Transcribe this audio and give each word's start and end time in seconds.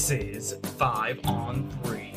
This 0.00 0.12
is 0.12 0.56
5 0.78 1.20
on 1.26 1.68
3. 1.84 2.14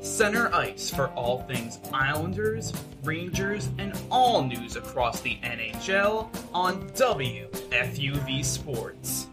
Center 0.00 0.52
ice 0.52 0.90
for 0.90 1.10
all 1.10 1.42
things 1.42 1.78
Islanders, 1.92 2.72
Rangers, 3.04 3.70
and 3.78 3.96
all 4.10 4.42
news 4.42 4.74
across 4.74 5.20
the 5.20 5.38
NHL 5.44 6.28
on 6.52 6.90
WFUV 6.90 8.44
Sports. 8.44 9.28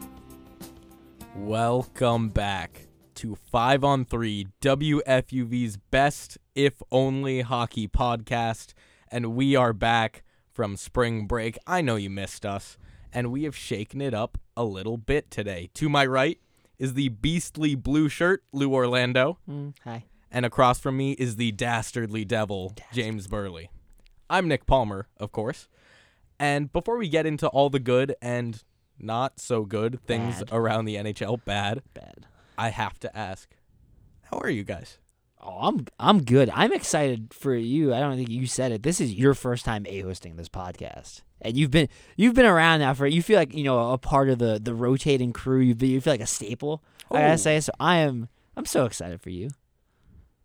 Welcome 1.36 2.30
back 2.30 2.86
to 3.16 3.34
5 3.34 3.84
on 3.84 4.06
3, 4.06 4.46
WFUV's 4.62 5.78
best, 5.78 6.38
if 6.54 6.84
only, 6.92 7.42
hockey 7.42 7.88
podcast. 7.88 8.76
And 9.10 9.34
we 9.34 9.56
are 9.56 9.74
back 9.74 10.24
from 10.54 10.78
spring 10.78 11.26
break. 11.26 11.58
I 11.66 11.82
know 11.82 11.96
you 11.96 12.12
missed 12.12 12.46
us, 12.46 12.78
and 13.12 13.32
we 13.32 13.46
have 13.46 13.56
shaken 13.56 14.02
it 14.02 14.14
up 14.14 14.38
a 14.56 14.64
little 14.64 14.98
bit 14.98 15.32
today. 15.32 15.72
To 15.74 15.90
my 15.90 16.06
right 16.06 16.40
is 16.80 16.94
the 16.94 17.10
beastly 17.10 17.76
blue 17.76 18.10
shirt, 18.10 18.44
Lou 18.52 18.74
Orlando, 18.74 19.38
Mm, 19.50 19.74
hi. 19.84 20.06
and 20.32 20.46
across 20.46 20.80
from 20.80 20.98
me 20.98 21.14
is 21.14 21.36
the 21.36 21.52
dastardly 21.54 22.24
devil, 22.26 22.76
James 22.94 23.28
Birle. 23.28 23.68
I'm 24.30 24.48
Nick 24.48 24.66
Palmer, 24.66 25.08
of 25.18 25.32
course. 25.32 25.68
And 26.40 26.72
before 26.72 26.98
we 26.98 27.10
get 27.10 27.26
into 27.26 27.48
all 27.48 27.70
the 27.70 27.80
good 27.80 28.16
and 28.22 28.64
not 29.00 29.40
so 29.40 29.64
good 29.66 30.00
things 30.06 30.40
Bad. 30.40 30.50
around 30.52 30.86
the 30.86 30.96
NHL, 30.96 31.44
bad, 31.46 31.82
Bad. 31.94 32.26
I 32.58 32.70
have 32.70 33.00
to 33.00 33.18
ask, 33.18 33.50
how 34.32 34.38
are 34.40 34.50
you 34.50 34.64
guys? 34.64 34.98
Oh, 35.40 35.58
I'm 35.62 35.86
I'm 36.00 36.24
good. 36.24 36.50
I'm 36.54 36.74
excited 36.74 37.32
for 37.34 37.54
you. 37.56 37.94
I 37.94 38.00
don't 38.00 38.18
think 38.18 38.30
you 38.30 38.48
said 38.48 38.72
it. 38.72 38.82
This 38.84 39.00
is 39.00 39.14
your 39.14 39.36
first 39.36 39.64
time 39.66 39.86
a 39.88 40.02
hosting 40.02 40.36
this 40.36 40.50
podcast, 40.50 41.22
and 41.42 41.56
you've 41.58 41.72
been 41.72 41.88
you've 42.16 42.34
been 42.36 42.46
around 42.46 42.80
now 42.80 42.94
for. 42.94 43.08
You 43.08 43.22
feel 43.22 43.38
like 43.38 43.54
you 43.54 43.64
know 43.64 43.92
a 43.92 43.98
part 43.98 44.30
of 44.30 44.40
the 44.40 44.60
the 44.60 44.74
rotating 44.74 45.34
crew. 45.34 45.60
You 45.60 45.76
you 45.80 46.02
feel 46.02 46.14
like 46.14 46.22
a 46.22 46.28
staple. 46.28 46.84
I 47.12 47.16
Oh. 47.16 47.20
gotta 47.20 47.38
say. 47.38 47.60
So 47.60 47.72
I 47.80 47.98
am. 47.98 48.28
I'm 48.56 48.66
so 48.66 48.86
excited 48.86 49.22
for 49.22 49.30
you. 49.30 49.50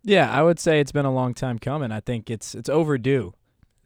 Yeah, 0.03 0.29
I 0.31 0.43
would 0.43 0.59
say 0.59 0.79
it's 0.79 0.91
been 0.91 1.05
a 1.05 1.13
long 1.13 1.33
time 1.33 1.59
coming. 1.59 1.91
I 1.91 1.99
think 1.99 2.29
it's 2.29 2.53
it's 2.55 2.69
overdue. 2.69 3.33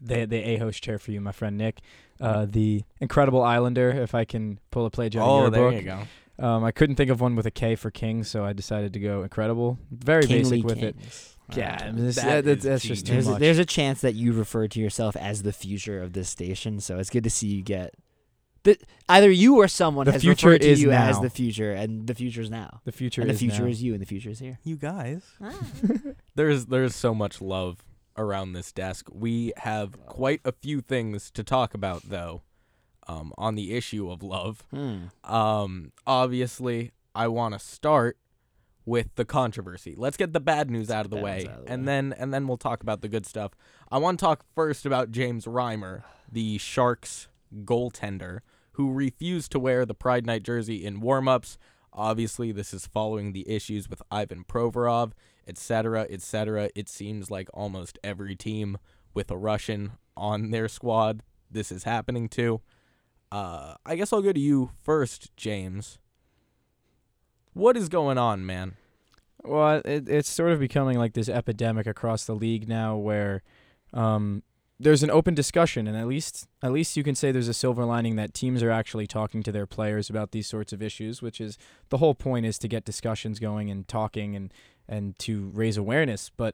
The 0.02 0.26
the 0.26 0.38
a 0.38 0.58
host 0.58 0.84
chair 0.84 1.00
for 1.00 1.12
you, 1.12 1.22
my 1.22 1.32
friend 1.32 1.58
Nick, 1.58 1.80
uh, 2.22 2.46
the 2.48 2.84
incredible 3.00 3.42
Islander. 3.44 3.90
If 3.90 4.14
I 4.14 4.26
can 4.26 4.60
pull 4.70 4.86
a 4.86 4.92
page 4.92 5.16
out 5.16 5.24
of 5.24 5.28
Oh, 5.30 5.42
your 5.42 5.50
there 5.50 5.72
book, 5.72 5.74
you 5.76 5.82
go. 5.82 6.04
Um, 6.40 6.64
I 6.64 6.72
couldn't 6.72 6.98
think 6.98 7.10
of 7.10 7.20
one 7.20 7.36
with 7.36 7.48
a 7.48 7.52
K 7.52 7.76
for 7.76 7.90
King, 7.90 8.24
so 8.24 8.46
I 8.46 8.54
decided 8.54 8.94
to 8.94 9.00
go 9.00 9.24
incredible. 9.24 9.80
Very 9.90 10.26
Kingly 10.28 10.62
basic 10.62 10.64
with 10.66 10.84
it. 10.84 10.96
Kings. 11.52 11.58
Yeah, 11.58 11.78
I 11.82 11.92
mean, 11.92 12.06
this- 12.06 12.16
that 12.18 12.24
that- 12.26 12.46
that's, 12.46 12.58
is 12.60 12.64
that's 12.66 12.84
just 12.84 13.06
too 13.06 13.12
genius. 13.12 13.26
There's 13.26 13.28
a, 13.28 13.32
much. 13.32 13.40
there's 13.40 13.60
a 13.60 13.66
chance 13.66 14.02
that 14.02 14.16
you 14.16 14.34
refer 14.34 14.68
to 14.68 14.80
yourself 14.80 15.16
as 15.16 15.44
the 15.44 15.54
future 15.54 16.02
of 16.02 16.14
this 16.14 16.30
station, 16.30 16.80
so 16.80 16.98
it's 17.00 17.10
good 17.10 17.24
to 17.24 17.30
see 17.30 17.48
you 17.48 17.62
get. 17.64 17.94
The, 18.64 18.78
either 19.08 19.32
you 19.32 19.56
or 19.58 19.68
someone 19.70 20.06
The 20.08 20.12
has 20.14 20.22
future 20.24 20.48
referred 20.50 20.62
to 20.62 20.68
is 20.70 20.82
you 20.82 20.92
as 20.92 21.20
the 21.22 21.30
future, 21.30 21.72
and 21.72 22.06
the 22.06 22.14
future 22.16 22.42
is 22.42 22.50
now. 22.50 22.82
the 22.84 22.92
future 22.92 23.22
is 23.22 23.26
now. 23.26 23.30
and 23.30 23.36
the 23.36 23.40
future 23.40 23.64
now. 23.64 23.70
is 23.70 23.82
you, 23.84 23.94
and 23.94 24.02
the 24.02 24.06
future 24.06 24.30
is 24.30 24.40
here. 24.40 24.60
You 24.64 24.76
guys. 24.76 25.24
There's 26.36 26.66
there's 26.66 26.96
so 26.96 27.14
much 27.14 27.42
love 27.42 27.84
around 28.18 28.54
this 28.54 28.72
desk. 28.72 29.08
We 29.12 29.54
have 29.58 29.94
quite 30.06 30.42
a 30.44 30.52
few 30.52 30.82
things 30.82 31.32
to 31.32 31.44
talk 31.44 31.74
about 31.74 32.04
though. 32.10 32.42
Um, 33.10 33.32
on 33.38 33.56
the 33.56 33.74
issue 33.74 34.12
of 34.12 34.22
love. 34.22 34.66
Hmm. 34.70 35.06
Um, 35.24 35.94
obviously, 36.06 36.92
I 37.16 37.30
want 37.30 37.54
to 37.54 37.60
start 37.60 38.18
with 38.88 39.14
the 39.16 39.26
controversy. 39.26 39.94
Let's 39.98 40.16
get 40.16 40.32
the 40.32 40.40
bad 40.40 40.72
news 40.72 40.90
out 40.90 41.06
of 41.06 41.12
the 41.12 41.18
Bad 41.18 41.24
way, 41.26 41.46
of 41.46 41.66
the 41.66 41.72
and 41.72 41.82
way. 41.82 41.86
then 41.86 42.16
and 42.18 42.34
then 42.34 42.48
we'll 42.48 42.58
talk 42.58 42.82
about 42.82 43.02
the 43.02 43.10
good 43.10 43.26
stuff. 43.26 43.52
I 43.92 43.98
want 43.98 44.18
to 44.18 44.26
talk 44.26 44.46
first 44.56 44.86
about 44.86 45.12
James 45.12 45.46
Reimer, 45.46 46.04
the 46.32 46.58
Sharks 46.58 47.28
goaltender, 47.66 48.40
who 48.72 48.94
refused 48.94 49.52
to 49.52 49.60
wear 49.60 49.86
the 49.86 49.94
Pride 49.94 50.26
Night 50.26 50.42
jersey 50.42 50.86
in 50.86 51.02
warm-ups. 51.02 51.58
Obviously, 51.92 52.52
this 52.54 52.74
is 52.74 52.88
following 52.88 53.34
the 53.34 53.48
issues 53.50 53.90
with 53.90 54.02
Ivan 54.10 54.46
Provorov, 54.46 55.12
etc., 55.46 56.08
etc. 56.10 56.70
It 56.74 56.88
seems 56.88 57.30
like 57.30 57.50
almost 57.54 58.00
every 58.06 58.36
team 58.36 58.78
with 59.14 59.30
a 59.32 59.38
Russian 59.38 59.94
on 60.16 60.52
their 60.52 60.70
squad, 60.70 61.24
this 61.52 61.72
is 61.74 61.84
happening 61.84 62.30
to. 62.30 62.62
Uh, 63.34 63.74
I 63.86 63.98
guess 63.98 64.14
I'll 64.14 64.22
go 64.22 64.32
to 64.32 64.40
you 64.40 64.72
first, 64.82 65.36
James. 65.36 66.00
What 67.58 67.76
is 67.76 67.90
going 67.90 68.20
on, 68.20 68.46
man? 68.46 68.76
Well, 69.44 69.82
it, 69.84 70.08
it's 70.08 70.30
sort 70.30 70.52
of 70.52 70.60
becoming 70.60 71.00
like 71.00 71.14
this 71.14 71.28
epidemic 71.28 71.88
across 71.88 72.24
the 72.24 72.36
league 72.36 72.70
now, 72.70 72.96
where 72.98 73.42
um, 73.96 74.44
there's 74.80 75.02
an 75.02 75.10
open 75.10 75.34
discussion, 75.34 75.88
and 75.88 75.98
at 75.98 76.06
least 76.06 76.48
at 76.62 76.72
least 76.72 76.96
you 76.96 77.04
can 77.04 77.16
say 77.16 77.32
there's 77.32 77.48
a 77.48 77.56
silver 77.56 77.84
lining 77.84 78.16
that 78.18 78.36
teams 78.36 78.62
are 78.62 78.70
actually 78.70 79.08
talking 79.08 79.42
to 79.42 79.52
their 79.52 79.66
players 79.66 80.08
about 80.08 80.34
these 80.34 80.46
sorts 80.46 80.72
of 80.72 80.84
issues, 80.84 81.24
which 81.24 81.42
is 81.42 81.58
the 81.90 81.98
whole 81.98 82.14
point 82.14 82.46
is 82.46 82.60
to 82.60 82.68
get 82.68 82.86
discussions 82.86 83.40
going 83.40 83.72
and 83.72 83.88
talking 83.88 84.36
and 84.36 84.54
and 84.88 85.18
to 85.20 85.50
raise 85.52 85.78
awareness. 85.78 86.30
But 86.38 86.54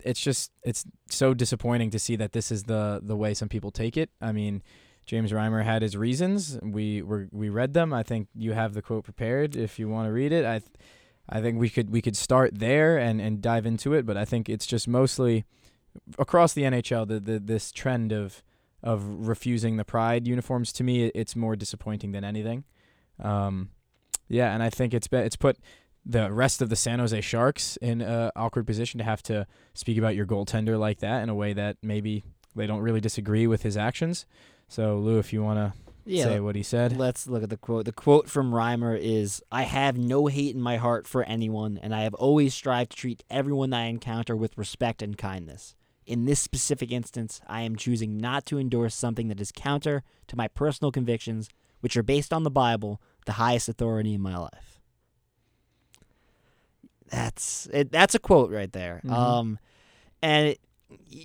it's 0.00 0.20
just 0.20 0.50
it's 0.64 0.84
so 1.10 1.32
disappointing 1.32 1.90
to 1.90 2.00
see 2.00 2.16
that 2.16 2.32
this 2.32 2.50
is 2.50 2.64
the 2.64 3.00
the 3.00 3.16
way 3.16 3.34
some 3.34 3.48
people 3.48 3.70
take 3.70 3.96
it. 3.96 4.10
I 4.20 4.32
mean. 4.32 4.62
James 5.06 5.32
Reimer 5.32 5.64
had 5.64 5.82
his 5.82 5.96
reasons. 5.96 6.58
We 6.62 7.02
were 7.02 7.28
we 7.32 7.48
read 7.48 7.74
them. 7.74 7.92
I 7.92 8.02
think 8.02 8.28
you 8.34 8.52
have 8.52 8.74
the 8.74 8.82
quote 8.82 9.04
prepared 9.04 9.56
if 9.56 9.78
you 9.78 9.88
want 9.88 10.06
to 10.08 10.12
read 10.12 10.32
it. 10.32 10.44
I 10.44 10.58
th- 10.60 10.70
I 11.28 11.40
think 11.40 11.58
we 11.58 11.70
could 11.70 11.90
we 11.90 12.02
could 12.02 12.16
start 12.16 12.58
there 12.58 12.98
and, 12.98 13.20
and 13.20 13.40
dive 13.40 13.66
into 13.66 13.94
it, 13.94 14.06
but 14.06 14.16
I 14.16 14.24
think 14.24 14.48
it's 14.48 14.66
just 14.66 14.86
mostly 14.86 15.44
across 16.18 16.52
the 16.52 16.62
NHL 16.62 17.06
the, 17.06 17.20
the 17.20 17.38
this 17.38 17.72
trend 17.72 18.12
of 18.12 18.42
of 18.82 19.28
refusing 19.28 19.76
the 19.76 19.84
pride 19.84 20.26
uniforms 20.26 20.72
to 20.72 20.82
me 20.82 21.06
it's 21.14 21.36
more 21.36 21.56
disappointing 21.56 22.12
than 22.12 22.24
anything. 22.24 22.64
Um, 23.20 23.70
yeah, 24.28 24.52
and 24.52 24.62
I 24.62 24.70
think 24.70 24.94
it's 24.94 25.08
be, 25.08 25.18
it's 25.18 25.36
put 25.36 25.58
the 26.04 26.32
rest 26.32 26.60
of 26.62 26.68
the 26.68 26.76
San 26.76 26.98
Jose 26.98 27.20
Sharks 27.20 27.76
in 27.76 28.00
a 28.00 28.32
awkward 28.34 28.66
position 28.66 28.98
to 28.98 29.04
have 29.04 29.22
to 29.24 29.46
speak 29.74 29.98
about 29.98 30.16
your 30.16 30.26
goaltender 30.26 30.78
like 30.78 30.98
that 30.98 31.22
in 31.22 31.28
a 31.28 31.34
way 31.34 31.52
that 31.52 31.76
maybe 31.82 32.24
they 32.56 32.66
don't 32.66 32.80
really 32.80 33.00
disagree 33.00 33.46
with 33.46 33.62
his 33.62 33.76
actions. 33.76 34.26
So 34.72 34.96
Lou, 34.96 35.18
if 35.18 35.34
you 35.34 35.42
want 35.42 35.58
to 35.58 35.78
Yeah. 36.10 36.24
say 36.24 36.40
what 36.40 36.56
he 36.56 36.62
said. 36.62 36.96
Let's 36.96 37.26
look 37.26 37.42
at 37.42 37.50
the 37.50 37.58
quote. 37.58 37.84
The 37.84 37.92
quote 37.92 38.30
from 38.30 38.52
Reimer 38.52 38.98
is 38.98 39.42
I 39.52 39.64
have 39.64 39.98
no 39.98 40.28
hate 40.28 40.54
in 40.54 40.62
my 40.62 40.78
heart 40.78 41.06
for 41.06 41.24
anyone, 41.24 41.76
and 41.82 41.94
I 41.94 42.04
have 42.04 42.14
always 42.14 42.54
strived 42.54 42.92
to 42.92 42.96
treat 42.96 43.22
everyone 43.28 43.74
I 43.74 43.84
encounter 43.88 44.34
with 44.34 44.56
respect 44.56 45.02
and 45.02 45.18
kindness. 45.18 45.74
In 46.06 46.24
this 46.24 46.40
specific 46.40 46.90
instance, 46.90 47.42
I 47.46 47.60
am 47.60 47.76
choosing 47.76 48.16
not 48.16 48.46
to 48.46 48.58
endorse 48.58 48.94
something 48.94 49.28
that 49.28 49.42
is 49.42 49.52
counter 49.52 50.04
to 50.28 50.36
my 50.36 50.48
personal 50.48 50.90
convictions, 50.90 51.50
which 51.80 51.94
are 51.94 52.02
based 52.02 52.32
on 52.32 52.42
the 52.42 52.50
Bible, 52.50 52.98
the 53.26 53.32
highest 53.32 53.68
authority 53.68 54.14
in 54.14 54.22
my 54.22 54.38
life. 54.38 54.80
That's 57.10 57.66
it, 57.74 57.92
that's 57.92 58.14
a 58.14 58.18
quote 58.18 58.50
right 58.50 58.72
there. 58.72 59.02
Mhm. 59.04 59.12
Um, 59.12 59.58
and 60.22 60.48
it, 60.48 60.60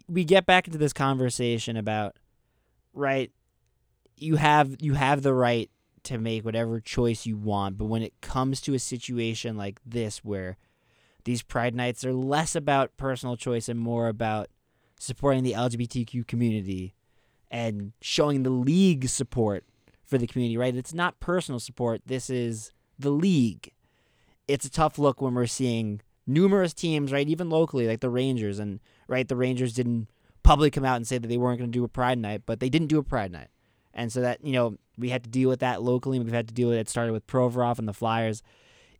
we 0.09 0.25
get 0.25 0.45
back 0.45 0.67
into 0.67 0.77
this 0.77 0.91
conversation 0.91 1.77
about 1.77 2.17
right 2.93 3.31
you 4.17 4.35
have 4.35 4.75
you 4.81 4.93
have 4.93 5.21
the 5.21 5.33
right 5.33 5.69
to 6.03 6.17
make 6.17 6.45
whatever 6.45 6.79
choice 6.79 7.25
you 7.25 7.37
want, 7.37 7.77
but 7.77 7.85
when 7.85 8.01
it 8.01 8.13
comes 8.21 8.61
to 8.61 8.73
a 8.73 8.79
situation 8.79 9.57
like 9.57 9.79
this 9.85 10.23
where 10.23 10.57
these 11.25 11.43
pride 11.43 11.75
nights 11.75 12.05
are 12.05 12.13
less 12.13 12.55
about 12.55 12.95
personal 12.95 13.35
choice 13.35 13.67
and 13.67 13.79
more 13.79 14.07
about 14.07 14.47
supporting 14.99 15.43
the 15.43 15.51
LGBTQ 15.51 16.25
community 16.25 16.95
and 17.51 17.91
showing 18.01 18.43
the 18.43 18.49
league 18.49 19.09
support 19.09 19.65
for 20.05 20.17
the 20.17 20.27
community, 20.27 20.57
right? 20.57 20.75
It's 20.75 20.93
not 20.93 21.19
personal 21.19 21.59
support, 21.59 22.01
this 22.05 22.29
is 22.29 22.71
the 22.97 23.09
league. 23.11 23.73
It's 24.47 24.65
a 24.65 24.71
tough 24.71 24.97
look 24.97 25.21
when 25.21 25.33
we're 25.33 25.45
seeing 25.45 26.01
numerous 26.25 26.73
teams, 26.73 27.11
right, 27.11 27.27
even 27.27 27.49
locally 27.49 27.87
like 27.87 27.99
the 27.99 28.09
Rangers 28.09 28.59
and 28.59 28.79
right, 29.07 29.27
the 29.27 29.35
Rangers 29.35 29.73
didn't 29.73 30.07
publicly 30.43 30.71
come 30.71 30.85
out 30.85 30.95
and 30.95 31.05
say 31.05 31.17
that 31.17 31.27
they 31.27 31.37
weren't 31.37 31.59
going 31.59 31.71
to 31.71 31.77
do 31.77 31.83
a 31.83 31.89
pride 31.89 32.17
night, 32.17 32.43
but 32.45 32.61
they 32.61 32.69
didn't 32.69 32.87
do 32.87 32.99
a 32.99 33.03
pride 33.03 33.33
night. 33.33 33.49
And 33.97 34.13
so 34.13 34.21
that, 34.21 34.45
you 34.45 34.53
know, 34.53 34.77
we 34.97 35.09
had 35.09 35.23
to 35.23 35.29
deal 35.29 35.49
with 35.49 35.59
that 35.59 35.81
locally. 35.81 36.19
We've 36.19 36.31
had 36.31 36.47
to 36.47 36.53
deal 36.53 36.69
with 36.69 36.77
it. 36.77 36.81
It 36.81 36.89
started 36.89 37.11
with 37.11 37.25
Provorov 37.27 37.79
and 37.79 37.87
the 37.87 37.93
Flyers. 37.93 38.43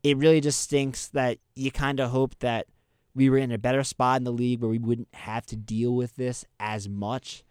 It 0.03 0.17
really 0.17 0.41
just 0.41 0.59
stinks 0.59 1.07
that 1.09 1.37
you 1.55 1.71
kind 1.71 1.99
of 1.99 2.09
hope 2.09 2.37
that 2.39 2.65
we 3.13 3.29
were 3.29 3.37
in 3.37 3.51
a 3.51 3.59
better 3.59 3.83
spot 3.83 4.17
in 4.17 4.23
the 4.23 4.31
league 4.31 4.59
where 4.59 4.69
we 4.69 4.79
wouldn't 4.79 5.13
have 5.13 5.45
to 5.47 5.55
deal 5.55 5.95
with 5.95 6.15
this 6.15 6.45
as 6.59 6.89
much. 6.89 7.43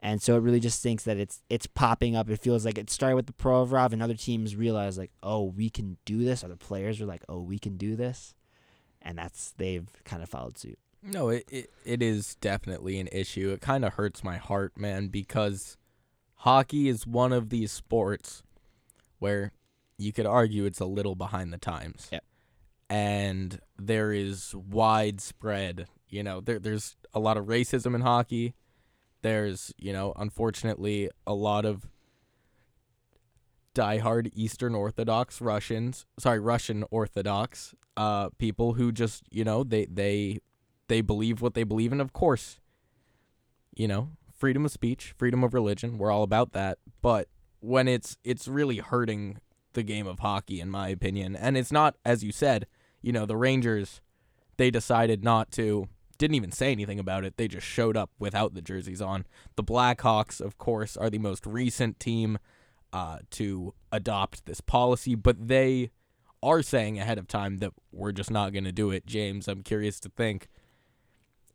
And 0.00 0.22
so 0.22 0.36
it 0.36 0.40
really 0.40 0.60
just 0.60 0.78
stinks 0.78 1.02
that 1.04 1.16
it's 1.16 1.42
it's 1.48 1.66
popping 1.66 2.14
up. 2.14 2.30
It 2.30 2.40
feels 2.40 2.64
like 2.64 2.78
it 2.78 2.90
started 2.90 3.16
with 3.16 3.26
the 3.26 3.32
Provorov 3.32 3.92
and 3.92 4.02
other 4.02 4.14
teams 4.14 4.54
realize 4.54 4.96
like, 4.96 5.12
oh, 5.22 5.44
we 5.44 5.70
can 5.70 5.96
do 6.04 6.24
this. 6.24 6.44
Other 6.44 6.56
players 6.56 7.00
are 7.00 7.06
like, 7.06 7.24
oh, 7.28 7.40
we 7.40 7.58
can 7.58 7.76
do 7.76 7.96
this. 7.96 8.34
And 9.02 9.18
that's 9.18 9.52
they've 9.56 9.88
kind 10.04 10.22
of 10.22 10.28
followed 10.28 10.58
suit. 10.58 10.78
No, 11.02 11.28
it, 11.28 11.44
it, 11.50 11.70
it 11.84 12.02
is 12.02 12.36
definitely 12.36 12.98
an 12.98 13.08
issue. 13.12 13.50
It 13.50 13.60
kind 13.60 13.84
of 13.84 13.94
hurts 13.94 14.22
my 14.22 14.36
heart, 14.36 14.78
man, 14.78 15.08
because 15.08 15.76
hockey 16.44 16.88
is 16.88 17.06
one 17.06 17.32
of 17.32 17.48
these 17.48 17.72
sports 17.72 18.42
where 19.18 19.50
you 19.96 20.12
could 20.12 20.26
argue 20.26 20.66
it's 20.66 20.78
a 20.80 20.84
little 20.84 21.14
behind 21.14 21.54
the 21.54 21.58
times. 21.58 22.08
Yep. 22.12 22.22
And 22.90 23.60
there 23.78 24.12
is 24.12 24.54
widespread, 24.54 25.86
you 26.06 26.22
know, 26.22 26.42
there 26.42 26.58
there's 26.58 26.96
a 27.14 27.18
lot 27.18 27.38
of 27.38 27.46
racism 27.46 27.94
in 27.94 28.02
hockey. 28.02 28.54
There's, 29.22 29.72
you 29.78 29.94
know, 29.94 30.12
unfortunately 30.16 31.08
a 31.26 31.32
lot 31.32 31.64
of 31.64 31.88
diehard 33.74 34.30
Eastern 34.34 34.74
Orthodox 34.74 35.40
Russians, 35.40 36.04
sorry, 36.18 36.40
Russian 36.40 36.84
Orthodox 36.90 37.74
uh, 37.96 38.28
people 38.36 38.74
who 38.74 38.92
just, 38.92 39.22
you 39.30 39.44
know, 39.44 39.64
they 39.64 39.86
they 39.86 40.40
they 40.88 41.00
believe 41.00 41.40
what 41.40 41.54
they 41.54 41.64
believe, 41.64 41.90
and 41.90 42.02
of 42.02 42.12
course, 42.12 42.60
you 43.74 43.88
know, 43.88 44.10
freedom 44.36 44.64
of 44.64 44.70
speech, 44.70 45.14
freedom 45.16 45.44
of 45.44 45.54
religion, 45.54 45.98
we're 45.98 46.10
all 46.10 46.22
about 46.22 46.52
that. 46.52 46.78
But 47.02 47.28
when 47.60 47.88
it's 47.88 48.16
it's 48.24 48.48
really 48.48 48.78
hurting 48.78 49.38
the 49.72 49.82
game 49.82 50.06
of 50.06 50.20
hockey, 50.20 50.60
in 50.60 50.70
my 50.70 50.88
opinion, 50.88 51.36
and 51.36 51.56
it's 51.56 51.72
not, 51.72 51.96
as 52.04 52.22
you 52.22 52.32
said, 52.32 52.66
you 53.02 53.12
know, 53.12 53.26
the 53.26 53.36
Rangers, 53.36 54.00
they 54.56 54.70
decided 54.70 55.24
not 55.24 55.50
to 55.52 55.88
didn't 56.16 56.36
even 56.36 56.52
say 56.52 56.70
anything 56.70 56.98
about 56.98 57.24
it. 57.24 57.36
They 57.36 57.48
just 57.48 57.66
showed 57.66 57.96
up 57.96 58.10
without 58.18 58.54
the 58.54 58.62
jerseys 58.62 59.02
on. 59.02 59.26
The 59.56 59.64
Blackhawks, 59.64 60.40
of 60.40 60.58
course, 60.58 60.96
are 60.96 61.10
the 61.10 61.18
most 61.18 61.44
recent 61.44 61.98
team 61.98 62.38
uh, 62.92 63.18
to 63.30 63.74
adopt 63.90 64.46
this 64.46 64.60
policy, 64.60 65.16
but 65.16 65.48
they 65.48 65.90
are 66.42 66.62
saying 66.62 66.98
ahead 66.98 67.18
of 67.18 67.26
time 67.26 67.58
that 67.58 67.72
we're 67.90 68.12
just 68.12 68.30
not 68.30 68.52
going 68.52 68.64
to 68.64 68.72
do 68.72 68.90
it. 68.90 69.06
James, 69.06 69.48
I'm 69.48 69.62
curious 69.62 69.98
to 70.00 70.08
think 70.08 70.48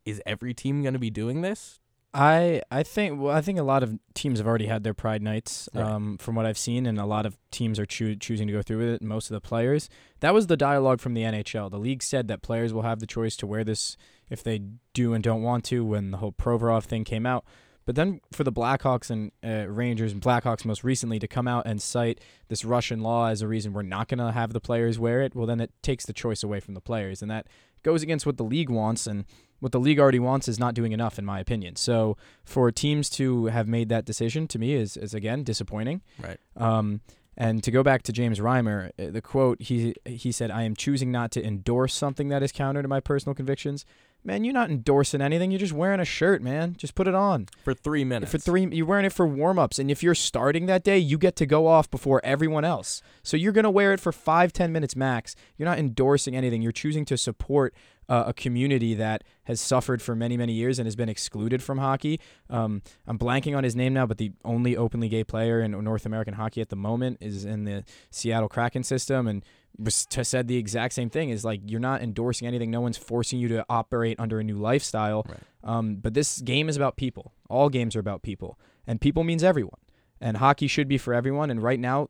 is 0.05 0.21
every 0.25 0.53
team 0.53 0.81
going 0.81 0.93
to 0.93 0.99
be 0.99 1.11
doing 1.11 1.41
this? 1.41 1.79
I 2.13 2.63
I 2.71 2.81
think 2.83 3.21
well 3.21 3.35
I 3.35 3.41
think 3.41 3.59
a 3.59 3.63
lot 3.63 3.83
of 3.83 3.97
teams 4.15 4.39
have 4.39 4.47
already 4.47 4.65
had 4.65 4.83
their 4.83 4.95
pride 4.95 5.21
nights 5.21 5.69
Right. 5.73 5.85
um, 5.85 6.17
from 6.17 6.33
what 6.35 6.45
I've 6.47 6.57
seen 6.57 6.85
and 6.87 6.97
a 6.99 7.05
lot 7.05 7.25
of 7.27 7.37
teams 7.51 7.77
are 7.79 7.85
choo- 7.85 8.15
choosing 8.15 8.47
to 8.47 8.53
go 8.53 8.61
through 8.63 8.79
with 8.79 8.89
it 8.95 9.01
most 9.03 9.29
of 9.29 9.35
the 9.35 9.41
players. 9.41 9.89
That 10.21 10.33
was 10.33 10.47
the 10.47 10.57
dialogue 10.57 11.01
from 11.01 11.13
the 11.13 11.21
NHL 11.21 11.69
the 11.69 11.77
league 11.77 12.01
said 12.01 12.27
that 12.27 12.41
players 12.41 12.73
will 12.73 12.81
have 12.81 12.99
the 12.99 13.05
choice 13.07 13.35
to 13.37 13.47
wear 13.47 13.63
this 13.63 13.95
if 14.29 14.41
they 14.41 14.61
do 14.93 15.13
and 15.13 15.23
don't 15.23 15.43
want 15.43 15.63
to 15.65 15.85
when 15.85 16.09
the 16.11 16.17
whole 16.17 16.31
Provorov 16.31 16.83
thing 16.85 17.03
came 17.03 17.25
out. 17.27 17.45
But 17.85 17.95
then 17.95 18.21
for 18.31 18.43
the 18.43 18.51
Blackhawks 18.51 19.09
and 19.09 19.31
uh, 19.43 19.67
Rangers 19.67 20.11
and 20.11 20.21
Blackhawks 20.21 20.63
most 20.65 20.83
recently 20.83 21.17
to 21.19 21.27
come 21.27 21.47
out 21.47 21.65
and 21.65 21.81
cite 21.81 22.21
this 22.47 22.63
Russian 22.65 23.01
law 23.01 23.27
as 23.29 23.41
a 23.41 23.47
reason 23.47 23.73
we're 23.73 23.81
not 23.83 24.07
going 24.07 24.19
to 24.19 24.31
have 24.31 24.53
the 24.53 24.59
players 24.59 24.97
wear 24.99 25.21
it 25.21 25.35
well 25.35 25.45
then 25.47 25.59
it 25.59 25.71
takes 25.83 26.05
the 26.05 26.13
choice 26.13 26.41
away 26.43 26.59
from 26.59 26.73
the 26.73 26.81
players 26.81 27.21
and 27.21 27.29
that 27.29 27.45
goes 27.83 28.01
against 28.03 28.25
what 28.25 28.37
the 28.37 28.43
league 28.43 28.69
wants 28.69 29.07
and 29.07 29.25
what 29.59 29.71
the 29.71 29.79
league 29.79 29.99
already 29.99 30.19
wants 30.19 30.47
is 30.47 30.59
not 30.59 30.73
doing 30.73 30.91
enough 30.91 31.17
in 31.19 31.25
my 31.25 31.39
opinion. 31.39 31.75
So 31.75 32.17
for 32.43 32.71
teams 32.71 33.09
to 33.11 33.45
have 33.47 33.67
made 33.67 33.89
that 33.89 34.05
decision 34.05 34.47
to 34.49 34.59
me 34.59 34.73
is 34.73 34.97
is 34.97 35.13
again 35.13 35.43
disappointing. 35.43 36.01
Right. 36.21 36.39
Um, 36.55 37.01
and 37.37 37.63
to 37.63 37.71
go 37.71 37.83
back 37.83 38.03
to 38.03 38.11
James 38.11 38.39
Reimer, 38.39 38.89
uh, 38.99 39.11
the 39.11 39.21
quote 39.21 39.61
he 39.61 39.95
he 40.05 40.31
said, 40.31 40.51
"I 40.51 40.63
am 40.63 40.75
choosing 40.75 41.09
not 41.11 41.31
to 41.31 41.45
endorse 41.45 41.93
something 41.93 42.27
that 42.29 42.43
is 42.43 42.51
counter 42.51 42.81
to 42.81 42.87
my 42.87 42.99
personal 42.99 43.33
convictions." 43.33 43.85
Man, 44.21 44.43
you're 44.43 44.53
not 44.53 44.69
endorsing 44.69 45.21
anything. 45.21 45.49
You're 45.49 45.61
just 45.61 45.71
wearing 45.71 46.01
a 46.01 46.05
shirt, 46.05 46.41
man. 46.41 46.75
Just 46.77 46.93
put 46.93 47.07
it 47.07 47.15
on 47.15 47.47
For 47.63 47.73
three 47.73 48.03
minutes. 48.03 48.29
for 48.33 48.37
three. 48.37 48.67
You're 48.69 48.85
wearing 48.85 49.05
it 49.05 49.13
for 49.13 49.25
warm-ups, 49.25 49.79
and 49.79 49.89
if 49.89 50.03
you're 50.03 50.13
starting 50.13 50.65
that 50.65 50.83
day, 50.83 50.97
you 50.97 51.17
get 51.17 51.37
to 51.37 51.45
go 51.45 51.67
off 51.67 51.89
before 51.89 52.19
everyone 52.25 52.65
else. 52.65 53.01
So 53.23 53.37
you're 53.37 53.53
gonna 53.53 53.71
wear 53.71 53.93
it 53.93 54.01
for 54.01 54.11
five, 54.11 54.51
ten 54.51 54.73
minutes 54.73 54.93
max. 54.93 55.37
You're 55.57 55.69
not 55.69 55.79
endorsing 55.79 56.35
anything. 56.35 56.61
You're 56.61 56.73
choosing 56.73 57.05
to 57.05 57.17
support 57.17 57.73
uh, 58.09 58.25
a 58.27 58.33
community 58.33 58.95
that 58.95 59.23
has 59.43 59.61
suffered 59.61 60.01
for 60.01 60.15
many, 60.15 60.35
many 60.35 60.53
years 60.53 60.79
and 60.79 60.87
has 60.87 60.95
been 60.95 61.07
excluded 61.07 61.61
from 61.61 61.77
hockey. 61.77 62.19
Um, 62.49 62.81
I'm 63.07 63.19
blanking 63.19 63.55
on 63.55 63.63
his 63.63 63.75
name 63.75 63.93
now, 63.93 64.07
but 64.07 64.17
the 64.17 64.31
only 64.43 64.75
openly 64.75 65.07
gay 65.07 65.23
player 65.23 65.61
in 65.61 65.71
North 65.83 66.05
American 66.05 66.33
hockey 66.33 66.59
at 66.59 66.69
the 66.69 66.75
moment 66.75 67.19
is 67.21 67.45
in 67.45 67.63
the 67.63 67.83
Seattle 68.09 68.49
Kraken 68.49 68.83
system, 68.83 69.27
and 69.27 69.45
was 69.77 70.07
said 70.23 70.47
the 70.47 70.57
exact 70.57 70.95
same 70.95 71.09
thing. 71.09 71.29
Is 71.29 71.45
like 71.45 71.61
you're 71.65 71.79
not 71.79 72.01
endorsing 72.01 72.47
anything. 72.47 72.71
No 72.71 72.81
one's 72.81 72.97
forcing 72.97 73.39
you 73.39 73.47
to 73.49 73.65
operate 73.69 74.19
under 74.19 74.39
a 74.39 74.43
new 74.43 74.57
lifestyle. 74.57 75.25
Right. 75.29 75.39
Um, 75.63 75.95
but 75.95 76.15
this 76.15 76.41
game 76.41 76.67
is 76.67 76.75
about 76.75 76.97
people. 76.97 77.33
All 77.49 77.69
games 77.69 77.95
are 77.95 77.99
about 77.99 78.23
people, 78.23 78.59
and 78.87 78.99
people 78.99 79.23
means 79.23 79.43
everyone. 79.43 79.79
And 80.19 80.37
hockey 80.37 80.67
should 80.67 80.89
be 80.89 80.97
for 80.97 81.13
everyone. 81.13 81.49
And 81.49 81.63
right 81.63 81.79
now, 81.79 82.09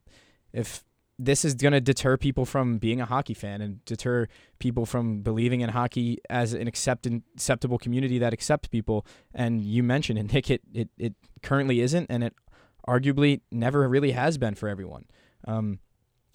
if 0.51 0.83
this 1.21 1.43
is 1.43 1.53
going 1.53 1.73
to 1.73 1.81
deter 1.81 2.15
people 2.15 2.45
from 2.45 2.77
being 2.77 3.01
a 3.01 3.05
hockey 3.05 3.33
fan 3.33 3.59
and 3.59 3.83
deter 3.83 4.25
people 4.57 4.85
from 4.85 5.21
believing 5.21 5.59
in 5.59 5.69
hockey 5.69 6.17
as 6.29 6.53
an 6.53 6.65
accepted, 6.65 7.21
acceptable 7.35 7.77
community 7.77 8.17
that 8.19 8.31
accepts 8.31 8.69
people. 8.69 9.05
And 9.33 9.61
you 9.61 9.83
mentioned 9.83 10.17
it, 10.17 10.33
Nick, 10.33 10.49
it, 10.49 10.61
it, 10.73 10.89
it 10.97 11.13
currently 11.43 11.81
isn't, 11.81 12.07
and 12.09 12.23
it 12.23 12.33
arguably 12.87 13.41
never 13.51 13.87
really 13.89 14.11
has 14.11 14.37
been 14.37 14.55
for 14.55 14.69
everyone. 14.69 15.05
Um, 15.45 15.79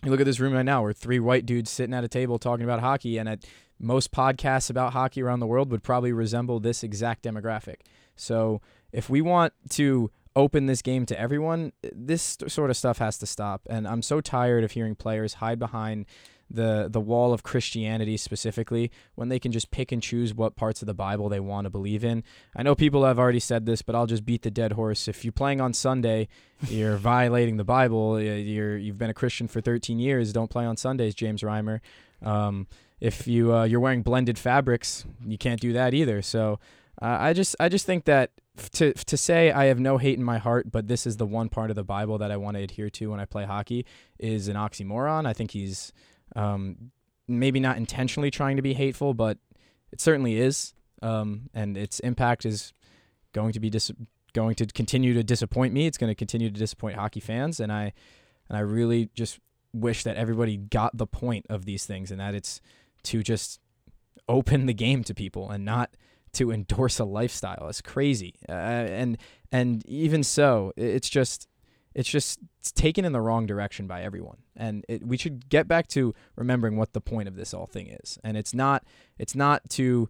you 0.04 0.10
look 0.10 0.20
at 0.20 0.26
this 0.26 0.38
room 0.38 0.52
right 0.52 0.64
now, 0.64 0.82
we're 0.82 0.92
three 0.92 1.18
white 1.18 1.46
dudes 1.46 1.70
sitting 1.70 1.94
at 1.94 2.04
a 2.04 2.08
table 2.08 2.38
talking 2.38 2.64
about 2.64 2.80
hockey, 2.80 3.16
and 3.16 3.26
at 3.26 3.46
most 3.80 4.12
podcasts 4.12 4.68
about 4.68 4.92
hockey 4.92 5.22
around 5.22 5.40
the 5.40 5.46
world 5.46 5.70
would 5.70 5.82
probably 5.82 6.12
resemble 6.12 6.60
this 6.60 6.82
exact 6.82 7.24
demographic. 7.24 7.76
So 8.16 8.60
if 8.92 9.08
we 9.08 9.22
want 9.22 9.54
to 9.70 10.10
open 10.36 10.66
this 10.66 10.82
game 10.82 11.06
to 11.06 11.18
everyone, 11.18 11.72
this 11.92 12.38
sort 12.48 12.70
of 12.70 12.76
stuff 12.76 12.98
has 12.98 13.18
to 13.18 13.26
stop. 13.26 13.62
And 13.70 13.86
I'm 13.86 14.02
so 14.02 14.20
tired 14.20 14.64
of 14.64 14.72
hearing 14.72 14.94
players 14.94 15.34
hide 15.34 15.58
behind 15.58 16.06
the 16.50 16.88
the 16.90 17.00
wall 17.00 17.32
of 17.32 17.42
Christianity 17.42 18.16
specifically 18.16 18.90
when 19.14 19.28
they 19.28 19.38
can 19.38 19.50
just 19.50 19.70
pick 19.70 19.92
and 19.92 20.02
choose 20.02 20.34
what 20.34 20.56
parts 20.56 20.82
of 20.82 20.86
the 20.86 20.94
Bible 20.94 21.28
they 21.28 21.40
want 21.40 21.64
to 21.64 21.70
believe 21.70 22.04
in. 22.04 22.22
I 22.54 22.62
know 22.62 22.74
people 22.74 23.04
have 23.04 23.18
already 23.18 23.40
said 23.40 23.66
this, 23.66 23.82
but 23.82 23.94
I'll 23.94 24.06
just 24.06 24.24
beat 24.24 24.42
the 24.42 24.50
dead 24.50 24.72
horse. 24.72 25.08
If 25.08 25.24
you're 25.24 25.32
playing 25.32 25.60
on 25.60 25.72
Sunday, 25.72 26.28
you're 26.68 26.96
violating 26.98 27.56
the 27.56 27.64
Bible. 27.64 28.20
You're 28.20 28.76
you've 28.76 28.98
been 28.98 29.10
a 29.10 29.14
Christian 29.14 29.48
for 29.48 29.60
13 29.60 29.98
years. 29.98 30.32
Don't 30.32 30.50
play 30.50 30.64
on 30.64 30.76
Sundays, 30.76 31.14
James 31.14 31.42
Reimer. 31.42 31.80
Um, 32.22 32.66
if 33.00 33.26
you 33.26 33.54
uh, 33.54 33.64
you're 33.64 33.80
wearing 33.80 34.02
blended 34.02 34.38
fabrics, 34.38 35.04
you 35.24 35.38
can't 35.38 35.60
do 35.60 35.72
that 35.72 35.94
either. 35.94 36.22
So 36.22 36.58
uh, 37.00 37.16
I 37.20 37.32
just 37.32 37.56
I 37.58 37.68
just 37.68 37.86
think 37.86 38.04
that 38.04 38.30
to 38.72 38.92
to 38.92 39.16
say 39.16 39.50
I 39.50 39.66
have 39.66 39.80
no 39.80 39.98
hate 39.98 40.18
in 40.18 40.24
my 40.24 40.38
heart, 40.38 40.70
but 40.70 40.86
this 40.88 41.06
is 41.06 41.16
the 41.16 41.26
one 41.26 41.48
part 41.48 41.70
of 41.70 41.76
the 41.76 41.84
Bible 41.84 42.18
that 42.18 42.30
I 42.30 42.36
want 42.36 42.56
to 42.56 42.62
adhere 42.62 42.90
to 42.90 43.10
when 43.10 43.20
I 43.20 43.24
play 43.24 43.44
hockey 43.44 43.84
is 44.18 44.48
an 44.48 44.56
oxymoron. 44.56 45.26
I 45.26 45.32
think 45.32 45.50
he's 45.50 45.92
um, 46.36 46.90
maybe 47.26 47.60
not 47.60 47.76
intentionally 47.76 48.30
trying 48.30 48.56
to 48.56 48.62
be 48.62 48.74
hateful, 48.74 49.14
but 49.14 49.38
it 49.92 50.00
certainly 50.00 50.38
is, 50.38 50.74
um, 51.02 51.50
and 51.52 51.76
its 51.76 52.00
impact 52.00 52.46
is 52.46 52.72
going 53.32 53.52
to 53.52 53.60
be 53.60 53.70
dis- 53.70 53.92
going 54.32 54.54
to 54.56 54.66
continue 54.66 55.14
to 55.14 55.24
disappoint 55.24 55.72
me. 55.72 55.86
It's 55.86 55.98
going 55.98 56.10
to 56.10 56.14
continue 56.14 56.50
to 56.50 56.58
disappoint 56.58 56.96
hockey 56.96 57.20
fans, 57.20 57.58
and 57.58 57.72
I 57.72 57.92
and 58.48 58.56
I 58.56 58.60
really 58.60 59.10
just 59.14 59.40
wish 59.72 60.04
that 60.04 60.16
everybody 60.16 60.56
got 60.56 60.96
the 60.96 61.06
point 61.06 61.46
of 61.50 61.64
these 61.64 61.84
things 61.84 62.12
and 62.12 62.20
that 62.20 62.34
it's 62.34 62.60
to 63.02 63.22
just 63.22 63.60
open 64.28 64.66
the 64.66 64.74
game 64.74 65.02
to 65.04 65.12
people 65.12 65.50
and 65.50 65.64
not 65.64 65.96
to 66.34 66.50
endorse 66.50 66.98
a 66.98 67.04
lifestyle. 67.04 67.68
It's 67.68 67.80
crazy, 67.80 68.34
uh, 68.48 68.52
and 68.52 69.18
and 69.52 69.86
even 69.86 70.22
so, 70.22 70.72
it's 70.76 71.08
just 71.08 71.48
it's 71.94 72.08
just 72.08 72.40
it's 72.58 72.72
taken 72.72 73.04
in 73.04 73.12
the 73.12 73.20
wrong 73.20 73.46
direction 73.46 73.86
by 73.86 74.02
everyone. 74.02 74.38
And 74.56 74.84
it, 74.88 75.06
we 75.06 75.16
should 75.16 75.48
get 75.48 75.68
back 75.68 75.86
to 75.88 76.14
remembering 76.36 76.76
what 76.76 76.92
the 76.92 77.00
point 77.00 77.28
of 77.28 77.36
this 77.36 77.54
all 77.54 77.66
thing 77.66 77.88
is. 77.88 78.18
And 78.24 78.36
it's 78.36 78.52
not 78.52 78.84
it's 79.18 79.34
not 79.34 79.68
to 79.70 80.08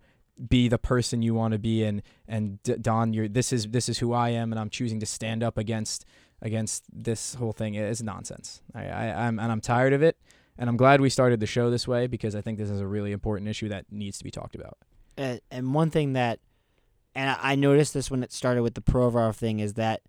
be 0.48 0.66
the 0.68 0.78
person 0.78 1.22
you 1.22 1.34
want 1.34 1.52
to 1.52 1.58
be 1.58 1.84
and 1.84 2.02
and 2.26 2.60
Don 2.62 3.12
you're 3.12 3.28
this 3.28 3.52
is 3.52 3.66
this 3.68 3.88
is 3.88 3.98
who 3.98 4.12
I 4.12 4.30
am 4.30 4.50
and 4.52 4.58
I'm 4.58 4.70
choosing 4.70 4.98
to 5.00 5.06
stand 5.06 5.42
up 5.42 5.58
against 5.58 6.04
against 6.42 6.84
this 6.92 7.34
whole 7.34 7.52
thing 7.52 7.74
is 7.74 8.02
nonsense. 8.02 8.62
I, 8.74 8.86
I 8.86 9.26
I'm 9.26 9.38
and 9.38 9.52
I'm 9.52 9.60
tired 9.60 9.92
of 9.92 10.02
it. 10.02 10.16
And 10.56 10.70
I'm 10.70 10.76
glad 10.76 11.00
we 11.00 11.10
started 11.10 11.40
the 11.40 11.46
show 11.46 11.68
this 11.68 11.88
way 11.88 12.06
because 12.06 12.36
I 12.36 12.40
think 12.40 12.58
this 12.58 12.70
is 12.70 12.80
a 12.80 12.86
really 12.86 13.10
important 13.10 13.48
issue 13.48 13.68
that 13.70 13.86
needs 13.90 14.18
to 14.18 14.24
be 14.24 14.30
talked 14.30 14.54
about. 14.54 14.78
And, 15.16 15.40
and 15.50 15.74
one 15.74 15.90
thing 15.90 16.14
that, 16.14 16.40
and 17.14 17.36
I, 17.40 17.54
noticed 17.54 17.94
this 17.94 18.10
when 18.10 18.22
it 18.22 18.32
started 18.32 18.62
with 18.62 18.74
the 18.74 18.80
Provorov 18.82 19.36
thing, 19.36 19.60
is 19.60 19.74
that 19.74 20.02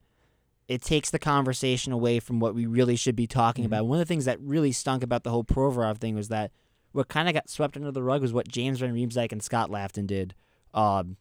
it 0.68 0.82
takes 0.82 1.12
the 1.12 1.20
conversation 1.20 1.92
away 1.94 2.20
from 2.20 2.40
what 2.40 2.56
we 2.56 2.66
really 2.66 2.96
should 2.96 3.16
be 3.16 3.28
talking 3.28 3.64
Mhm. 3.64 3.68
about. 3.68 3.86
One 3.86 4.00
of 4.00 4.08
the 4.08 4.12
things 4.12 4.26
that 4.26 4.40
really 4.42 4.72
stunk 4.72 5.04
about 5.04 5.24
the 5.24 5.30
whole 5.30 5.44
Provorov 5.44 5.98
thing 5.98 6.16
was 6.16 6.30
that 6.30 6.52
what 6.92 7.08
kind 7.08 7.28
of 7.28 7.34
got 7.34 7.50
swept 7.50 7.76
under 7.78 7.92
the 7.92 8.02
rug 8.02 8.22
was 8.22 8.34
what 8.34 8.48
James 8.48 8.80
Van 8.80 8.94
Riemsdyk 8.94 9.32
and 9.32 9.44
Scott 9.44 9.70
Laughton 9.70 10.08
did. 10.08 10.34
Um, 10.74 11.18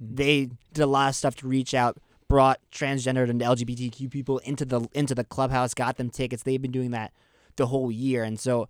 they 0.00 0.46
did 0.72 0.82
a 0.82 0.86
lot 0.86 1.10
of 1.10 1.14
stuff 1.14 1.36
to 1.36 1.46
reach 1.48 1.74
out, 1.74 1.98
brought 2.28 2.58
transgendered 2.72 3.30
and 3.30 3.40
LGBTQ 3.40 4.10
people 4.10 4.38
into 4.38 4.64
the 4.64 4.88
into 4.92 5.14
the 5.14 5.24
clubhouse, 5.24 5.74
got 5.74 5.96
them 5.96 6.10
tickets. 6.10 6.42
They've 6.42 6.60
been 6.60 6.72
doing 6.72 6.90
that 6.90 7.12
the 7.56 7.66
whole 7.66 7.90
year, 7.92 8.24
and 8.24 8.38
so 8.40 8.68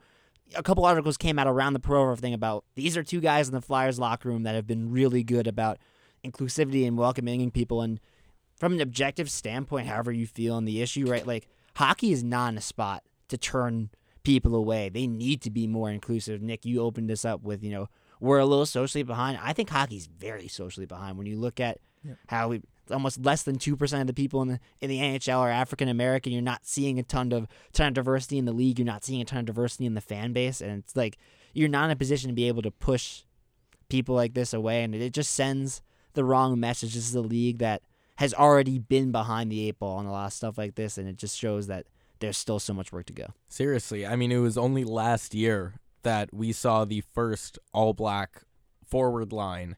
a 0.55 0.63
couple 0.63 0.85
articles 0.85 1.17
came 1.17 1.39
out 1.39 1.47
around 1.47 1.73
the 1.73 1.81
Provorov 1.81 2.19
thing 2.19 2.35
about 2.35 2.65
these 2.75 2.97
are 2.97 3.03
two 3.03 3.21
guys 3.21 3.49
in 3.49 3.55
the 3.55 3.61
Flyers 3.61 3.99
locker 3.99 4.29
room 4.29 4.45
that 4.45 4.55
have 4.55 4.67
been 4.67 4.91
really 4.91 5.23
good 5.23 5.47
about 5.47 5.79
inclusivity 6.25 6.87
and 6.87 6.97
welcoming 6.97 7.51
people. 7.51 7.83
And 7.83 8.01
from 8.59 8.73
an 8.75 8.81
objective 8.81 9.31
standpoint, 9.31 9.87
however 9.89 10.13
you 10.13 10.27
feel 10.27 10.55
on 10.55 10.65
the 10.65 10.81
issue, 10.83 11.07
right? 11.11 11.27
Like 11.27 11.49
hockey 11.75 12.13
is 12.13 12.23
not 12.25 12.53
in 12.53 12.59
a 12.59 12.63
spot 12.63 13.03
to 13.29 13.37
turn 13.37 13.91
people 14.23 14.55
away. 14.55 14.89
They 14.89 15.07
need 15.07 15.43
to 15.43 15.51
be 15.51 15.67
more 15.67 15.91
inclusive. 15.91 16.41
Nick, 16.43 16.65
you 16.65 16.81
opened 16.81 17.11
this 17.11 17.25
up 17.25 17.43
with, 17.43 17.63
you 17.63 17.71
know, 17.71 17.89
we're 18.21 18.39
a 18.39 18.47
little 18.47 18.67
socially 18.67 19.03
behind. 19.03 19.39
I 19.43 19.53
think 19.53 19.69
hockey's 19.71 20.07
very 20.07 20.49
socially 20.49 20.87
behind 20.87 21.19
when 21.19 21.27
you 21.27 21.39
look 21.39 21.61
at 21.61 21.79
Yeah. 22.05 22.15
how 22.29 22.49
we 22.49 22.63
almost 22.91 23.25
less 23.25 23.43
than 23.43 23.59
two 23.59 23.77
percent 23.77 24.03
of 24.03 24.07
the 24.07 24.15
people 24.15 24.43
in 24.43 24.49
the 24.49 24.61
in 24.81 24.91
the 24.91 24.99
NHL 24.99 25.39
are 25.39 25.51
African 25.51 25.89
American. 25.89 26.33
You're 26.33 26.43
not 26.43 26.67
seeing 26.67 26.99
a 26.99 27.03
ton 27.03 27.33
of 27.33 27.47
ton 27.73 27.89
of 27.89 27.95
diversity 27.95 28.39
in 28.39 28.45
the 28.45 28.53
league. 28.53 28.79
You're 28.79 28.87
not 28.87 29.05
seeing 29.05 29.21
a 29.21 29.25
ton 29.25 29.41
of 29.41 29.47
diversity 29.47 29.87
in 29.87 29.95
the 29.95 30.01
fan 30.01 30.33
base, 30.33 30.61
and 30.61 30.79
it's 30.79 30.97
like 30.97 31.19
you're 31.53 31.69
not 31.69 31.87
in 31.87 31.91
a 31.91 31.97
position 31.97 32.29
to 32.29 32.35
be 32.35 32.49
able 32.49 32.63
to 32.63 32.71
push 32.71 33.23
people 33.89 34.15
like 34.15 34.35
this 34.35 34.53
away, 34.53 34.83
and 34.83 34.95
it 34.95 35.13
just 35.13 35.33
sends 35.35 35.83
the 36.15 36.25
wrong 36.25 36.59
message. 36.59 36.95
This 36.95 37.09
is 37.09 37.15
a 37.15 37.21
league 37.21 37.59
that 37.59 37.83
has 38.17 38.35
already 38.35 38.79
been 38.79 39.13
behind 39.13 39.53
the 39.53 39.69
eight 39.69 39.79
ball 39.79 39.99
on 39.99 40.07
a 40.07 40.13
lot 40.13 40.27
of 40.27 40.33
stuff 40.33 40.59
like 40.59 40.75
this, 40.75 40.99
and 40.99 41.09
it 41.09 41.17
just 41.17 41.39
shows 41.39 41.67
that 41.67 41.87
there's 42.19 42.39
still 42.39 42.59
so 42.59 42.73
much 42.73 42.93
work 42.93 43.07
to 43.07 43.13
go. 43.13 43.27
Seriously, 43.49 44.07
I 44.07 44.17
mean, 44.17 44.33
it 44.33 44.39
was 44.39 44.57
only 44.57 44.85
last 44.85 45.35
year 45.35 45.75
that 46.03 46.33
we 46.33 46.53
saw 46.53 46.85
the 46.85 47.03
first 47.13 47.59
all 47.73 47.93
black 47.93 48.43
forward 48.87 49.33
line 49.33 49.77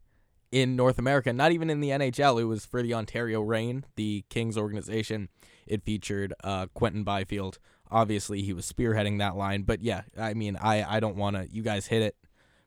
in 0.50 0.76
North 0.76 0.99
America, 0.99 1.33
not 1.33 1.52
even 1.52 1.71
in 1.71 1.81
the 1.81 1.90
NHL. 1.90 2.40
It 2.40 2.45
was 2.45 2.64
for 2.64 2.83
the 2.83 2.95
Ontario 2.95 3.40
Reign, 3.40 3.85
the 3.97 4.25
Kings 4.31 4.57
organization. 4.57 5.28
It 5.67 5.83
featured 5.83 6.33
uh, 6.43 6.67
Quinton 6.75 7.05
Byfield. 7.05 7.59
Obviously, 7.90 8.43
he 8.43 8.52
was 8.52 8.71
spearheading 8.71 9.19
that 9.19 9.37
line. 9.37 9.62
But 9.62 9.83
yeah, 9.83 10.02
I 10.19 10.35
mean, 10.35 10.57
I, 10.61 10.97
I 10.97 11.00
don't 11.00 11.17
want 11.17 11.37
to. 11.37 11.49
You 11.50 11.62
guys 11.62 11.87
hit 11.87 12.02
it 12.02 12.17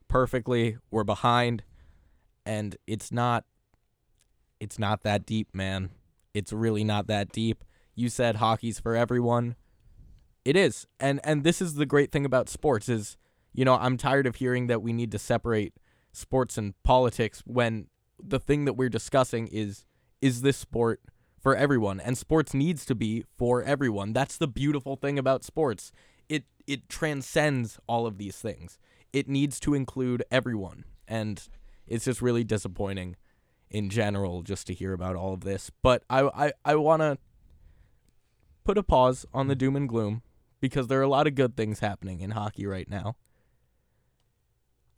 perfectly. 0.07 0.77
We're 0.89 1.03
behind, 1.03 1.63
and 2.45 2.75
it's 2.87 3.11
not. 3.11 3.45
It's 4.59 4.77
not 4.77 5.01
that 5.03 5.25
deep, 5.25 5.55
man. 5.55 5.89
It's 6.33 6.53
really 6.53 6.83
not 6.83 7.07
that 7.07 7.31
deep. 7.31 7.63
You 7.95 8.09
said 8.09 8.35
hockey's 8.37 8.79
for 8.79 8.95
everyone. 8.95 9.55
It 10.45 10.55
is. 10.55 10.87
And 10.99 11.19
and 11.23 11.43
this 11.43 11.61
is 11.61 11.75
the 11.75 11.85
great 11.85 12.11
thing 12.11 12.25
about 12.25 12.49
sports 12.49 12.89
is, 12.89 13.17
you 13.53 13.65
know, 13.65 13.75
I'm 13.75 13.97
tired 13.97 14.27
of 14.27 14.35
hearing 14.35 14.67
that 14.67 14.81
we 14.81 14.93
need 14.93 15.11
to 15.11 15.19
separate 15.19 15.73
sports 16.11 16.57
and 16.57 16.73
politics 16.83 17.41
when 17.45 17.87
the 18.21 18.39
thing 18.39 18.65
that 18.65 18.73
we're 18.73 18.89
discussing 18.89 19.47
is 19.47 19.85
is 20.21 20.41
this 20.41 20.57
sport 20.57 21.01
for 21.39 21.55
everyone 21.55 21.99
and 21.99 22.17
sports 22.17 22.53
needs 22.53 22.85
to 22.85 22.93
be 22.93 23.25
for 23.37 23.63
everyone. 23.63 24.13
That's 24.13 24.37
the 24.37 24.47
beautiful 24.47 24.95
thing 24.95 25.17
about 25.17 25.43
sports. 25.43 25.91
It 26.29 26.43
it 26.67 26.87
transcends 26.87 27.79
all 27.87 28.05
of 28.05 28.17
these 28.17 28.37
things. 28.37 28.77
It 29.11 29.27
needs 29.27 29.59
to 29.61 29.73
include 29.73 30.23
everyone. 30.31 30.85
And 31.07 31.45
it's 31.87 32.05
just 32.05 32.21
really 32.21 32.43
disappointing 32.43 33.15
in 33.69 33.89
general 33.89 34.43
just 34.43 34.67
to 34.67 34.73
hear 34.73 34.93
about 34.93 35.15
all 35.15 35.33
of 35.33 35.41
this. 35.41 35.71
But 35.81 36.03
I 36.09 36.21
I, 36.47 36.53
I 36.63 36.75
wanna 36.75 37.17
put 38.63 38.77
a 38.77 38.83
pause 38.83 39.25
on 39.33 39.47
the 39.47 39.55
doom 39.55 39.75
and 39.75 39.89
gloom 39.89 40.21
because 40.59 40.87
there 40.87 40.99
are 40.99 41.03
a 41.03 41.09
lot 41.09 41.25
of 41.25 41.33
good 41.33 41.57
things 41.57 41.79
happening 41.79 42.21
in 42.21 42.31
hockey 42.31 42.67
right 42.67 42.87
now. 42.87 43.15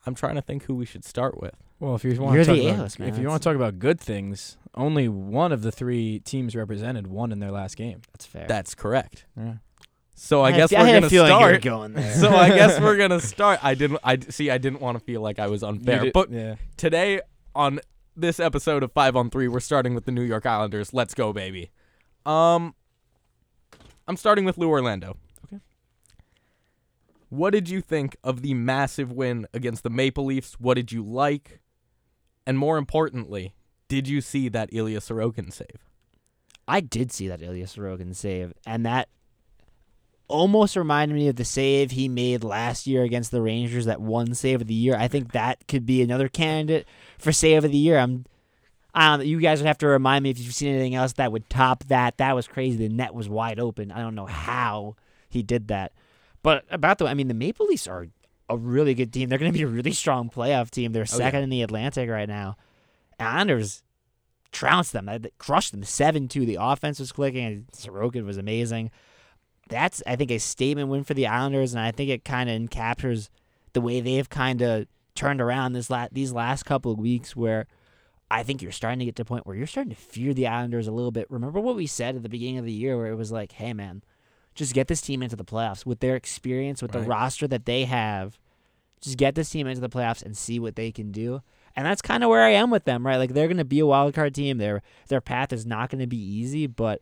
I'm 0.05 0.15
trying 0.15 0.35
to 0.35 0.41
think 0.41 0.63
who 0.63 0.75
we 0.75 0.85
should 0.85 1.05
start 1.05 1.39
with. 1.41 1.55
Well, 1.79 1.95
if 1.95 2.03
you 2.03 2.19
want 2.21 2.35
You're 2.35 2.43
to 2.45 2.51
talk 2.51 2.57
the 2.57 2.67
about, 2.67 2.79
A-list, 2.79 2.99
man. 2.99 3.09
if 3.09 3.17
you 3.17 3.27
want 3.27 3.41
to 3.41 3.49
talk 3.49 3.55
about 3.55 3.79
good 3.79 3.99
things, 3.99 4.57
only 4.75 5.07
one 5.07 5.51
of 5.51 5.61
the 5.61 5.71
three 5.71 6.19
teams 6.19 6.55
represented 6.55 7.07
won 7.07 7.31
in 7.31 7.39
their 7.39 7.51
last 7.51 7.75
game. 7.77 8.01
That's 8.13 8.25
fair. 8.25 8.45
That's 8.47 8.75
correct. 8.75 9.25
Yeah. 9.37 9.55
So 10.15 10.41
I, 10.43 10.51
had 10.51 10.57
guess 10.57 10.69
fe- 10.69 10.77
we're 10.77 10.85
had 10.85 10.95
a 10.95 10.99
gonna 11.01 11.09
feeling 11.09 11.31
you 11.31 11.35
were 11.39 11.59
start. 11.59 11.61
going 11.63 11.93
there. 11.95 12.13
so 12.13 12.29
I 12.29 12.49
guess 12.49 12.79
we're 12.79 12.97
gonna 12.97 13.19
start. 13.33 13.59
I 13.63 13.73
didn't. 13.75 13.99
I 14.03 14.17
see. 14.19 14.49
I 14.51 14.57
didn't 14.57 14.79
want 14.81 14.97
to 14.97 15.03
feel 15.03 15.21
like 15.21 15.39
I 15.39 15.47
was 15.47 15.63
unfair, 15.63 16.03
did- 16.03 16.13
but 16.13 16.31
yeah. 16.31 16.55
today 16.77 17.19
on 17.55 17.79
this 18.15 18.39
episode 18.39 18.83
of 18.83 18.91
Five 18.93 19.15
on 19.15 19.29
Three, 19.29 19.47
we're 19.47 19.59
starting 19.59 19.95
with 19.95 20.05
the 20.05 20.11
New 20.11 20.21
York 20.23 20.45
Islanders. 20.45 20.93
Let's 20.93 21.13
go, 21.13 21.33
baby. 21.33 21.71
Um, 22.25 22.75
I'm 24.07 24.15
starting 24.17 24.45
with 24.45 24.57
Lou 24.57 24.69
Orlando. 24.69 25.17
What 27.33 27.49
did 27.49 27.67
you 27.67 27.81
think 27.81 28.15
of 28.23 28.43
the 28.43 28.53
massive 28.53 29.11
win 29.11 29.47
against 29.55 29.81
the 29.81 29.89
Maple 29.89 30.25
Leafs? 30.25 30.53
What 30.59 30.75
did 30.75 30.91
you 30.91 31.01
like? 31.03 31.61
And 32.45 32.59
more 32.59 32.77
importantly, 32.77 33.55
did 33.87 34.07
you 34.07 34.21
see 34.21 34.49
that 34.49 34.69
Ilya 34.71 34.99
Sorokin 34.99 35.51
save? 35.51 35.89
I 36.67 36.79
did 36.79 37.11
see 37.11 37.27
that 37.27 37.41
Ilya 37.41 37.65
Sorokin 37.65 38.15
save, 38.15 38.53
and 38.67 38.85
that 38.85 39.09
almost 40.27 40.75
reminded 40.75 41.15
me 41.15 41.27
of 41.27 41.35
the 41.35 41.43
save 41.43 41.89
he 41.89 42.07
made 42.07 42.43
last 42.43 42.85
year 42.85 43.01
against 43.01 43.31
the 43.31 43.41
Rangers. 43.41 43.85
That 43.85 43.99
one 43.99 44.35
save 44.35 44.61
of 44.61 44.67
the 44.67 44.75
year. 44.75 44.95
I 44.95 45.07
think 45.07 45.31
that 45.31 45.67
could 45.67 45.87
be 45.87 46.03
another 46.03 46.29
candidate 46.29 46.87
for 47.17 47.31
save 47.31 47.65
of 47.65 47.71
the 47.71 47.77
year. 47.77 47.97
I'm. 47.97 48.25
Um, 48.93 49.23
you 49.23 49.39
guys 49.39 49.59
would 49.59 49.65
have 49.65 49.79
to 49.79 49.87
remind 49.87 50.21
me 50.21 50.29
if 50.29 50.37
you've 50.37 50.53
seen 50.53 50.69
anything 50.69 50.93
else 50.93 51.13
that 51.13 51.31
would 51.31 51.49
top 51.49 51.85
that. 51.85 52.17
That 52.17 52.35
was 52.35 52.47
crazy. 52.47 52.77
The 52.77 52.93
net 52.93 53.15
was 53.15 53.27
wide 53.27 53.59
open. 53.59 53.91
I 53.91 54.01
don't 54.01 54.13
know 54.13 54.27
how 54.27 54.97
he 55.29 55.41
did 55.41 55.69
that. 55.69 55.93
But 56.43 56.65
about 56.69 56.97
the, 56.99 57.05
I 57.07 57.13
mean, 57.15 57.27
the 57.29 57.33
Maple 57.33 57.65
Leafs 57.65 57.87
are 57.87 58.07
a 58.49 58.57
really 58.57 58.93
good 58.93 59.11
team. 59.11 59.29
They're 59.29 59.39
going 59.39 59.51
to 59.51 59.57
be 59.57 59.63
a 59.63 59.67
really 59.67 59.93
strong 59.93 60.29
playoff 60.29 60.69
team. 60.69 60.91
They're 60.91 61.03
Oh, 61.03 61.17
yeah. 61.17 61.25
second 61.25 61.43
in 61.43 61.49
the 61.49 61.61
Atlantic 61.63 62.09
right 62.09 62.27
now. 62.27 62.57
Islanders 63.19 63.83
trounced 64.51 64.93
them. 64.93 65.09
Crushed 65.37 65.71
them 65.71 65.83
seven 65.83 66.27
two. 66.27 66.45
The 66.45 66.57
offense 66.59 66.99
was 66.99 67.11
clicking. 67.11 67.45
And 67.45 67.67
Sorokin 67.67 68.25
was 68.25 68.37
amazing. 68.37 68.91
That's 69.69 70.03
I 70.05 70.15
think 70.17 70.29
a 70.31 70.39
statement 70.39 70.89
win 70.89 71.03
for 71.05 71.13
the 71.13 71.25
Islanders, 71.27 71.73
and 71.73 71.81
I 71.81 71.91
think 71.91 72.09
it 72.09 72.25
kind 72.25 72.49
of 72.49 72.69
captures 72.69 73.29
the 73.71 73.79
way 73.81 74.01
they've 74.01 74.29
kind 74.29 74.61
of 74.61 74.87
turned 75.15 75.39
around 75.39 75.71
this 75.73 75.89
la- 75.89 76.09
these 76.11 76.33
last 76.33 76.63
couple 76.63 76.91
of 76.91 76.99
weeks. 76.99 77.33
Where 77.33 77.67
I 78.29 78.43
think 78.43 78.61
you're 78.61 78.73
starting 78.73 78.99
to 78.99 79.05
get 79.05 79.15
to 79.15 79.21
a 79.21 79.25
point 79.25 79.47
where 79.47 79.55
you're 79.55 79.65
starting 79.67 79.91
to 79.91 79.99
fear 79.99 80.33
the 80.33 80.47
Islanders 80.47 80.87
a 80.87 80.91
little 80.91 81.11
bit. 81.11 81.27
Remember 81.31 81.61
what 81.61 81.77
we 81.77 81.87
said 81.87 82.17
at 82.17 82.23
the 82.23 82.29
beginning 82.29 82.57
of 82.57 82.65
the 82.65 82.73
year, 82.73 82.97
where 82.97 83.07
it 83.07 83.15
was 83.15 83.31
like, 83.31 83.53
"Hey, 83.53 83.71
man, 83.71 84.03
just 84.55 84.73
get 84.73 84.87
this 84.87 85.01
team 85.01 85.21
into 85.23 85.35
the 85.35 85.43
playoffs 85.45 85.85
with 85.85 85.99
their 85.99 86.15
experience, 86.15 86.81
with 86.81 86.91
the 86.91 86.99
roster 87.01 87.47
that 87.47 87.65
they 87.65 87.85
have. 87.85 88.37
Just 89.01 89.17
get 89.17 89.35
this 89.35 89.49
team 89.49 89.67
into 89.67 89.81
the 89.81 89.89
playoffs 89.89 90.23
and 90.23 90.35
see 90.37 90.59
what 90.59 90.75
they 90.75 90.91
can 90.91 91.11
do." 91.11 91.41
And 91.75 91.85
that's 91.85 92.01
kind 92.03 92.23
of 92.23 92.29
where 92.29 92.43
I 92.43 92.49
am 92.51 92.69
with 92.69 92.85
them, 92.85 93.05
right? 93.05 93.17
Like 93.17 93.33
they're 93.33 93.47
going 93.47 93.57
to 93.57 93.65
be 93.65 93.79
a 93.79 93.85
wild 93.85 94.13
card 94.13 94.35
team. 94.35 94.59
Their 94.59 94.81
their 95.09 95.21
path 95.21 95.51
is 95.51 95.65
not 95.65 95.89
going 95.89 96.01
to 96.01 96.07
be 96.07 96.17
easy, 96.21 96.67
but 96.67 97.01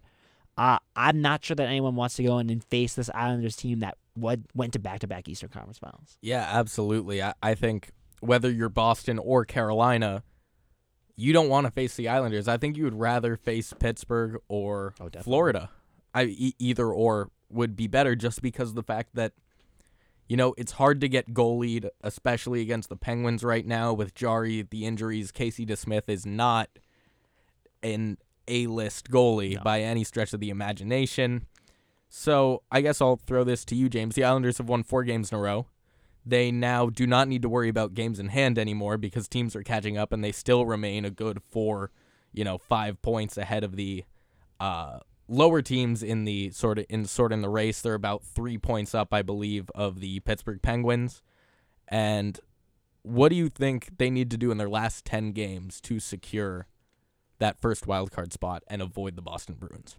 uh, 0.57 0.77
I'm 0.95 1.21
not 1.21 1.43
sure 1.43 1.55
that 1.55 1.67
anyone 1.67 1.95
wants 1.95 2.15
to 2.15 2.23
go 2.23 2.37
in 2.39 2.49
and 2.49 2.63
face 2.63 2.93
this 2.95 3.09
Islanders 3.13 3.55
team 3.55 3.79
that 3.79 3.97
went 4.15 4.47
went 4.55 4.73
to 4.73 4.79
back 4.79 4.99
to 5.01 5.07
back 5.07 5.27
Eastern 5.27 5.49
Conference 5.49 5.77
Finals. 5.77 6.17
Yeah, 6.21 6.47
absolutely. 6.49 7.21
I, 7.21 7.33
I 7.43 7.53
think 7.55 7.91
whether 8.21 8.49
you're 8.49 8.69
Boston 8.69 9.19
or 9.19 9.45
Carolina, 9.45 10.23
you 11.17 11.33
don't 11.33 11.49
want 11.49 11.67
to 11.67 11.71
face 11.71 11.95
the 11.95 12.07
Islanders. 12.07 12.47
I 12.47 12.57
think 12.57 12.77
you 12.77 12.85
would 12.85 12.99
rather 12.99 13.35
face 13.35 13.73
Pittsburgh 13.77 14.39
or 14.47 14.93
Oh. 14.99 15.09
Florida. 15.21 15.69
I 16.13 16.23
e- 16.23 16.55
either 16.59 16.87
or 16.87 17.29
would 17.53 17.75
be 17.75 17.87
better 17.87 18.15
just 18.15 18.41
because 18.41 18.69
of 18.69 18.75
the 18.75 18.83
fact 18.83 19.15
that 19.15 19.33
you 20.27 20.37
know, 20.37 20.53
it's 20.57 20.71
hard 20.73 21.01
to 21.01 21.09
get 21.09 21.33
goalied, 21.33 21.89
especially 22.01 22.61
against 22.61 22.87
the 22.87 22.95
Penguins 22.95 23.43
right 23.43 23.65
now 23.65 23.91
with 23.91 24.15
Jarry, 24.15 24.61
the 24.61 24.85
injuries. 24.85 25.29
Casey 25.29 25.65
DeSmith 25.65 26.07
is 26.07 26.25
not 26.25 26.69
an 27.83 28.17
A-list 28.47 29.09
goalie 29.11 29.55
No. 29.55 29.61
by 29.61 29.81
any 29.81 30.05
stretch 30.05 30.31
of 30.31 30.39
the 30.39 30.49
imagination. 30.49 31.47
So 32.07 32.63
I 32.71 32.79
guess 32.79 33.01
I'll 33.01 33.17
throw 33.17 33.43
this 33.43 33.65
to 33.65 33.75
you, 33.75 33.89
James. 33.89 34.15
The 34.15 34.23
Islanders 34.23 34.57
have 34.59 34.69
won 34.69 34.83
four 34.83 35.03
games 35.03 35.33
in 35.33 35.37
a 35.37 35.41
row. 35.41 35.67
They 36.25 36.49
now 36.49 36.89
do 36.89 37.05
not 37.05 37.27
need 37.27 37.41
to 37.41 37.49
worry 37.49 37.67
about 37.67 37.93
games 37.93 38.17
in 38.17 38.29
hand 38.29 38.57
anymore 38.57 38.97
because 38.97 39.27
teams 39.27 39.53
are 39.55 39.63
catching 39.63 39.97
up, 39.97 40.13
and 40.13 40.23
they 40.23 40.31
still 40.31 40.65
remain 40.65 41.03
a 41.03 41.09
good 41.09 41.41
four, 41.49 41.91
you 42.31 42.45
know, 42.45 42.57
five 42.57 43.01
points 43.01 43.37
ahead 43.37 43.65
of 43.65 43.75
the 43.75 44.05
uh, 44.61 44.99
lower 45.31 45.61
teams 45.61 46.03
in 46.03 46.25
the 46.25 46.51
sort 46.51 46.77
of 46.77 46.85
in 46.89 47.05
sort 47.05 47.31
of 47.31 47.37
in 47.37 47.41
the 47.41 47.49
race. 47.49 47.81
They're 47.81 47.93
about 47.93 48.23
three 48.23 48.57
points 48.57 48.93
up, 48.93 49.13
I 49.13 49.21
believe, 49.21 49.71
of 49.73 49.99
the 49.99 50.19
Pittsburgh 50.19 50.61
Penguins. 50.61 51.23
And 51.87 52.39
what 53.01 53.29
do 53.29 53.35
you 53.35 53.49
think 53.49 53.97
they 53.97 54.09
need 54.09 54.29
to 54.31 54.37
do 54.37 54.51
in 54.51 54.57
their 54.57 54.69
last 54.69 55.05
ten 55.05 55.31
games 55.31 55.81
to 55.81 55.99
secure 55.99 56.67
that 57.39 57.59
first 57.59 57.87
wild 57.87 58.11
card 58.11 58.31
spot 58.33 58.63
and 58.67 58.81
avoid 58.81 59.15
the 59.15 59.21
Boston 59.21 59.55
Bruins? 59.55 59.95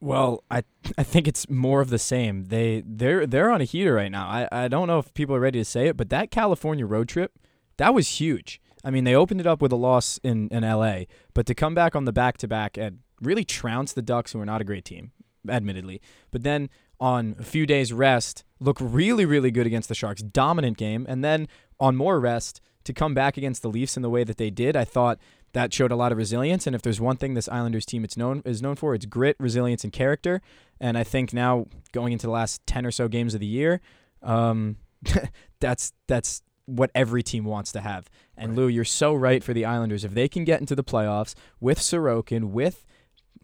Well, 0.00 0.44
I 0.50 0.64
I 0.96 1.02
think 1.02 1.28
it's 1.28 1.48
more 1.48 1.82
of 1.82 1.90
the 1.90 1.98
same. 1.98 2.46
They 2.46 2.82
they're 2.86 3.26
they're 3.26 3.50
on 3.50 3.60
a 3.60 3.64
heater 3.64 3.94
right 3.94 4.10
now. 4.10 4.26
I, 4.26 4.48
I 4.50 4.68
don't 4.68 4.88
know 4.88 4.98
if 4.98 5.12
people 5.12 5.36
are 5.36 5.40
ready 5.40 5.58
to 5.58 5.64
say 5.64 5.88
it, 5.88 5.96
but 5.96 6.08
that 6.08 6.30
California 6.30 6.86
road 6.86 7.08
trip, 7.08 7.32
that 7.76 7.92
was 7.92 8.20
huge. 8.20 8.60
I 8.82 8.90
mean, 8.90 9.04
they 9.04 9.14
opened 9.14 9.40
it 9.40 9.46
up 9.46 9.60
with 9.60 9.72
a 9.72 9.76
loss 9.76 10.18
in, 10.22 10.48
in 10.48 10.62
LA, 10.62 11.02
but 11.34 11.44
to 11.46 11.54
come 11.54 11.74
back 11.74 11.94
on 11.94 12.06
the 12.06 12.14
back 12.14 12.38
to 12.38 12.48
back 12.48 12.78
and 12.78 13.00
really 13.20 13.44
trounce 13.44 13.92
the 13.92 14.02
Ducks, 14.02 14.32
who 14.32 14.40
are 14.40 14.46
not 14.46 14.60
a 14.60 14.64
great 14.64 14.84
team, 14.84 15.12
admittedly, 15.48 16.00
but 16.30 16.42
then 16.42 16.70
on 17.00 17.34
a 17.38 17.44
few 17.44 17.66
days 17.66 17.92
rest, 17.92 18.44
look 18.58 18.76
really, 18.80 19.24
really 19.24 19.50
good 19.50 19.66
against 19.66 19.88
the 19.88 19.94
Sharks, 19.94 20.22
dominant 20.22 20.76
game, 20.76 21.06
and 21.08 21.24
then 21.24 21.48
on 21.78 21.96
more 21.96 22.20
rest 22.20 22.60
to 22.84 22.92
come 22.92 23.14
back 23.14 23.36
against 23.36 23.62
the 23.62 23.68
Leafs 23.68 23.96
in 23.96 24.02
the 24.02 24.10
way 24.10 24.24
that 24.24 24.36
they 24.36 24.50
did, 24.50 24.76
I 24.76 24.84
thought 24.84 25.18
that 25.52 25.72
showed 25.72 25.90
a 25.90 25.96
lot 25.96 26.12
of 26.12 26.18
resilience. 26.18 26.66
And 26.66 26.76
if 26.76 26.82
there's 26.82 27.00
one 27.00 27.16
thing 27.16 27.34
this 27.34 27.48
Islanders 27.48 27.86
team 27.86 28.04
it's 28.04 28.16
known 28.16 28.42
is 28.44 28.62
known 28.62 28.76
for, 28.76 28.94
it's 28.94 29.06
grit, 29.06 29.36
resilience, 29.38 29.82
and 29.82 29.92
character. 29.92 30.40
And 30.78 30.96
I 30.96 31.04
think 31.04 31.32
now 31.32 31.66
going 31.92 32.12
into 32.12 32.26
the 32.26 32.32
last 32.32 32.64
ten 32.66 32.86
or 32.86 32.90
so 32.90 33.08
games 33.08 33.34
of 33.34 33.40
the 33.40 33.46
year, 33.46 33.80
um, 34.22 34.76
that's 35.60 35.92
that's 36.06 36.42
what 36.66 36.90
every 36.94 37.22
team 37.22 37.44
wants 37.44 37.72
to 37.72 37.80
have. 37.80 38.08
And 38.36 38.50
Right. 38.50 38.58
Lou, 38.58 38.68
you're 38.68 38.84
so 38.84 39.14
right 39.14 39.42
for 39.42 39.52
the 39.52 39.64
Islanders. 39.64 40.04
If 40.04 40.14
they 40.14 40.28
can 40.28 40.44
get 40.44 40.60
into 40.60 40.76
the 40.76 40.84
playoffs 40.84 41.34
with 41.58 41.80
Sorokin, 41.80 42.50
with 42.50 42.86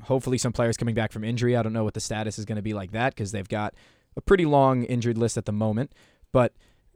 hopefully 0.03 0.39
some 0.39 0.53
players 0.53 0.77
coming 0.77 0.95
back 0.95 1.13
from 1.13 1.25
injury, 1.25 1.57
I 1.57 1.63
don't 1.63 1.73
know 1.73 1.85
what 1.85 1.95
the 1.95 2.01
status 2.01 2.39
is 2.39 2.45
going 2.45 2.57
to 2.57 2.63
be 2.63 2.75
like 2.75 2.93
that 2.93 3.15
because 3.15 3.33
they've 3.33 3.49
got 3.49 3.75
a 4.17 4.21
pretty 4.21 4.45
long 4.45 4.85
injured 4.85 5.19
list 5.19 5.37
at 5.37 5.47
the 5.47 5.53
moment. 5.53 5.93
But 6.33 6.53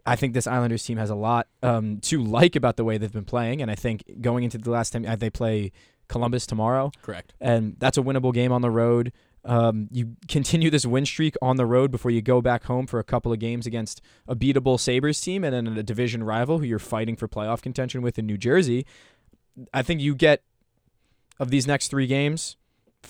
I 0.06 0.16
think 0.16 0.34
this 0.34 0.46
Islanders 0.46 0.84
team 0.84 0.98
has 0.98 1.10
a 1.10 1.14
lot 1.14 1.48
um, 1.62 1.98
to 2.02 2.22
like 2.22 2.56
about 2.56 2.76
the 2.76 2.84
way 2.84 2.98
they've 2.98 3.12
been 3.12 3.24
playing, 3.24 3.62
and 3.62 3.70
I 3.70 3.74
think 3.74 4.04
going 4.20 4.44
into 4.44 4.58
the 4.58 4.70
last 4.70 4.92
time 4.92 5.04
uh, 5.06 5.16
they 5.16 5.30
play 5.30 5.72
Columbus 6.08 6.46
tomorrow, 6.46 6.90
Correct. 7.02 7.34
and 7.40 7.76
that's 7.78 7.98
a 7.98 8.02
winnable 8.02 8.34
game 8.34 8.52
on 8.52 8.62
the 8.62 8.70
road. 8.70 9.12
Um, 9.44 9.88
you 9.90 10.16
continue 10.28 10.68
this 10.68 10.84
win 10.84 11.06
streak 11.06 11.34
on 11.40 11.56
the 11.56 11.64
road 11.64 11.90
before 11.90 12.10
you 12.10 12.20
go 12.20 12.42
back 12.42 12.64
home 12.64 12.86
for 12.86 12.98
a 12.98 13.04
couple 13.04 13.32
of 13.32 13.38
games 13.38 13.66
against 13.66 14.02
a 14.28 14.36
beatable 14.36 14.78
Sabres 14.78 15.18
team 15.20 15.44
and 15.44 15.54
then 15.54 15.78
a 15.78 15.82
division 15.82 16.22
rival 16.22 16.58
who 16.58 16.66
you're 16.66 16.78
fighting 16.78 17.16
for 17.16 17.26
playoff 17.26 17.62
contention 17.62 18.02
with 18.02 18.18
in 18.18 18.26
New 18.26 18.36
Jersey. 18.36 18.84
I 19.72 19.82
think 19.82 20.00
you 20.00 20.14
get 20.14 20.42
of 21.38 21.50
these 21.50 21.66
next 21.66 21.88
three 21.88 22.06
games, 22.06 22.56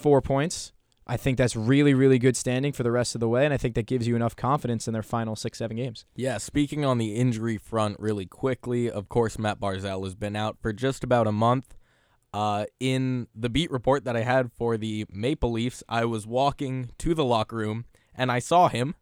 four 0.00 0.20
points. 0.20 0.72
I 1.06 1.16
think 1.16 1.38
that's 1.38 1.56
really, 1.56 1.92
really 1.92 2.18
good 2.20 2.36
standing 2.36 2.72
for 2.72 2.84
the 2.84 2.92
rest 2.92 3.16
of 3.16 3.20
the 3.20 3.28
way, 3.28 3.44
and 3.44 3.52
I 3.52 3.56
think 3.56 3.74
that 3.74 3.86
gives 3.86 4.06
you 4.06 4.14
enough 4.14 4.36
confidence 4.36 4.86
in 4.86 4.92
their 4.92 5.02
final 5.02 5.34
six, 5.34 5.58
seven 5.58 5.76
games. 5.76 6.04
Yeah, 6.14 6.38
speaking 6.38 6.84
on 6.84 6.98
the 6.98 7.16
injury 7.16 7.58
front 7.58 7.98
really 7.98 8.26
quickly, 8.26 8.88
of 8.88 9.08
course, 9.08 9.36
Matt 9.36 9.58
Barzal 9.58 10.04
has 10.04 10.14
been 10.14 10.36
out 10.36 10.58
for 10.60 10.72
just 10.72 11.02
about 11.02 11.26
a 11.26 11.32
month. 11.32 11.74
Uh, 12.32 12.66
in 12.78 13.26
the 13.34 13.48
beat 13.48 13.72
report 13.72 14.04
that 14.04 14.16
I 14.16 14.22
had 14.22 14.52
for 14.52 14.76
the 14.76 15.04
Maple 15.10 15.50
Leafs, 15.50 15.82
I 15.88 16.04
was 16.04 16.28
walking 16.28 16.90
to 16.98 17.12
the 17.12 17.24
locker 17.24 17.56
room 17.56 17.86
and 18.14 18.30
I 18.30 18.38
saw 18.38 18.68
him. 18.68 18.94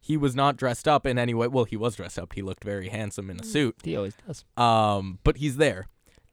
He 0.00 0.16
was 0.16 0.36
not 0.36 0.56
dressed 0.56 0.86
up 0.86 1.04
in 1.04 1.18
any 1.18 1.34
way. 1.34 1.48
Well, 1.48 1.64
he 1.64 1.76
was 1.76 1.96
dressed 1.96 2.20
up. 2.20 2.34
He 2.34 2.42
looked 2.42 2.62
very 2.62 2.88
handsome 2.88 3.30
in 3.30 3.40
a 3.40 3.44
suit. 3.44 3.74
He 3.82 3.96
always 3.96 4.14
does. 4.24 4.44
Um, 4.56 5.18
but 5.24 5.38
he's 5.38 5.56
there. 5.56 5.88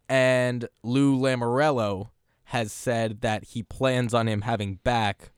And 0.08 0.70
Lou 0.84 1.18
Lamoriello 1.18 2.10
has 2.46 2.72
said 2.72 3.22
that 3.22 3.46
he 3.46 3.64
plans 3.64 4.14
on 4.14 4.28
him 4.28 4.42
having 4.42 4.76
back 4.84 5.32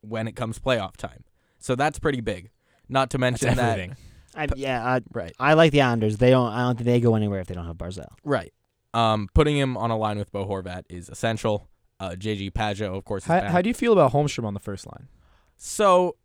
when 0.00 0.26
it 0.26 0.36
comes 0.36 0.58
playoff 0.58 0.96
time. 0.96 1.24
So 1.58 1.74
that's 1.74 1.98
pretty 1.98 2.20
big. 2.20 2.50
Not 2.88 3.10
to 3.10 3.18
mention 3.18 3.56
that. 3.56 3.90
I, 4.34 4.48
yeah, 4.54 4.84
I, 4.84 5.00
right. 5.12 5.32
I 5.38 5.54
like 5.54 5.72
the 5.72 5.80
Islanders. 5.80 6.18
They 6.18 6.30
don't. 6.30 6.52
I 6.52 6.60
don't 6.62 6.76
think 6.76 6.86
they 6.86 7.00
go 7.00 7.14
anywhere 7.14 7.40
if 7.40 7.46
they 7.46 7.54
don't 7.54 7.66
have 7.66 7.76
Barzal. 7.76 8.06
Right. 8.22 8.52
Um, 8.94 9.28
putting 9.34 9.56
him 9.56 9.76
on 9.76 9.90
a 9.90 9.96
line 9.96 10.18
with 10.18 10.30
Bo 10.30 10.46
Horvat 10.46 10.84
is 10.88 11.08
essential. 11.08 11.68
Uh, 11.98 12.10
JG 12.10 12.52
Pageau, 12.52 12.96
of 12.96 13.04
course, 13.04 13.24
is 13.24 13.28
How, 13.28 13.40
how 13.40 13.62
do 13.62 13.68
you 13.68 13.74
feel 13.74 13.92
about 13.92 14.12
Holmstrom 14.12 14.44
on 14.44 14.54
the 14.54 14.60
first 14.60 14.86
line? 14.86 15.08
so, 15.56 16.16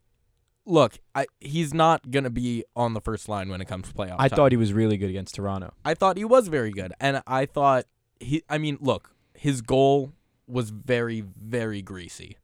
look, 0.66 1.00
I, 1.16 1.28
he's 1.40 1.74
not 1.74 2.12
gonna 2.12 2.30
be 2.30 2.66
on 2.76 2.94
the 2.94 3.02
first 3.02 3.30
line 3.30 3.50
when 3.50 3.62
it 3.62 3.66
comes 3.66 3.88
to 3.88 3.94
playoff. 3.94 4.18
I 4.20 4.28
time. 4.28 4.36
thought 4.36 4.52
he 4.52 4.58
was 4.58 4.74
really 4.74 4.98
good 4.98 5.10
against 5.10 5.36
Toronto. 5.36 5.74
I 5.86 5.94
thought 5.94 6.18
he 6.18 6.26
was 6.26 6.50
very 6.50 6.72
good, 6.72 6.94
and 7.00 7.24
I 7.26 7.46
thought 7.46 7.86
he. 8.20 8.44
I 8.50 8.58
mean, 8.58 8.78
look, 8.82 9.16
his 9.42 9.62
goal 9.64 10.14
was 10.46 10.70
very, 10.70 11.22
very 11.22 11.82
greasy, 11.82 12.38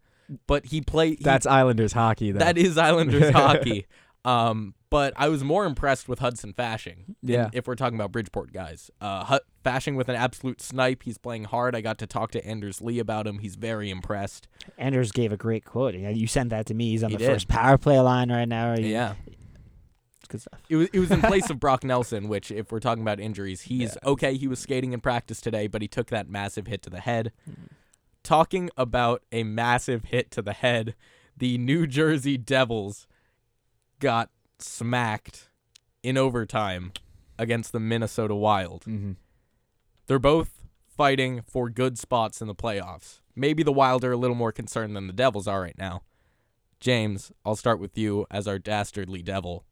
but 0.47 0.65
he 0.65 0.81
played. 0.81 1.19
he- 1.19 1.23
That's 1.23 1.45
Islanders 1.45 1.93
hockey, 1.93 2.31
though. 2.31 2.39
that 2.39 2.57
is 2.57 2.75
Islanders 2.75 3.29
hockey. 3.33 3.85
Um, 4.25 4.73
but 4.89 5.13
I 5.15 5.29
was 5.29 5.43
more 5.43 5.65
impressed 5.65 6.09
with 6.09 6.19
Hudson 6.19 6.53
Fasching. 6.53 7.15
Yeah. 7.21 7.49
if 7.53 7.67
we're 7.67 7.75
talking 7.75 7.95
about 7.97 8.11
Bridgeport 8.11 8.51
guys, 8.51 8.89
uh, 8.99 9.23
Hut, 9.25 9.43
Fasching 9.63 9.95
with 9.95 10.09
an 10.09 10.15
absolute 10.15 10.59
snipe. 10.61 11.03
He's 11.03 11.17
playing 11.17 11.43
hard. 11.45 11.75
I 11.75 11.81
got 11.81 11.97
to 11.99 12.07
talk 12.07 12.31
to 12.31 12.45
Anders 12.45 12.81
Lee 12.81 12.97
about 12.99 13.27
him. 13.27 13.39
He's 13.39 13.55
very 13.55 13.89
impressed. 13.89 14.47
Anders 14.77 15.11
gave 15.11 15.31
a 15.31 15.37
great 15.37 15.63
quote. 15.65 15.93
You 15.93 16.25
sent 16.27 16.49
that 16.49 16.65
to 16.65 16.73
me. 16.73 16.89
He's 16.89 17.03
on 17.03 17.11
He 17.11 17.15
the 17.17 17.23
did. 17.25 17.27
first 17.31 17.47
power 17.47 17.77
play 17.77 17.99
line 17.99 18.31
right 18.31 18.47
now. 18.47 18.75
He- 18.75 18.91
Yeah. 18.91 19.13
Good 20.27 20.41
stuff. 20.41 20.61
It 20.69 20.75
was 20.75 20.87
it 20.93 20.99
was 20.99 21.11
in 21.11 21.21
place 21.21 21.49
of 21.49 21.59
Brock 21.61 21.83
Nelson, 21.83 22.27
which 22.27 22.51
if 22.51 22.71
we're 22.71 22.79
talking 22.79 23.01
about 23.01 23.19
injuries, 23.19 23.61
he's 23.61 23.97
okay. 24.05 24.35
He 24.35 24.47
was 24.47 24.59
skating 24.59 24.93
in 24.93 25.01
practice 25.01 25.41
today, 25.41 25.67
but 25.67 25.81
he 25.81 25.87
took 25.87 26.07
that 26.07 26.29
massive 26.29 26.67
hit 26.67 26.81
to 26.83 26.89
the 26.89 26.99
head. 26.99 27.31
Talking 28.23 28.69
about 28.75 29.23
a 29.31 29.43
massive 29.43 30.05
hit 30.05 30.31
to 30.31 30.41
the 30.41 30.53
head, 30.53 30.95
the 31.35 31.57
New 31.57 31.87
Jersey 31.87 32.37
Devils 32.37 33.07
got 33.99 34.29
smacked 34.59 35.49
in 36.03 36.17
overtime 36.17 36.91
against 37.39 37.71
the 37.71 37.79
Minnesota 37.79 38.35
Wild. 38.35 38.83
hmm 38.83 39.13
They're 40.07 40.19
both 40.19 40.61
fighting 40.87 41.41
for 41.47 41.69
good 41.69 41.97
spots 41.97 42.41
in 42.41 42.47
the 42.47 42.55
playoffs. 42.55 43.19
Maybe 43.35 43.61
the 43.63 43.71
Wild 43.71 44.03
are 44.03 44.11
a 44.11 44.17
little 44.17 44.35
more 44.35 44.51
concerned 44.51 44.95
than 44.95 45.07
the 45.07 45.13
Devils 45.13 45.47
are 45.47 45.61
right 45.61 45.77
now. 45.77 46.01
James, 46.79 47.31
I'll 47.45 47.55
start 47.55 47.79
with 47.79 47.97
you 47.97 48.25
as 48.29 48.47
our 48.47 48.59
dastardly 48.59 49.21
devil. 49.21 49.63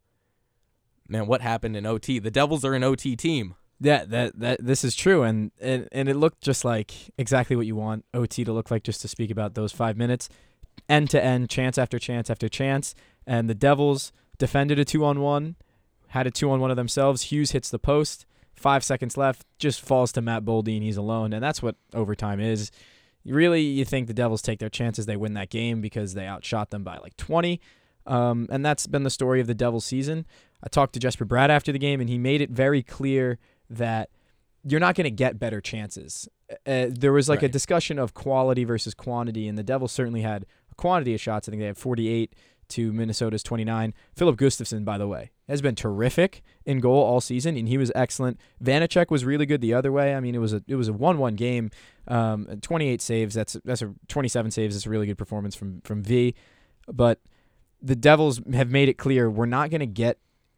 Man, 1.08 1.28
what 1.28 1.42
happened 1.42 1.76
in 1.76 1.86
OT? 1.86 2.20
The 2.20 2.32
Devils 2.32 2.66
are 2.66 2.74
an 2.74 2.84
OT 2.84 3.16
team. 3.16 3.56
Yeah, 3.80 4.06
that 4.06 4.40
that 4.40 4.66
this 4.66 4.84
is 4.84 4.96
true, 4.96 5.24
and, 5.24 5.52
and 5.60 5.88
and 5.92 6.08
it 6.08 6.16
looked 6.16 6.42
just 6.42 6.64
like 6.64 6.94
exactly 7.18 7.56
what 7.56 7.66
you 7.66 7.76
want 7.76 8.06
OT 8.14 8.46
to 8.46 8.54
look 8.54 8.72
like. 8.72 8.84
Just 8.84 9.02
to 9.02 9.08
speak 9.08 9.30
about 9.30 9.54
those 9.54 9.74
five 9.74 9.98
minutes, 9.98 10.30
end 10.88 11.10
to 11.10 11.22
end, 11.22 11.50
chance 11.50 11.78
after 11.78 12.00
chance 12.00 12.30
after 12.30 12.48
chance, 12.48 12.96
and 13.28 13.50
the 13.50 13.56
Devils 13.56 14.14
defended 14.38 14.80
a 14.80 14.86
two 14.86 15.04
on 15.04 15.20
one, 15.20 15.56
had 16.10 16.26
a 16.26 16.32
two 16.32 16.50
on 16.50 16.62
one 16.62 16.72
of 16.72 16.78
themselves. 16.78 17.24
Hughes 17.24 17.52
hits 17.52 17.70
the 17.70 17.80
post, 17.80 18.26
five 18.56 18.82
seconds 18.84 19.18
left, 19.18 19.46
just 19.60 19.82
falls 19.82 20.14
to 20.14 20.22
Matt 20.22 20.46
Boldy, 20.46 20.76
and 20.76 20.84
he's 20.84 20.98
alone, 20.98 21.34
and 21.34 21.44
that's 21.44 21.62
what 21.62 21.76
overtime 21.94 22.40
is. 22.40 22.72
Really, 23.26 23.62
you 23.62 23.84
think 23.84 24.08
the 24.08 24.14
Devils 24.14 24.42
take 24.42 24.60
their 24.60 24.70
chances, 24.70 25.06
they 25.06 25.18
win 25.18 25.34
that 25.34 25.50
game 25.50 25.82
because 25.82 26.14
they 26.14 26.28
outshot 26.28 26.70
them 26.70 26.86
by 26.86 26.98
like 26.98 27.18
twenty. 27.18 27.60
Um, 28.08 28.48
and 28.52 28.64
that's 28.64 28.88
been 28.88 29.04
the 29.04 29.10
story 29.10 29.42
of 29.42 29.48
the 29.48 29.56
Devils 29.56 29.84
season. 29.84 30.26
I 30.66 30.70
talked 30.70 30.94
to 30.94 31.00
Jesper 31.00 31.26
Bratt 31.26 31.50
after 31.50 31.72
the 31.72 31.80
game, 31.80 32.02
and 32.02 32.10
he 32.10 32.18
made 32.18 32.42
it 32.42 32.50
very 32.50 32.82
clear 32.82 33.38
that 33.70 34.10
you're 34.64 34.80
not 34.80 34.96
going 34.96 35.06
to 35.06 35.12
get 35.12 35.38
better 35.38 35.62
chances. 35.62 36.28
Uh, 36.66 36.88
there 36.90 37.14
was 37.14 37.30
like 37.30 37.44
a 37.44 37.48
discussion 37.48 38.00
of 38.00 38.14
quality 38.14 38.64
versus 38.64 38.94
quantity, 38.94 39.48
and 39.48 39.58
the 39.58 39.64
Devils 39.64 39.92
certainly 39.92 40.22
had 40.22 40.46
a 40.72 40.76
quantity 40.76 41.14
of 41.14 41.22
shots. 41.22 41.48
I 41.48 41.52
think 41.52 41.62
they 41.62 41.68
had 41.68 41.78
48 41.78 42.34
to 42.70 42.92
Minnesota's 42.92 43.44
29. 43.44 43.94
Filip 44.16 44.38
Gustavsson, 44.38 44.84
by 44.84 44.98
the 44.98 45.08
way, 45.08 45.32
has 45.48 45.62
been 45.62 45.76
terrific 45.76 46.42
in 46.66 46.80
goal 46.80 47.04
all 47.04 47.22
season, 47.22 47.56
and 47.56 47.68
he 47.68 47.78
was 47.78 47.92
excellent. 47.94 48.40
Vanecek 48.64 49.12
was 49.12 49.24
really 49.24 49.46
good 49.46 49.62
the 49.62 49.74
other 49.74 49.92
way. 49.92 50.16
I 50.16 50.20
mean, 50.20 50.34
it 50.34 50.40
was 50.40 50.54
a 50.54 50.64
it 50.68 50.76
was 50.76 50.88
a 50.88 50.94
one-one 50.94 51.36
game. 51.36 51.70
Um, 52.08 52.48
28 52.62 53.02
saves. 53.02 53.36
That's 53.36 53.58
that's 53.64 53.84
a 53.84 53.94
27 54.08 54.52
saves. 54.52 54.76
That's 54.76 54.88
a 54.88 54.90
really 54.90 55.06
good 55.06 55.18
performance 55.18 55.54
from 55.54 55.82
from 55.82 56.02
V. 56.02 56.34
But 56.92 57.20
the 57.82 57.96
Devils 57.96 58.42
have 58.54 58.72
made 58.72 58.90
it 58.90 58.98
clear 58.98 59.30
we're 59.30 59.46
not 59.46 59.70
going 59.70 59.80
to 59.80 59.86
get 59.86 60.18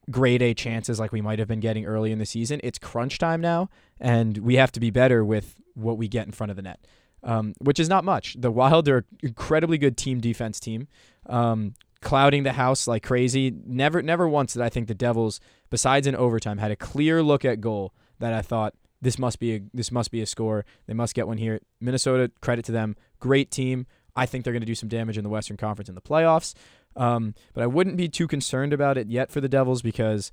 grade 0.09 0.41
A 0.41 0.53
chances 0.53 0.99
like 0.99 1.11
we 1.11 1.21
might 1.21 1.39
have 1.39 1.47
been 1.47 1.59
getting 1.59 1.85
early 1.85 2.11
in 2.11 2.19
the 2.19 2.25
season. 2.25 2.59
It's 2.63 2.79
crunch 2.79 3.17
time 3.19 3.41
now, 3.41 3.69
and 3.99 4.37
we 4.37 4.55
have 4.55 4.71
to 4.73 4.79
be 4.79 4.89
better 4.89 5.23
with 5.23 5.55
what 5.73 5.97
we 5.97 6.07
get 6.07 6.25
in 6.25 6.31
front 6.31 6.49
of 6.49 6.55
the 6.55 6.61
net, 6.61 6.79
um, 7.23 7.53
which 7.59 7.79
is 7.79 7.89
not 7.89 8.03
much. 8.03 8.35
The 8.39 8.51
Wild 8.51 8.87
are 8.87 9.05
incredibly 9.21 9.77
good 9.77 9.97
team 9.97 10.19
defense 10.19 10.59
team, 10.59 10.87
um, 11.27 11.73
clouding 12.01 12.43
the 12.43 12.53
house 12.53 12.87
like 12.87 13.03
crazy. 13.03 13.53
Never, 13.65 14.01
never 14.01 14.27
once 14.27 14.53
did 14.53 14.61
I 14.61 14.69
think 14.69 14.87
the 14.87 14.95
Devils, 14.95 15.39
besides 15.69 16.07
in 16.07 16.15
overtime, 16.15 16.57
had 16.57 16.71
a 16.71 16.75
clear 16.75 17.21
look 17.21 17.43
at 17.43 17.61
goal 17.61 17.93
that 18.19 18.33
I 18.33 18.41
thought 18.41 18.73
this 19.01 19.19
must 19.19 19.39
be 19.39 19.55
a 19.55 19.61
this 19.73 19.91
must 19.91 20.09
be 20.09 20.21
a 20.21 20.25
score. 20.25 20.65
They 20.87 20.93
must 20.93 21.13
get 21.13 21.27
one 21.27 21.37
here. 21.37 21.59
Minnesota, 21.79 22.31
credit 22.41 22.65
to 22.65 22.71
them, 22.71 22.95
great 23.19 23.51
team. 23.51 23.85
I 24.15 24.25
think 24.25 24.43
they're 24.43 24.53
going 24.53 24.61
to 24.61 24.67
do 24.67 24.73
some 24.73 24.89
damage 24.89 25.17
in 25.17 25.23
the 25.23 25.29
Western 25.29 25.57
Conference 25.57 25.89
in 25.89 25.95
the 25.95 26.01
playoffs. 26.01 26.55
Um, 26.97 27.35
but 27.53 27.63
I 27.63 27.67
wouldn't 27.67 27.95
be 27.95 28.09
too 28.09 28.27
concerned 28.27 28.73
about 28.73 28.97
it 28.97 29.07
yet 29.07 29.31
for 29.31 29.39
the 29.39 29.47
Devils 29.47 29.81
because 29.81 30.31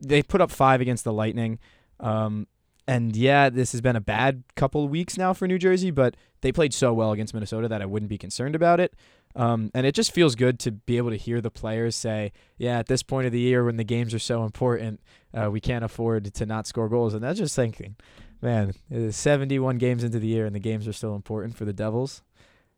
they 0.00 0.22
put 0.22 0.40
up 0.40 0.50
five 0.50 0.80
against 0.80 1.04
the 1.04 1.12
Lightning. 1.12 1.58
Um, 2.00 2.46
and 2.86 3.14
yeah, 3.14 3.50
this 3.50 3.72
has 3.72 3.82
been 3.82 3.96
a 3.96 4.00
bad 4.00 4.44
couple 4.56 4.84
of 4.84 4.90
weeks 4.90 5.18
now 5.18 5.34
for 5.34 5.46
New 5.46 5.58
Jersey, 5.58 5.90
but 5.90 6.16
they 6.40 6.52
played 6.52 6.72
so 6.72 6.94
well 6.94 7.12
against 7.12 7.34
Minnesota 7.34 7.68
that 7.68 7.82
I 7.82 7.86
wouldn't 7.86 8.08
be 8.08 8.16
concerned 8.16 8.54
about 8.54 8.80
it. 8.80 8.94
Um, 9.36 9.70
and 9.74 9.86
it 9.86 9.94
just 9.94 10.12
feels 10.12 10.34
good 10.34 10.58
to 10.60 10.72
be 10.72 10.96
able 10.96 11.10
to 11.10 11.16
hear 11.16 11.40
the 11.40 11.50
players 11.50 11.94
say, 11.94 12.32
yeah, 12.56 12.78
at 12.78 12.86
this 12.86 13.02
point 13.02 13.26
of 13.26 13.32
the 13.32 13.40
year 13.40 13.64
when 13.64 13.76
the 13.76 13.84
games 13.84 14.14
are 14.14 14.18
so 14.18 14.44
important, 14.44 15.00
uh, 15.34 15.50
we 15.50 15.60
can't 15.60 15.84
afford 15.84 16.32
to 16.32 16.46
not 16.46 16.66
score 16.66 16.88
goals. 16.88 17.12
And 17.12 17.22
that's 17.22 17.38
just 17.38 17.54
thinking, 17.54 17.96
man, 18.40 18.70
it 18.90 18.98
is 18.98 19.16
71 19.16 19.78
games 19.78 20.02
into 20.02 20.18
the 20.18 20.26
year 20.26 20.46
and 20.46 20.54
the 20.54 20.60
games 20.60 20.88
are 20.88 20.92
still 20.92 21.14
important 21.14 21.56
for 21.56 21.64
the 21.64 21.72
Devils. 21.72 22.22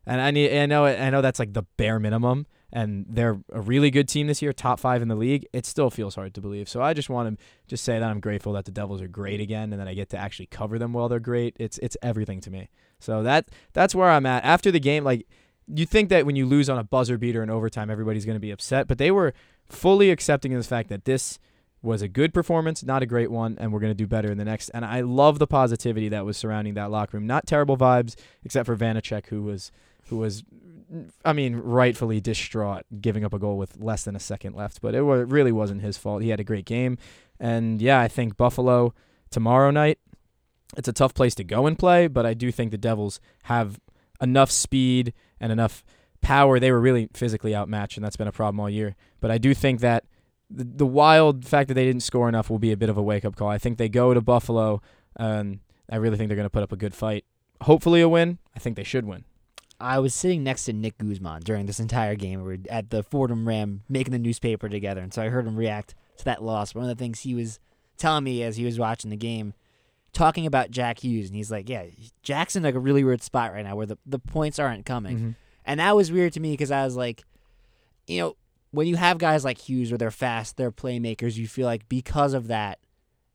And 0.05 0.19
I 0.19 0.31
need, 0.31 0.55
I 0.57 0.65
know, 0.65 0.85
I 0.85 1.09
know 1.09 1.21
that's 1.21 1.39
like 1.39 1.53
the 1.53 1.63
bare 1.77 1.99
minimum, 1.99 2.47
and 2.73 3.05
they're 3.09 3.39
a 3.51 3.61
really 3.61 3.91
good 3.91 4.07
team 4.07 4.27
this 4.27 4.41
year, 4.41 4.53
top 4.53 4.79
five 4.79 5.01
in 5.01 5.07
the 5.07 5.15
league. 5.15 5.45
It 5.53 5.65
still 5.65 5.89
feels 5.89 6.15
hard 6.15 6.33
to 6.35 6.41
believe. 6.41 6.69
So 6.69 6.81
I 6.81 6.93
just 6.93 7.09
want 7.09 7.37
to 7.37 7.45
just 7.67 7.83
say 7.83 7.99
that 7.99 8.09
I'm 8.09 8.19
grateful 8.19 8.53
that 8.53 8.65
the 8.65 8.71
Devils 8.71 9.01
are 9.01 9.07
great 9.07 9.41
again, 9.41 9.71
and 9.73 9.81
that 9.81 9.87
I 9.87 9.93
get 9.93 10.09
to 10.09 10.17
actually 10.17 10.47
cover 10.47 10.79
them 10.79 10.93
while 10.93 11.09
they're 11.09 11.19
great. 11.19 11.55
It's 11.59 11.77
it's 11.79 11.97
everything 12.01 12.39
to 12.41 12.51
me. 12.51 12.69
So 12.99 13.23
that 13.23 13.49
that's 13.73 13.95
where 13.95 14.09
I'm 14.09 14.25
at 14.25 14.43
after 14.43 14.71
the 14.71 14.79
game. 14.79 15.03
Like 15.03 15.27
you 15.67 15.85
think 15.85 16.09
that 16.09 16.25
when 16.25 16.35
you 16.35 16.45
lose 16.45 16.69
on 16.69 16.77
a 16.77 16.83
buzzer 16.83 17.17
beater 17.17 17.43
in 17.43 17.49
overtime, 17.49 17.89
everybody's 17.89 18.25
going 18.25 18.35
to 18.35 18.41
be 18.41 18.51
upset, 18.51 18.87
but 18.87 18.97
they 18.97 19.11
were 19.11 19.33
fully 19.69 20.09
accepting 20.09 20.53
of 20.53 20.61
the 20.61 20.67
fact 20.67 20.89
that 20.89 21.05
this 21.05 21.39
was 21.83 22.01
a 22.01 22.07
good 22.07 22.33
performance, 22.33 22.83
not 22.83 23.01
a 23.01 23.07
great 23.07 23.31
one, 23.31 23.57
and 23.59 23.73
we're 23.73 23.79
going 23.79 23.91
to 23.91 23.95
do 23.95 24.05
better 24.05 24.31
in 24.31 24.37
the 24.37 24.45
next. 24.45 24.69
And 24.69 24.85
I 24.85 25.01
love 25.01 25.39
the 25.39 25.47
positivity 25.47 26.09
that 26.09 26.25
was 26.25 26.37
surrounding 26.37 26.75
that 26.75 26.91
locker 26.91 27.17
room. 27.17 27.25
Not 27.25 27.47
terrible 27.47 27.75
vibes, 27.75 28.15
except 28.43 28.67
for 28.67 28.77
Vanecek, 28.77 29.27
who 29.27 29.41
was 29.41 29.71
who 30.11 30.17
was, 30.17 30.43
I 31.25 31.33
mean, 31.33 31.55
rightfully 31.55 32.21
distraught, 32.21 32.83
giving 33.01 33.25
up 33.25 33.33
a 33.33 33.39
goal 33.39 33.57
with 33.57 33.77
less 33.79 34.03
than 34.03 34.15
a 34.15 34.19
second 34.19 34.55
left. 34.55 34.81
But 34.81 34.93
it, 34.93 35.01
wa- 35.01 35.15
it 35.15 35.27
really 35.27 35.51
wasn't 35.51 35.81
his 35.81 35.97
fault. 35.97 36.21
He 36.21 36.29
had 36.29 36.39
a 36.39 36.43
great 36.43 36.65
game, 36.65 36.99
and 37.39 37.81
yeah, 37.81 37.99
I 37.99 38.07
think 38.07 38.37
Buffalo 38.37 38.93
tomorrow 39.31 39.71
night. 39.71 39.97
It's 40.77 40.87
a 40.87 40.93
tough 40.93 41.13
place 41.13 41.35
to 41.35 41.43
go 41.43 41.65
and 41.65 41.77
play, 41.77 42.07
but 42.07 42.25
I 42.25 42.33
do 42.33 42.51
think 42.51 42.71
the 42.71 42.77
Devils 42.77 43.19
have 43.43 43.79
enough 44.21 44.51
speed 44.51 45.13
and 45.39 45.51
enough 45.51 45.83
power. 46.21 46.59
They 46.59 46.71
were 46.71 46.79
really 46.79 47.09
physically 47.13 47.53
outmatched, 47.53 47.97
and 47.97 48.05
that's 48.05 48.15
been 48.15 48.27
a 48.27 48.31
problem 48.31 48.59
all 48.59 48.69
year. 48.69 48.95
But 49.19 49.31
I 49.31 49.37
do 49.37 49.53
think 49.53 49.81
that 49.81 50.05
the, 50.49 50.63
the 50.63 50.85
wild 50.85 51.45
fact 51.45 51.67
that 51.67 51.73
they 51.73 51.85
didn't 51.85 52.03
score 52.03 52.29
enough 52.29 52.49
will 52.49 52.59
be 52.59 52.71
a 52.71 52.77
bit 52.77 52.89
of 52.89 52.97
a 52.97 53.01
wake 53.01 53.25
up 53.25 53.35
call. 53.35 53.49
I 53.49 53.57
think 53.57 53.77
they 53.77 53.89
go 53.89 54.13
to 54.13 54.21
Buffalo, 54.21 54.81
and 55.17 55.59
I 55.89 55.97
really 55.97 56.17
think 56.17 56.29
they're 56.29 56.37
going 56.37 56.45
to 56.45 56.49
put 56.49 56.63
up 56.63 56.71
a 56.71 56.77
good 56.77 56.95
fight. 56.95 57.25
Hopefully, 57.61 58.01
a 58.01 58.07
win. 58.07 58.37
I 58.55 58.59
think 58.59 58.75
they 58.75 58.83
should 58.83 59.05
win. 59.05 59.25
I 59.81 59.99
was 59.99 60.13
sitting 60.13 60.43
next 60.43 60.65
to 60.65 60.73
Nick 60.73 60.97
Guzman 60.97 61.41
during 61.41 61.65
this 61.65 61.79
entire 61.79 62.15
game. 62.15 62.43
We 62.43 62.57
were 62.57 62.63
at 62.69 62.89
the 62.89 63.03
Fordham 63.03 63.47
Ram 63.47 63.81
making 63.89 64.11
the 64.11 64.19
newspaper 64.19 64.69
together, 64.69 65.01
and 65.01 65.13
so 65.13 65.21
I 65.21 65.29
heard 65.29 65.47
him 65.47 65.55
react 65.55 65.95
to 66.17 66.25
that 66.25 66.43
loss. 66.43 66.75
One 66.75 66.83
of 66.83 66.89
the 66.89 67.01
things 67.01 67.21
he 67.21 67.33
was 67.33 67.59
telling 67.97 68.23
me 68.23 68.43
as 68.43 68.57
he 68.57 68.65
was 68.65 68.79
watching 68.79 69.09
the 69.09 69.17
game, 69.17 69.53
talking 70.13 70.45
about 70.45 70.71
Jack 70.71 71.03
Hughes, 71.03 71.27
and 71.27 71.35
he's 71.35 71.51
like, 71.51 71.67
"Yeah, 71.67 71.85
Jack's 72.23 72.55
in 72.55 72.63
like 72.63 72.75
a 72.75 72.79
really 72.79 73.03
weird 73.03 73.23
spot 73.23 73.53
right 73.53 73.65
now 73.65 73.75
where 73.75 73.87
the, 73.87 73.97
the 74.05 74.19
points 74.19 74.59
aren't 74.59 74.85
coming." 74.85 75.17
Mm-hmm. 75.17 75.31
And 75.65 75.79
that 75.79 75.95
was 75.95 76.11
weird 76.11 76.33
to 76.33 76.39
me 76.39 76.51
because 76.51 76.71
I 76.71 76.83
was 76.83 76.95
like, 76.95 77.23
you 78.07 78.19
know, 78.19 78.35
when 78.71 78.87
you 78.87 78.95
have 78.95 79.17
guys 79.17 79.43
like 79.43 79.57
Hughes 79.57 79.91
where 79.91 79.97
they're 79.97 80.11
fast, 80.11 80.57
they're 80.57 80.71
playmakers, 80.71 81.37
you 81.37 81.47
feel 81.47 81.65
like 81.65 81.87
because 81.87 82.33
of 82.33 82.47
that, 82.47 82.79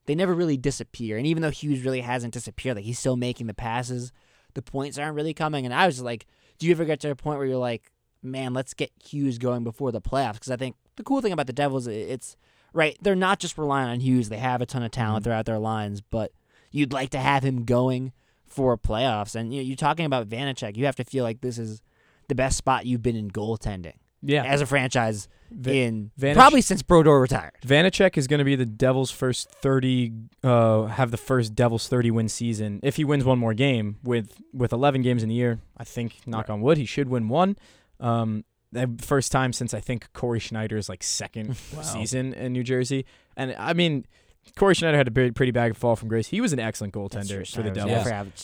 they 0.06 0.14
never 0.14 0.34
really 0.34 0.56
disappear. 0.56 1.16
And 1.16 1.26
even 1.26 1.42
though 1.42 1.50
Hughes 1.50 1.84
really 1.84 2.00
hasn't 2.00 2.34
disappeared, 2.34 2.76
like 2.76 2.84
he's 2.84 2.98
still 2.98 3.16
making 3.16 3.46
the 3.46 3.54
passes, 3.54 4.12
the 4.56 4.62
points 4.62 4.98
aren't 4.98 5.14
really 5.14 5.32
coming. 5.32 5.64
And 5.64 5.72
I 5.72 5.86
was 5.86 6.02
like, 6.02 6.26
do 6.58 6.66
you 6.66 6.72
ever 6.72 6.84
get 6.84 6.98
to 7.00 7.10
a 7.10 7.14
point 7.14 7.38
where 7.38 7.46
you're 7.46 7.56
like, 7.56 7.92
man, 8.22 8.52
let's 8.52 8.74
get 8.74 8.90
Hughes 9.08 9.38
going 9.38 9.62
before 9.62 9.92
the 9.92 10.00
playoffs? 10.00 10.34
Because 10.34 10.50
I 10.50 10.56
think 10.56 10.74
the 10.96 11.04
cool 11.04 11.20
thing 11.20 11.32
about 11.32 11.46
the 11.46 11.52
Devils, 11.52 11.86
it's 11.86 12.36
right, 12.72 12.96
they're 13.00 13.14
not 13.14 13.38
just 13.38 13.56
relying 13.56 13.88
on 13.90 14.00
Hughes. 14.00 14.28
They 14.28 14.38
have 14.38 14.60
a 14.60 14.66
ton 14.66 14.82
of 14.82 14.90
talent 14.90 15.20
Mhm. 15.20 15.24
throughout 15.24 15.46
their 15.46 15.58
lines, 15.60 16.00
but 16.00 16.32
you'd 16.72 16.92
like 16.92 17.10
to 17.10 17.18
have 17.18 17.44
him 17.44 17.64
going 17.64 18.12
for 18.44 18.76
playoffs. 18.76 19.34
And 19.36 19.54
you 19.54 19.60
know, 19.60 19.66
you're 19.66 19.76
talking 19.76 20.06
about 20.06 20.28
Vanecek. 20.28 20.76
You 20.76 20.86
have 20.86 20.96
to 20.96 21.04
feel 21.04 21.22
like 21.24 21.40
this 21.40 21.58
is 21.58 21.80
the 22.28 22.34
best 22.34 22.56
spot 22.58 22.86
you've 22.86 23.02
been 23.02 23.16
in 23.16 23.30
goaltending 23.30 23.94
Yeah. 24.22 24.44
as 24.44 24.60
a 24.60 24.66
franchise 24.66 25.28
Va- 25.50 25.72
in 25.72 26.10
Vanecek- 26.18 26.34
probably 26.34 26.60
since 26.60 26.82
Brodeur 26.82 27.20
retired. 27.20 27.52
Vanecek 27.64 28.16
is 28.18 28.26
going 28.26 28.38
to 28.38 28.44
be 28.44 28.56
the 28.56 28.66
Devils' 28.66 29.10
first 29.12 29.48
30, 29.50 30.12
uh, 30.42 30.86
have 30.86 31.10
the 31.12 31.16
first 31.16 31.54
Devils 31.54 31.86
30 31.88 32.10
win 32.10 32.28
season. 32.28 32.80
If 32.82 32.96
he 32.96 33.04
wins 33.04 33.24
one 33.24 33.38
more 33.38 33.54
game 33.54 33.96
with 34.02 34.40
with 34.52 34.72
11 34.72 35.02
games 35.02 35.22
in 35.22 35.28
the 35.28 35.34
year, 35.36 35.60
I 35.76 35.84
think, 35.84 36.16
knock 36.26 36.50
on 36.50 36.60
wood, 36.62 36.78
he 36.78 36.84
should 36.84 37.08
win 37.08 37.28
one. 37.28 37.56
Um, 38.00 38.44
the 38.72 38.92
first 39.00 39.30
time 39.30 39.52
since 39.52 39.72
I 39.72 39.80
think 39.80 40.12
Cory 40.12 40.40
Schneider's 40.40 40.88
like 40.88 41.02
second 41.04 41.56
Wow. 41.74 41.82
season 41.82 42.32
in 42.34 42.52
New 42.52 42.64
Jersey. 42.64 43.06
And 43.36 43.54
I 43.58 43.72
mean, 43.72 44.04
Cory 44.54 44.74
Schneider 44.74 44.96
had 44.96 45.08
a 45.08 45.10
pretty, 45.10 45.32
pretty 45.32 45.52
bad 45.52 45.76
fall 45.76 45.96
from 45.96 46.08
grace. 46.08 46.28
He 46.28 46.40
was 46.40 46.52
an 46.52 46.58
excellent 46.60 46.94
goaltender 46.94 47.38
for 47.56 47.62
the 47.62 47.70
Devils. 47.74 47.92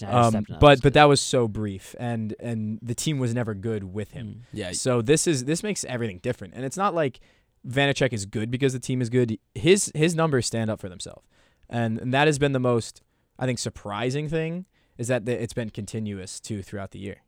I 0.02 0.06
forgot 0.06 0.14
Um, 0.26 0.32
but 0.60 0.82
but 0.82 0.92
that 0.94 1.04
was 1.04 1.20
so 1.20 1.48
brief, 1.48 1.94
and 1.98 2.34
and 2.40 2.78
the 2.82 2.94
team 2.94 3.18
was 3.18 3.34
never 3.34 3.54
good 3.54 3.84
with 3.84 4.10
him. 4.12 4.26
Mm. 4.26 4.40
Yeah, 4.52 4.72
So 4.72 5.00
this 5.02 5.26
is 5.26 5.44
this 5.44 5.62
makes 5.62 5.84
everything 5.84 6.18
different, 6.18 6.54
and 6.54 6.64
it's 6.64 6.76
not 6.76 6.94
like 6.94 7.20
Vanecek 7.66 8.12
is 8.12 8.26
good 8.26 8.50
because 8.50 8.72
the 8.72 8.80
team 8.80 9.00
is 9.00 9.08
good. 9.08 9.38
His 9.54 9.92
his 9.94 10.14
numbers 10.14 10.46
stand 10.46 10.70
up 10.70 10.80
for 10.80 10.88
themselves, 10.88 11.26
and, 11.70 11.98
and 11.98 12.12
that 12.12 12.26
has 12.26 12.38
been 12.38 12.52
the 12.52 12.60
most 12.60 13.02
I 13.38 13.46
think 13.46 13.58
surprising 13.58 14.28
thing 14.28 14.66
is 14.98 15.08
that 15.08 15.24
the, 15.24 15.40
it's 15.42 15.54
been 15.54 15.70
continuous 15.70 16.40
too 16.40 16.62
throughout 16.62 16.90
the 16.90 16.98
year. 16.98 17.22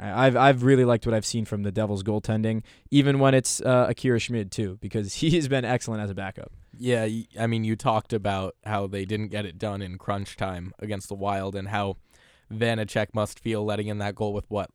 I- 0.00 0.26
I've 0.26 0.36
I've 0.36 0.62
really 0.62 0.84
liked 0.84 1.04
what 1.04 1.14
I've 1.14 1.26
seen 1.26 1.44
from 1.44 1.64
the 1.64 1.72
Devils 1.72 2.02
goaltending, 2.02 2.62
even 2.90 3.18
when 3.18 3.34
it's 3.34 3.60
uh, 3.60 3.86
Akira 3.90 4.18
Schmid 4.20 4.50
too, 4.50 4.78
because 4.80 5.14
he 5.20 5.32
has 5.32 5.48
been 5.48 5.64
excellent 5.64 6.00
as 6.02 6.10
a 6.10 6.14
backup. 6.14 6.52
Yeah, 6.80 7.06
I 7.38 7.46
mean, 7.46 7.62
you 7.64 7.76
talked 7.76 8.12
about 8.12 8.56
how 8.64 8.86
they 8.86 9.04
didn't 9.04 9.28
get 9.28 9.44
it 9.44 9.58
done 9.58 9.82
in 9.82 9.98
crunch 9.98 10.36
time 10.36 10.72
against 10.78 11.08
the 11.08 11.14
Wild, 11.14 11.54
and 11.54 11.68
how 11.68 11.96
Vanecek 12.50 13.08
must 13.14 13.38
feel 13.38 13.64
letting 13.64 13.88
in 13.88 13.98
that 13.98 14.14
goal 14.14 14.32
with 14.32 14.46
what 14.48 14.70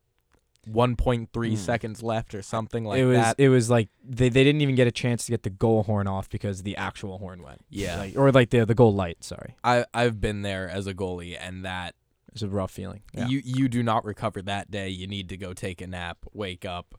1.3 0.67 1.49
Hmm. 1.49 1.55
seconds 1.55 2.01
left 2.01 2.33
or 2.33 2.41
something 2.41 2.83
like 2.85 2.99
it 2.99 3.05
was 3.05 3.17
that. 3.17 3.35
it 3.37 3.49
was 3.49 3.69
like 3.69 3.89
they, 4.03 4.29
they 4.29 4.43
didn't 4.43 4.61
even 4.61 4.73
get 4.75 4.87
a 4.87 4.91
chance 4.91 5.25
to 5.25 5.31
get 5.31 5.43
the 5.43 5.49
goal 5.51 5.83
horn 5.83 6.07
off 6.07 6.27
because 6.29 6.63
the 6.63 6.75
actual 6.75 7.17
horn 7.19 7.43
went. 7.43 7.61
Yeah. 7.69 7.97
Like, 7.97 8.17
or 8.17 8.31
like 8.31 8.49
the 8.49 8.65
the 8.65 8.73
goal 8.75 8.93
light. 8.93 9.23
Sorry, 9.23 9.55
I 9.63 9.85
I've 9.93 10.19
been 10.19 10.41
there 10.41 10.67
as 10.69 10.87
a 10.87 10.93
goalie, 10.93 11.37
and 11.39 11.63
that 11.65 11.93
it's 12.31 12.41
a 12.41 12.47
rough 12.49 12.71
feeling. 12.71 13.01
Yeah. 13.13 13.27
you 13.27 13.41
you 13.45 13.67
do 13.67 13.83
not 13.83 14.05
recover 14.05 14.41
that 14.43 14.71
day. 14.71 14.89
You 14.89 15.05
need 15.07 15.29
to 15.29 15.37
go 15.37 15.53
take 15.53 15.81
a 15.81 15.87
nap, 15.87 16.17
wake 16.33 16.65
up, 16.65 16.95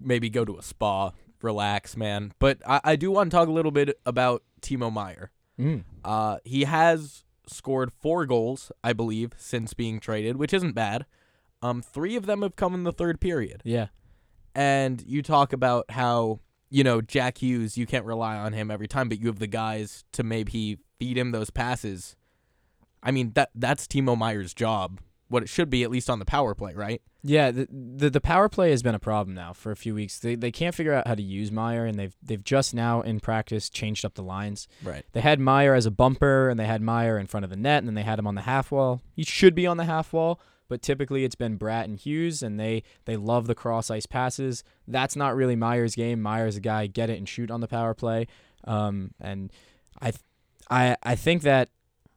maybe 0.00 0.30
go 0.30 0.44
to 0.44 0.56
a 0.56 0.62
spa, 0.62 1.10
relax, 1.44 1.96
man. 1.96 2.32
But 2.38 2.58
I, 2.66 2.80
I 2.82 2.96
do 2.96 3.10
want 3.10 3.30
to 3.30 3.36
talk 3.36 3.48
a 3.48 3.52
little 3.52 3.70
bit 3.70 3.98
about 4.04 4.42
Timo 4.60 4.92
Meier. 4.92 5.30
Mm. 5.58 5.84
Uh, 6.04 6.38
he 6.44 6.64
has 6.64 7.24
scored 7.46 7.92
four 7.92 8.26
goals, 8.26 8.72
I 8.82 8.92
believe, 8.92 9.32
since 9.36 9.74
being 9.74 10.00
traded, 10.00 10.36
which 10.36 10.52
isn't 10.52 10.72
bad. 10.72 11.06
Um, 11.62 11.82
three 11.82 12.16
of 12.16 12.26
them 12.26 12.42
have 12.42 12.56
come 12.56 12.74
in 12.74 12.84
the 12.84 12.92
third 12.92 13.20
period. 13.20 13.62
Yeah. 13.64 13.88
And 14.54 15.02
you 15.06 15.22
talk 15.22 15.52
about 15.52 15.90
how, 15.90 16.40
you 16.70 16.84
know, 16.84 17.00
Jack 17.00 17.38
Hughes, 17.38 17.78
you 17.78 17.86
can't 17.86 18.04
rely 18.04 18.36
on 18.36 18.52
him 18.52 18.70
every 18.70 18.88
time, 18.88 19.08
but 19.08 19.20
you 19.20 19.26
have 19.28 19.38
the 19.38 19.46
guys 19.46 20.04
to 20.12 20.22
maybe 20.22 20.78
feed 20.98 21.16
him 21.18 21.30
those 21.30 21.50
passes. 21.50 22.16
I 23.02 23.10
mean, 23.10 23.32
that 23.34 23.50
that's 23.54 23.86
Timo 23.86 24.16
Meier's 24.16 24.54
job. 24.54 25.00
What 25.28 25.42
it 25.42 25.48
should 25.48 25.70
be, 25.70 25.82
at 25.82 25.90
least 25.90 26.10
on 26.10 26.18
the 26.18 26.24
power 26.24 26.54
play, 26.54 26.74
right? 26.74 27.00
Yeah, 27.26 27.50
the, 27.50 27.66
the 27.70 28.10
the 28.10 28.20
power 28.20 28.50
play 28.50 28.70
has 28.70 28.82
been 28.82 28.94
a 28.94 28.98
problem 28.98 29.34
now 29.34 29.54
for 29.54 29.72
a 29.72 29.76
few 29.76 29.94
weeks. 29.94 30.18
They 30.18 30.34
they 30.34 30.52
can't 30.52 30.74
figure 30.74 30.92
out 30.92 31.08
how 31.08 31.14
to 31.14 31.22
use 31.22 31.50
Meier, 31.50 31.86
and 31.86 31.98
they've 31.98 32.14
they've 32.22 32.44
just 32.44 32.74
now 32.74 33.00
in 33.00 33.18
practice 33.20 33.70
changed 33.70 34.04
up 34.04 34.14
the 34.14 34.22
lines. 34.22 34.68
Right. 34.82 35.06
They 35.12 35.22
had 35.22 35.40
Meier 35.40 35.74
as 35.74 35.86
a 35.86 35.90
bumper, 35.90 36.50
and 36.50 36.60
they 36.60 36.66
had 36.66 36.82
Meier 36.82 37.18
in 37.18 37.26
front 37.26 37.44
of 37.44 37.50
the 37.50 37.56
net, 37.56 37.78
and 37.78 37.88
then 37.88 37.94
they 37.94 38.02
had 38.02 38.18
him 38.18 38.26
on 38.26 38.34
the 38.34 38.42
half 38.42 38.70
wall. 38.70 39.00
He 39.16 39.24
should 39.24 39.54
be 39.54 39.66
on 39.66 39.78
the 39.78 39.86
half 39.86 40.12
wall, 40.12 40.38
but 40.68 40.82
typically 40.82 41.24
it's 41.24 41.34
been 41.34 41.58
Bratt 41.58 41.84
and 41.84 41.98
Hughes, 41.98 42.42
and 42.42 42.60
they 42.60 42.82
they 43.06 43.16
love 43.16 43.46
the 43.46 43.54
cross 43.54 43.90
ice 43.90 44.06
passes. 44.06 44.62
That's 44.86 45.16
not 45.16 45.34
really 45.34 45.56
Meier's 45.56 45.94
game. 45.94 46.20
Meier's 46.20 46.56
a 46.56 46.60
guy 46.60 46.86
get 46.86 47.08
it 47.08 47.16
and 47.16 47.26
shoot 47.26 47.50
on 47.50 47.62
the 47.62 47.68
power 47.68 47.94
play, 47.94 48.26
um, 48.64 49.12
and 49.18 49.50
I 50.02 50.12
I 50.70 50.96
I 51.02 51.14
think 51.14 51.40
that 51.42 51.70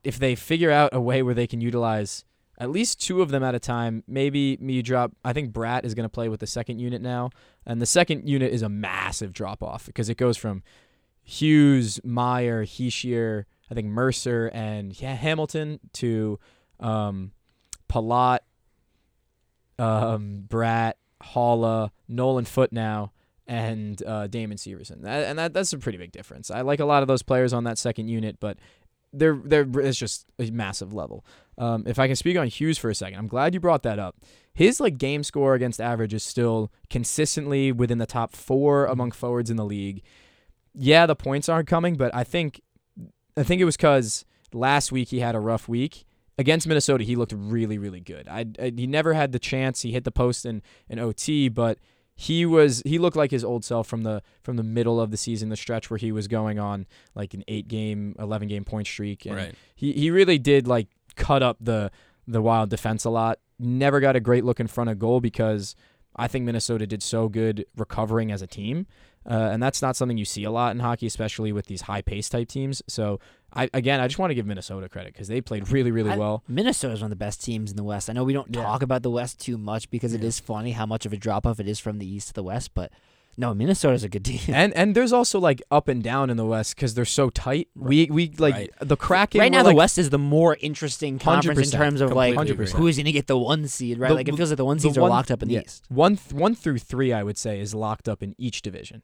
if 0.03 0.19
they 0.19 0.35
figure 0.35 0.71
out 0.71 0.93
a 0.93 0.99
way 0.99 1.23
where 1.23 1.33
they 1.33 1.47
can 1.47 1.61
utilize 1.61 2.25
at 2.57 2.69
least 2.69 3.01
two 3.01 3.21
of 3.21 3.29
them 3.29 3.43
at 3.43 3.55
a 3.55 3.59
time. 3.59 4.03
Maybe 4.07 4.57
me 4.59 4.81
drop. 4.81 5.11
I 5.23 5.33
think 5.33 5.51
Bratt 5.51 5.85
is 5.85 5.93
going 5.93 6.05
to 6.05 6.09
play 6.09 6.29
with 6.29 6.39
the 6.39 6.47
second 6.47 6.79
unit 6.79 7.01
now, 7.01 7.29
and 7.65 7.81
the 7.81 7.85
second 7.85 8.27
unit 8.27 8.51
is 8.51 8.61
a 8.61 8.69
massive 8.69 9.33
drop 9.33 9.61
off 9.61 9.85
because 9.85 10.09
it 10.09 10.17
goes 10.17 10.37
from 10.37 10.63
Hughes, 11.23 11.99
Meier, 12.03 12.65
Hischier, 12.65 13.45
I 13.69 13.73
think 13.73 13.87
Mercer, 13.87 14.49
and 14.53 14.99
yeah, 14.99 15.13
Hamilton 15.13 15.79
to 15.93 16.39
um, 16.79 17.31
Palat, 17.89 18.39
um, 19.77 20.45
Bratt, 20.47 20.93
Haula, 21.21 21.91
Nolan 22.07 22.45
Foote 22.45 22.71
now, 22.71 23.11
and 23.45 24.01
uh, 24.03 24.27
Damon 24.27 24.57
Severson. 24.57 25.03
And 25.03 25.37
that, 25.37 25.53
that's 25.53 25.73
a 25.73 25.77
pretty 25.77 25.97
big 25.97 26.11
difference. 26.11 26.49
I 26.49 26.61
like 26.61 26.79
a 26.79 26.85
lot 26.85 27.01
of 27.01 27.07
those 27.07 27.23
players 27.23 27.53
on 27.53 27.65
that 27.65 27.77
second 27.77 28.07
unit, 28.07 28.37
but 28.39 28.57
they're 29.13 29.39
they're 29.43 29.67
it's 29.79 29.97
just 29.97 30.25
a 30.39 30.49
massive 30.51 30.93
level. 30.93 31.25
Um, 31.57 31.83
if 31.87 31.97
I 31.97 32.07
can 32.07 32.15
speak 32.15 32.37
on 32.37 32.47
Hughes 32.47 32.77
for 32.77 32.89
a 32.89 32.95
second, 32.95 33.17
I'm 33.17 33.27
glad 33.27 33.53
you 33.53 33.59
brought 33.59 33.83
that 33.83 33.99
up. 33.99 34.15
His 34.53 34.79
like 34.79 34.97
game 34.97 35.23
score 35.23 35.53
against 35.53 35.81
average 35.81 36.13
is 36.13 36.23
still 36.23 36.71
consistently 36.89 37.71
within 37.71 37.97
the 37.97 38.05
top 38.05 38.35
four 38.35 38.85
among 38.85 39.11
forwards 39.11 39.49
in 39.49 39.57
the 39.57 39.65
league. 39.65 40.03
Yeah, 40.73 41.05
the 41.05 41.15
points 41.15 41.49
aren't 41.49 41.67
coming, 41.67 41.95
but 41.95 42.13
I 42.13 42.23
think 42.23 42.61
I 43.35 43.43
think 43.43 43.61
it 43.61 43.65
was 43.65 43.77
because 43.77 44.25
last 44.53 44.91
week 44.91 45.09
he 45.09 45.19
had 45.19 45.35
a 45.35 45.39
rough 45.39 45.67
week 45.67 46.05
against 46.37 46.67
Minnesota. 46.67 47.03
He 47.03 47.15
looked 47.15 47.33
really 47.35 47.77
really 47.77 48.01
good. 48.01 48.27
I, 48.27 48.45
I 48.59 48.73
he 48.75 48.87
never 48.87 49.13
had 49.13 49.31
the 49.31 49.39
chance. 49.39 49.81
He 49.81 49.91
hit 49.91 50.03
the 50.03 50.11
post 50.11 50.45
in 50.45 50.61
in 50.89 50.99
OT, 50.99 51.49
but 51.49 51.79
he 52.19 52.45
was 52.47 52.81
he 52.83 52.97
looked 52.97 53.15
like 53.15 53.29
his 53.31 53.43
old 53.43 53.63
self 53.63 53.87
from 53.87 54.01
the 54.01 54.23
from 54.43 54.57
the 54.57 54.63
middle 54.63 54.99
of 54.99 55.11
the 55.11 55.17
season, 55.17 55.49
the 55.49 55.55
stretch 55.55 55.89
where 55.91 55.99
he 55.99 56.11
was 56.11 56.27
going 56.27 56.57
on 56.59 56.87
like 57.15 57.33
an 57.35 57.43
eight 57.47 57.67
game, 57.67 58.15
eleven 58.19 58.47
game 58.47 58.65
point 58.65 58.87
streak, 58.87 59.25
and 59.27 59.35
Right. 59.35 59.55
he 59.75 59.93
he 59.93 60.09
really 60.11 60.39
did 60.39 60.67
like 60.67 60.87
cut 61.15 61.43
up 61.43 61.57
the 61.61 61.91
the 62.27 62.41
Wild 62.41 62.69
defense 62.71 63.05
a 63.05 63.09
lot. 63.11 63.39
Never 63.59 63.99
got 63.99 64.15
a 64.15 64.19
great 64.19 64.43
look 64.43 64.59
in 64.59 64.67
front 64.67 64.89
of 64.89 64.97
goal 64.99 65.21
because 65.21 65.75
I 66.15 66.27
think 66.27 66.43
Minnesota 66.45 66.87
did 66.87 67.03
so 67.03 67.29
good 67.29 67.65
recovering 67.77 68.31
as 68.31 68.41
a 68.41 68.47
team, 68.47 68.87
uh, 69.27 69.49
and 69.51 69.61
that's 69.61 69.81
not 69.81 69.95
something 69.95 70.17
you 70.17 70.25
see 70.25 70.43
a 70.45 70.51
lot 70.51 70.71
in 70.73 70.79
hockey, 70.79 71.05
especially 71.07 71.51
with 71.51 71.65
these 71.67 71.81
high 71.81 72.01
pace 72.01 72.29
type 72.29 72.47
teams. 72.47 72.81
So 72.87 73.19
I 73.53 73.69
again, 73.73 73.99
I 73.99 74.07
just 74.07 74.19
want 74.19 74.31
to 74.31 74.35
give 74.35 74.45
Minnesota 74.45 74.87
credit 74.89 75.13
because 75.13 75.27
they 75.27 75.41
played 75.41 75.69
really 75.69 75.91
really 75.91 76.11
I- 76.11 76.17
well. 76.17 76.43
is 76.49 76.83
one 76.83 76.95
of 77.03 77.09
the 77.09 77.15
best 77.15 77.43
teams 77.43 77.71
in 77.71 77.77
the 77.77 77.83
West. 77.83 78.09
I 78.09 78.13
know 78.13 78.23
we 78.23 78.33
don't 78.33 78.53
Yeah. 78.55 78.63
talk 78.63 78.81
about 78.81 79.03
the 79.03 79.11
West 79.11 79.39
too 79.39 79.57
much 79.57 79.89
because 79.89 80.13
it 80.13 80.21
Yeah. 80.21 80.27
is 80.27 80.39
funny 80.39 80.71
how 80.71 80.85
much 80.85 81.05
of 81.05 81.13
a 81.13 81.17
drop 81.17 81.45
off 81.45 81.59
it 81.59 81.67
is 81.67 81.79
from 81.79 81.99
the 81.99 82.05
East 82.07 82.29
to 82.29 82.33
the 82.33 82.43
West, 82.43 82.71
but 82.73 82.91
no, 83.39 83.53
Minnesota's 83.53 84.03
a 84.03 84.09
good 84.09 84.25
team. 84.25 84.39
and 84.55 84.73
and 84.73 84.95
there's 84.95 85.13
also 85.13 85.39
like 85.39 85.61
up 85.69 85.87
and 85.87 86.01
down 86.01 86.29
in 86.29 86.37
the 86.37 86.45
West 86.45 86.75
because 86.75 86.93
they're 86.95 87.05
so 87.05 87.29
tight. 87.29 87.67
We 87.75 88.05
we 88.11 88.31
like 88.37 88.55
Right. 88.55 88.71
the 88.81 88.97
Kraken 88.97 89.39
right 89.39 89.51
now, 89.51 89.59
were, 89.59 89.63
the 89.63 89.69
like, 89.69 89.77
West 89.77 89.97
is 89.99 90.09
the 90.09 90.17
more 90.17 90.57
interesting 90.59 91.19
conference 91.19 91.71
in 91.71 91.79
terms 91.79 92.01
of 92.01 92.11
like 92.13 92.33
completely 92.33 92.65
agree. 92.65 92.79
who's 92.79 92.95
going 92.97 93.05
to 93.05 93.11
get 93.11 93.27
the 93.27 93.37
one 93.37 93.67
seed, 93.67 93.99
right? 93.99 94.09
The- 94.09 94.15
like 94.15 94.27
it 94.27 94.35
feels 94.35 94.49
like 94.49 94.57
the 94.57 94.65
one 94.65 94.77
the 94.77 94.81
seeds 94.81 94.97
are 94.97 95.07
locked 95.07 95.29
up 95.31 95.43
in 95.43 95.49
yeah. 95.49 95.59
the 95.59 95.65
East. 95.65 95.83
one 95.89 96.17
th- 96.17 96.33
one 96.33 96.55
through 96.55 96.79
three, 96.79 97.13
I 97.13 97.21
would 97.23 97.37
say, 97.37 97.59
is 97.59 97.75
locked 97.75 98.09
up 98.09 98.23
in 98.23 98.33
each 98.39 98.61
division, 98.63 99.03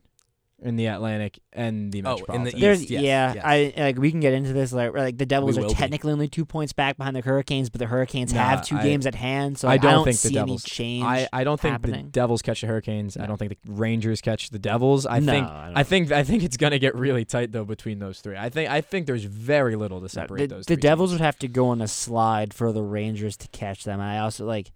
in 0.63 0.75
the 0.77 0.85
Atlantic 0.87 1.39
and 1.51 1.91
the 1.91 2.03
Oh, 2.05 2.15
in 2.15 2.15
the 2.15 2.19
Metropolitan. 2.21 2.47
East. 2.47 2.59
There's 2.59 2.89
yes, 2.89 3.01
yeah, 3.03 3.33
yes. 3.35 3.43
I 3.45 3.73
like 3.77 3.97
we 3.97 4.09
can 4.11 4.19
get 4.21 4.33
into 4.33 4.53
this 4.53 4.71
like 4.73 4.93
like 4.93 5.17
the 5.17 5.25
Devils 5.25 5.57
We 5.57 5.61
are 5.63 5.65
will 5.67 5.73
be. 5.73 5.79
technically 5.79 6.11
only 6.13 6.27
two 6.29 6.45
points 6.45 6.73
back 6.73 6.97
behind 6.97 7.15
the 7.15 7.21
Hurricanes, 7.21 7.69
but 7.69 7.79
the 7.79 7.85
Hurricanes 7.85 8.33
Nah, 8.33 8.41
have 8.43 8.65
two 8.65 8.77
I- 8.77 8.83
games 8.83 9.05
at 9.05 9.13
hand, 9.15 9.57
so 9.57 9.67
I 9.67 9.71
like, 9.73 9.81
don't 9.81 10.05
think 10.05 10.17
see 10.17 10.29
the 10.29 10.35
Devils- 10.35 10.63
any 10.65 10.69
change. 10.69 11.03
I, 11.03 11.27
I 11.33 11.43
don't 11.43 11.59
think 11.59 11.81
the. 11.81 11.91
Devils 12.03 12.41
catch 12.41 12.61
the 12.61 12.67
Hurricanes. 12.67 13.17
I 13.17 13.21
No. 13.21 13.27
don't 13.27 13.37
think 13.37 13.51
the 13.63 13.71
Rangers 13.73 14.21
catch 14.21 14.49
the 14.49 14.59
Devils. 14.59 15.05
I 15.05 15.19
No, 15.19 15.31
think 15.31 15.47
I 15.47 15.65
don't 15.67 15.77
I 15.77 15.83
think 15.83 16.11
I 16.11 16.23
think 16.23 16.43
it's 16.43 16.57
gonna 16.57 16.79
get 16.79 16.95
really 16.95 17.25
tight 17.25 17.51
though 17.51 17.65
between 17.65 17.99
those 17.99 18.19
three. 18.21 18.37
I 18.37 18.49
think 18.49 18.69
I 18.69 18.81
think 18.81 19.05
there's 19.05 19.25
very 19.25 19.75
little 19.75 19.99
to 19.99 20.03
No, 20.05 20.07
separate 20.07 20.49
the, 20.49 20.55
those. 20.55 20.65
the 20.65 20.75
three 20.75 20.81
Devils 20.81 21.09
teams. 21.11 21.19
would 21.19 21.25
have 21.25 21.37
to 21.39 21.47
go 21.47 21.67
on 21.67 21.81
a 21.81 21.87
slide 21.87 22.53
for 22.53 22.71
the 22.71 22.81
Rangers 22.83 23.35
to 23.37 23.47
catch 23.49 23.83
them. 23.83 23.99
I 23.99 24.19
also 24.19 24.45
like. 24.45 24.71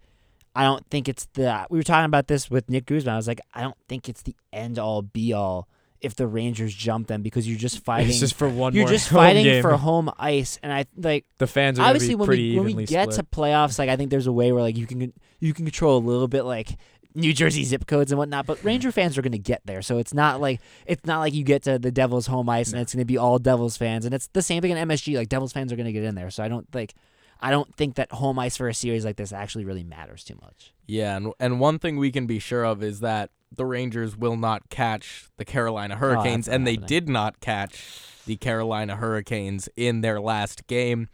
I 0.56 0.64
don't 0.64 0.84
think 0.90 1.08
it's 1.08 1.26
the. 1.34 1.66
We 1.70 1.78
were 1.78 1.84
talking 1.84 2.06
about 2.06 2.26
this 2.26 2.50
with 2.50 2.68
Nick 2.68 2.86
Guzman. 2.86 3.12
I 3.14 3.16
was 3.16 3.28
like, 3.28 3.40
I 3.54 3.60
don't 3.60 3.76
think 3.88 4.08
it's 4.08 4.22
the 4.22 4.34
end 4.52 4.76
all 4.76 5.02
be 5.02 5.32
all 5.32 5.68
if 6.00 6.14
the 6.14 6.26
Rangers 6.26 6.74
jump 6.74 7.08
them 7.08 7.22
because 7.22 7.48
you're 7.48 7.58
just 7.58 7.78
fighting. 7.84 8.10
It's 8.10 8.20
just 8.20 8.34
for 8.34 8.48
one. 8.48 8.74
you're 8.74 8.88
just 8.88 9.08
home 9.08 9.18
fighting 9.18 9.44
game. 9.44 9.62
for 9.62 9.76
home 9.76 10.10
ice, 10.18 10.58
and 10.62 10.72
I 10.72 10.86
like 10.96 11.24
the 11.38 11.46
fans 11.46 11.78
are 11.78 11.86
obviously 11.86 12.10
be 12.10 12.14
when 12.16 12.26
pretty 12.26 12.50
we 12.50 12.60
when 12.60 12.76
we 12.76 12.86
get 12.86 13.12
split. 13.12 13.16
to 13.30 13.36
playoffs, 13.36 13.78
like 13.78 13.88
I 13.88 13.96
think 13.96 14.10
there's 14.10 14.26
a 14.26 14.32
way 14.32 14.52
where 14.52 14.62
like 14.62 14.76
you 14.76 14.86
can 14.86 15.12
you 15.40 15.54
can 15.54 15.64
control 15.64 15.98
a 15.98 16.04
little 16.04 16.28
bit 16.28 16.42
like 16.42 16.76
New 17.14 17.32
Jersey 17.32 17.64
zip 17.64 17.86
codes 17.86 18.12
and 18.12 18.18
whatnot. 18.18 18.46
But 18.46 18.62
Ranger 18.62 18.92
fans 18.92 19.18
are 19.18 19.22
going 19.22 19.32
to 19.32 19.38
get 19.38 19.62
there, 19.64 19.82
so 19.82 19.98
it's 19.98 20.14
not 20.14 20.40
like 20.40 20.60
it's 20.86 21.04
not 21.04 21.20
like 21.20 21.34
you 21.34 21.44
get 21.44 21.62
to 21.64 21.78
the 21.78 21.90
Devils 21.90 22.26
home 22.26 22.48
ice 22.48 22.72
and 22.72 22.80
it's 22.80 22.94
going 22.94 23.02
to 23.02 23.06
be 23.06 23.18
all 23.18 23.38
Devils 23.38 23.76
fans, 23.76 24.04
and 24.04 24.14
it's 24.14 24.28
the 24.28 24.42
same 24.42 24.62
thing 24.62 24.70
in 24.70 24.88
MSG. 24.88 25.16
Like 25.16 25.28
Devils 25.28 25.52
fans 25.52 25.72
are 25.72 25.76
going 25.76 25.86
to 25.86 25.92
get 25.92 26.04
in 26.04 26.14
there, 26.14 26.30
so 26.30 26.42
I 26.42 26.48
don't 26.48 26.72
like. 26.74 26.94
I 27.40 27.50
don't 27.50 27.72
think 27.74 27.94
that 27.96 28.10
home 28.12 28.38
ice 28.38 28.56
for 28.56 28.68
a 28.68 28.74
series 28.74 29.04
like 29.04 29.16
this 29.16 29.32
actually 29.32 29.64
really 29.64 29.84
matters 29.84 30.24
too 30.24 30.38
much. 30.42 30.72
Yeah, 30.86 31.16
and 31.16 31.32
and 31.38 31.60
one 31.60 31.78
thing 31.78 31.96
we 31.96 32.10
can 32.10 32.26
be 32.26 32.38
sure 32.38 32.64
of 32.64 32.82
is 32.82 33.00
that 33.00 33.30
the 33.52 33.64
Rangers 33.64 34.16
will 34.16 34.36
not 34.36 34.68
catch 34.68 35.28
the 35.36 35.44
Carolina 35.44 35.94
oh, 35.94 35.98
Hurricanes, 35.98 36.46
not 36.46 36.54
and 36.54 36.66
they 36.66 36.72
happening. 36.72 36.88
did 36.88 37.08
not 37.08 37.40
catch 37.40 38.02
the 38.26 38.36
Carolina 38.36 38.96
Hurricanes 38.96 39.68
in 39.76 40.00
their 40.00 40.20
last 40.20 40.66
game. 40.66 41.08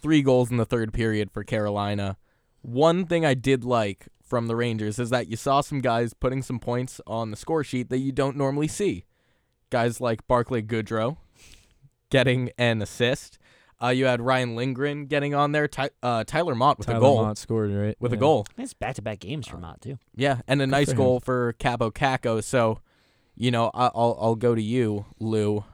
Three 0.00 0.22
goals 0.22 0.50
in 0.50 0.56
the 0.56 0.64
third 0.64 0.92
period 0.92 1.30
for 1.30 1.44
Carolina. 1.44 2.16
One 2.62 3.06
thing 3.06 3.24
I 3.24 3.34
did 3.34 3.64
like 3.64 4.08
from 4.24 4.46
the 4.46 4.56
Rangers 4.56 4.98
is 4.98 5.10
that 5.10 5.28
you 5.28 5.36
saw 5.36 5.60
some 5.60 5.80
guys 5.80 6.14
putting 6.14 6.42
some 6.42 6.58
points 6.58 7.00
on 7.06 7.30
the 7.30 7.36
score 7.36 7.62
sheet 7.62 7.90
that 7.90 7.98
you 7.98 8.12
don't 8.12 8.36
normally 8.36 8.68
see. 8.68 9.04
Guys 9.70 10.00
like 10.00 10.26
Barclay 10.26 10.62
Goodrow 10.62 11.18
getting 12.12 12.50
an 12.58 12.82
assist. 12.82 13.38
Uh, 13.82 13.88
you 13.88 14.04
had 14.04 14.20
Ryan 14.20 14.54
Lindgren 14.54 15.06
getting 15.06 15.34
on 15.34 15.50
there. 15.52 15.66
Ty- 15.66 15.90
uh, 16.02 16.22
Tyler 16.24 16.54
Motte 16.54 16.78
with 16.78 16.86
Tyler 16.86 16.98
a 16.98 17.00
goal. 17.00 17.22
Motte 17.24 17.38
scored 17.38 17.72
right 17.72 17.96
With 17.98 18.12
a 18.12 18.16
goal. 18.16 18.46
It's 18.56 18.74
back 18.74 18.94
to 18.96 19.02
back 19.02 19.18
games 19.18 19.46
for 19.48 19.56
Motte 19.58 19.80
too. 19.80 19.98
Yeah, 20.14 20.40
and 20.46 20.62
a 20.62 20.66
nice 20.66 20.90
for 20.90 20.96
goal 20.96 21.20
for 21.20 21.52
Kaapo 21.54 21.92
Kakko. 21.92 22.44
So, 22.44 22.80
you 23.34 23.50
know, 23.50 23.70
I- 23.74 23.90
I'll 23.94 24.16
I'll 24.20 24.36
go 24.36 24.54
to 24.54 24.62
you, 24.62 25.06
Lou. 25.18 25.64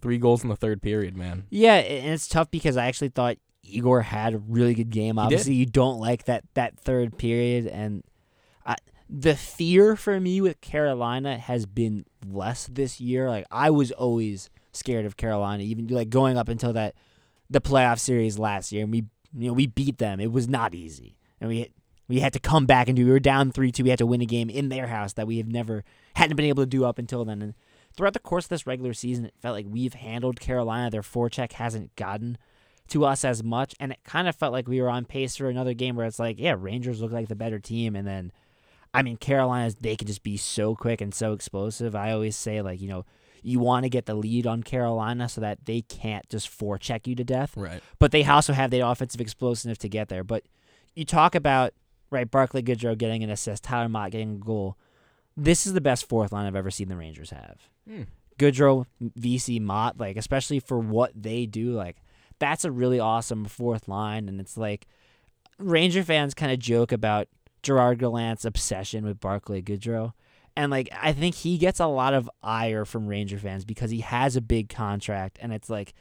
Three 0.00 0.18
goals 0.18 0.42
in 0.44 0.48
the 0.50 0.56
third 0.56 0.82
period, 0.82 1.16
man. 1.16 1.46
Yeah, 1.50 1.74
and 1.76 2.12
it's 2.14 2.28
tough 2.28 2.50
because 2.50 2.76
I 2.76 2.86
actually 2.86 3.08
thought 3.08 3.38
Igor 3.64 4.02
had 4.02 4.34
a 4.34 4.38
really 4.38 4.74
good 4.74 4.90
game. 4.90 5.18
Obviously, 5.18 5.54
you 5.54 5.66
don't 5.66 5.98
like 5.98 6.26
that 6.26 6.44
that 6.54 6.78
third 6.78 7.18
period, 7.18 7.66
and 7.66 8.04
I, 8.64 8.76
the 9.10 9.34
fear 9.34 9.96
for 9.96 10.20
me 10.20 10.40
with 10.40 10.60
Carolina 10.60 11.38
has 11.38 11.66
been 11.66 12.04
less 12.24 12.68
this 12.68 13.00
year. 13.00 13.28
Like 13.28 13.46
I 13.50 13.70
was 13.70 13.90
always 13.90 14.50
scared 14.76 15.06
of 15.06 15.16
Carolina, 15.16 15.62
even 15.62 15.86
like 15.88 16.10
going 16.10 16.36
up 16.36 16.48
until 16.48 16.72
that 16.74 16.94
the 17.48 17.60
playoff 17.60 17.98
series 17.98 18.38
last 18.38 18.72
year, 18.72 18.82
and 18.82 18.92
we 18.92 19.04
you 19.36 19.48
know 19.48 19.52
we 19.52 19.66
beat 19.66 19.98
them. 19.98 20.20
It 20.20 20.32
was 20.32 20.48
not 20.48 20.74
easy, 20.74 21.16
and 21.40 21.48
we 21.48 21.70
we 22.08 22.20
had 22.20 22.32
to 22.34 22.38
come 22.38 22.66
back 22.66 22.88
and 22.88 22.96
do. 22.96 23.04
We 23.04 23.10
were 23.10 23.20
down 23.20 23.52
three 23.52 23.72
two. 23.72 23.84
We 23.84 23.90
had 23.90 23.98
to 23.98 24.06
win 24.06 24.20
a 24.20 24.26
game 24.26 24.50
in 24.50 24.68
their 24.68 24.86
house 24.88 25.12
that 25.14 25.26
we 25.26 25.38
have 25.38 25.48
never 25.48 25.84
hadn't 26.14 26.36
been 26.36 26.46
able 26.46 26.62
to 26.62 26.68
do 26.68 26.84
up 26.84 26.98
until 26.98 27.24
then. 27.24 27.42
And 27.42 27.54
throughout 27.96 28.12
the 28.12 28.20
course 28.20 28.46
of 28.46 28.50
this 28.50 28.66
regular 28.66 28.94
season, 28.94 29.26
it 29.26 29.34
felt 29.40 29.54
like 29.54 29.66
we've 29.68 29.94
handled 29.94 30.40
Carolina. 30.40 30.90
Their 30.90 31.02
forecheck 31.02 31.52
hasn't 31.52 31.94
gotten 31.96 32.38
to 32.88 33.04
us 33.04 33.24
as 33.24 33.42
much, 33.42 33.74
and 33.80 33.92
it 33.92 33.98
kind 34.04 34.28
of 34.28 34.36
felt 34.36 34.52
like 34.52 34.68
we 34.68 34.80
were 34.80 34.90
on 34.90 35.04
pace 35.04 35.36
for 35.36 35.48
another 35.48 35.74
game 35.74 35.96
where 35.96 36.06
it's 36.06 36.20
like, 36.20 36.38
yeah, 36.38 36.54
Rangers 36.56 37.00
look 37.00 37.10
like 37.12 37.28
the 37.28 37.34
better 37.34 37.58
team, 37.58 37.96
and 37.96 38.06
then, 38.06 38.30
I 38.94 39.02
mean, 39.02 39.16
Carolina's 39.16 39.74
they 39.76 39.96
can 39.96 40.06
just 40.06 40.22
be 40.22 40.36
so 40.36 40.76
quick 40.76 41.00
and 41.00 41.12
so 41.12 41.32
explosive. 41.32 41.96
I 41.96 42.12
always 42.12 42.36
say 42.36 42.62
like, 42.62 42.80
you 42.80 42.88
know, 42.88 43.04
you 43.46 43.60
want 43.60 43.84
to 43.84 43.88
get 43.88 44.06
the 44.06 44.14
lead 44.14 44.46
on 44.46 44.62
Carolina 44.62 45.28
so 45.28 45.40
that 45.40 45.64
they 45.66 45.80
can't 45.82 46.28
just 46.28 46.48
forecheck 46.50 47.06
you 47.06 47.14
to 47.14 47.22
death 47.24 47.52
Right. 47.56 47.80
but 48.00 48.10
they 48.10 48.24
also 48.24 48.52
have 48.52 48.70
the 48.70 48.80
offensive 48.80 49.20
explosiveness 49.20 49.78
to 49.78 49.88
get 49.88 50.08
there. 50.08 50.24
But 50.24 50.42
you 50.94 51.04
talk 51.04 51.34
about 51.34 51.72
right, 52.10 52.30
Barclay 52.30 52.62
Goodrow 52.62 52.98
getting 52.98 53.22
an 53.22 53.30
assist, 53.30 53.62
Tyler 53.64 53.88
Motte 53.88 54.12
getting 54.12 54.34
a 54.34 54.38
goal. 54.38 54.76
This 55.36 55.66
is 55.66 55.74
the 55.74 55.80
best 55.80 56.08
fourth 56.08 56.32
line 56.32 56.46
I've 56.46 56.56
ever 56.56 56.70
seen 56.70 56.88
the 56.88 56.96
Rangers 56.96 57.30
have. 57.30 57.68
Hmm. 57.88 58.02
Goodrow, 58.38 58.86
Vesey, 59.00 59.60
Motte, 59.60 59.98
like 59.98 60.16
especially 60.16 60.60
for 60.60 60.78
what 60.78 61.12
they 61.14 61.46
do, 61.46 61.70
like 61.72 61.96
that's 62.38 62.64
a 62.64 62.70
really 62.70 62.98
awesome 63.00 63.44
fourth 63.44 63.86
line. 63.88 64.28
And 64.28 64.40
it's 64.40 64.56
like 64.56 64.86
Ranger 65.58 66.02
fans 66.02 66.34
kind 66.34 66.52
of 66.52 66.58
joke 66.58 66.92
about 66.92 67.28
Gerard 67.62 67.98
Gallant's 67.98 68.44
obsession 68.44 69.04
with 69.04 69.20
Barclay 69.20 69.62
Goodrow. 69.62 70.12
And 70.56 70.70
like 70.70 70.88
I 71.00 71.12
think 71.12 71.34
he 71.34 71.58
gets 71.58 71.80
a 71.80 71.86
lot 71.86 72.14
of 72.14 72.30
ire 72.42 72.84
from 72.84 73.06
Ranger 73.06 73.38
fans 73.38 73.64
because 73.64 73.90
he 73.90 74.00
has 74.00 74.36
a 74.36 74.40
big 74.40 74.68
contract 74.68 75.38
and 75.42 75.52
it's 75.52 75.68
like 75.68 75.92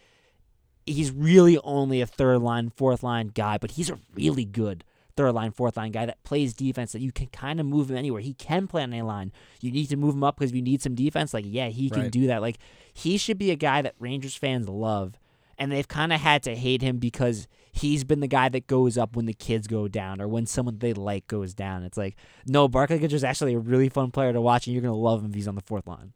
he's 0.86 1.12
really 1.12 1.58
only 1.64 2.00
a 2.02 2.06
third 2.06 2.40
line, 2.40 2.70
fourth 2.70 3.04
line 3.04 3.28
guy, 3.28 3.58
but 3.58 3.72
he's 3.72 3.90
a 3.90 4.00
really 4.14 4.46
good 4.46 4.84
third 5.18 5.32
line, 5.34 5.52
fourth 5.52 5.78
line 5.78 5.92
guy 5.92 6.06
that 6.06 6.22
plays 6.24 6.54
defense 6.54 6.92
that 6.92 7.02
you 7.02 7.12
can 7.12 7.28
kind 7.28 7.60
of 7.60 7.66
move 7.66 7.90
him 7.90 7.98
anywhere. 7.98 8.22
He 8.22 8.34
can 8.34 8.68
play 8.68 8.84
on 8.84 8.94
a 8.94 9.02
line. 9.02 9.32
You 9.62 9.72
need 9.72 9.88
to 9.88 9.96
move 9.96 10.14
him 10.14 10.24
up 10.24 10.38
because 10.38 10.52
you 10.52 10.62
need 10.62 10.82
some 10.82 10.94
defense. 10.94 11.34
Like, 11.34 11.46
yeah, 11.48 11.70
he 11.70 11.90
can 11.90 12.04
Right. 12.04 12.12
do 12.12 12.28
that. 12.28 12.42
Like, 12.42 12.58
he 12.94 13.18
should 13.18 13.38
be 13.38 13.50
a 13.50 13.56
guy 13.56 13.82
that 13.82 13.96
Rangers 13.98 14.36
fans 14.36 14.68
love. 14.68 15.18
And 15.58 15.72
they've 15.72 15.88
kind 15.88 16.12
of 16.12 16.20
had 16.20 16.44
to 16.44 16.56
hate 16.56 16.82
him 16.82 16.98
because 16.98 17.48
he's 17.76 18.04
been 18.04 18.22
the 18.22 18.28
guy 18.28 18.50
that 18.50 18.68
goes 18.68 18.98
up 18.98 19.16
when 19.16 19.26
the 19.26 19.34
kids 19.34 19.68
go 19.68 19.88
down 19.88 20.22
or 20.22 20.28
when 20.28 20.46
someone 20.46 20.80
they 20.80 20.94
like 20.94 21.28
goes 21.28 21.54
down. 21.54 21.84
It's 21.84 21.98
like, 21.98 22.16
no, 22.48 22.68
Barclay 22.68 23.00
Goodrow's 23.00 23.24
actually 23.24 23.54
a 23.54 23.60
really 23.60 23.90
fun 23.90 24.12
player 24.12 24.32
to 24.34 24.42
watch, 24.42 24.66
and 24.68 24.74
you're 24.74 24.82
going 24.82 24.94
to 24.94 24.98
love 25.00 25.24
him 25.24 25.30
if 25.32 25.36
he's 25.36 25.48
on 25.48 25.56
the 25.56 25.62
fourth 25.62 25.86
line. 25.88 26.14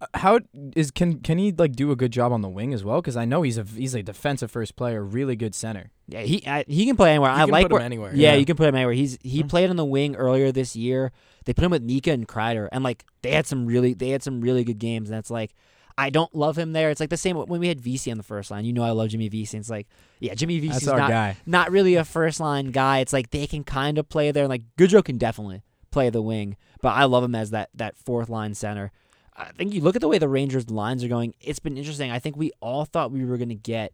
Uh, 0.00 0.06
How 0.14 0.40
is 0.74 0.90
can 0.90 1.20
can 1.20 1.36
he 1.38 1.52
like 1.52 1.72
do 1.72 1.90
a 1.90 1.96
good 1.96 2.10
job 2.12 2.32
on 2.32 2.40
the 2.40 2.48
wing 2.48 2.72
as 2.72 2.82
well? 2.84 3.00
Because 3.02 3.16
I 3.16 3.24
know 3.26 3.42
he's 3.42 3.58
a 3.58 3.64
he's 3.64 3.94
a 3.94 4.02
defensive 4.02 4.50
first 4.50 4.74
player, 4.76 5.04
really 5.04 5.36
good 5.36 5.54
center. 5.54 5.90
Yeah, 6.06 6.20
he 6.22 6.42
I, 6.46 6.64
he 6.66 6.86
can 6.86 6.96
play 6.96 7.10
anywhere. 7.10 7.30
You 7.30 7.36
I 7.36 7.40
can 7.44 7.50
like 7.50 7.68
put 7.68 7.76
him 7.80 7.84
anywhere, 7.84 8.12
Yeah, 8.14 8.32
yeah. 8.32 8.38
you 8.38 8.46
can 8.46 8.56
put 8.56 8.66
him 8.68 8.74
anywhere. 8.74 8.94
He's 8.94 9.18
he 9.22 9.42
Hmm. 9.42 9.48
played 9.48 9.68
on 9.68 9.76
the 9.76 9.84
wing 9.84 10.16
earlier 10.16 10.52
this 10.52 10.74
year. 10.74 11.12
They 11.44 11.52
put 11.52 11.64
him 11.64 11.70
with 11.70 11.82
Mika 11.82 12.12
and 12.12 12.26
Kreider, 12.26 12.68
and 12.72 12.82
like 12.82 13.04
they 13.22 13.32
had 13.32 13.46
some 13.46 13.66
really 13.66 13.92
they 13.92 14.08
had 14.10 14.22
some 14.22 14.40
really 14.40 14.64
good 14.64 14.78
games. 14.78 15.10
And 15.10 15.18
it's 15.18 15.30
like 15.30 15.54
I 16.00 16.10
don't 16.10 16.34
love 16.34 16.56
him 16.58 16.72
there. 16.72 16.90
It's 16.90 17.00
like 17.00 17.10
the 17.10 17.16
same 17.16 17.36
when 17.36 17.60
we 17.60 17.68
had 17.68 17.80
Vesey 17.80 18.10
on 18.10 18.16
the 18.16 18.22
first 18.22 18.50
line. 18.50 18.64
You 18.64 18.72
know 18.72 18.82
I 18.82 18.90
love 18.90 19.08
Jimmy 19.10 19.28
Vesey. 19.28 19.58
It's 19.58 19.68
like 19.70 19.86
yeah, 20.18 20.34
Jimmy 20.34 20.58
Vesey's 20.58 20.86
not 20.86 21.10
guy. 21.10 21.36
not 21.46 21.70
really 21.70 21.94
a 21.96 22.04
first 22.04 22.40
line 22.40 22.70
guy. 22.70 23.00
It's 23.00 23.12
like 23.12 23.30
they 23.30 23.46
can 23.46 23.64
kind 23.64 23.98
of 23.98 24.08
play 24.08 24.30
there. 24.32 24.48
Like 24.48 24.62
Goodrow 24.78 25.04
can 25.04 25.18
definitely 25.18 25.62
play 25.90 26.08
the 26.08 26.22
wing, 26.22 26.56
but 26.80 26.90
I 26.90 27.04
love 27.04 27.22
him 27.24 27.34
as 27.34 27.50
that 27.50 27.68
that 27.74 27.96
fourth 27.96 28.28
line 28.28 28.54
center. 28.54 28.92
I 29.36 29.52
think 29.52 29.72
you 29.74 29.80
look 29.80 29.94
at 29.96 30.00
the 30.00 30.08
way 30.08 30.18
the 30.18 30.28
Rangers 30.28 30.70
lines 30.70 31.02
are 31.04 31.08
going. 31.08 31.34
It's 31.40 31.58
been 31.60 31.76
interesting. 31.76 32.10
I 32.10 32.18
think 32.18 32.36
we 32.36 32.50
all 32.60 32.84
thought 32.84 33.10
we 33.12 33.24
were 33.24 33.36
going 33.36 33.48
to 33.48 33.54
get 33.54 33.92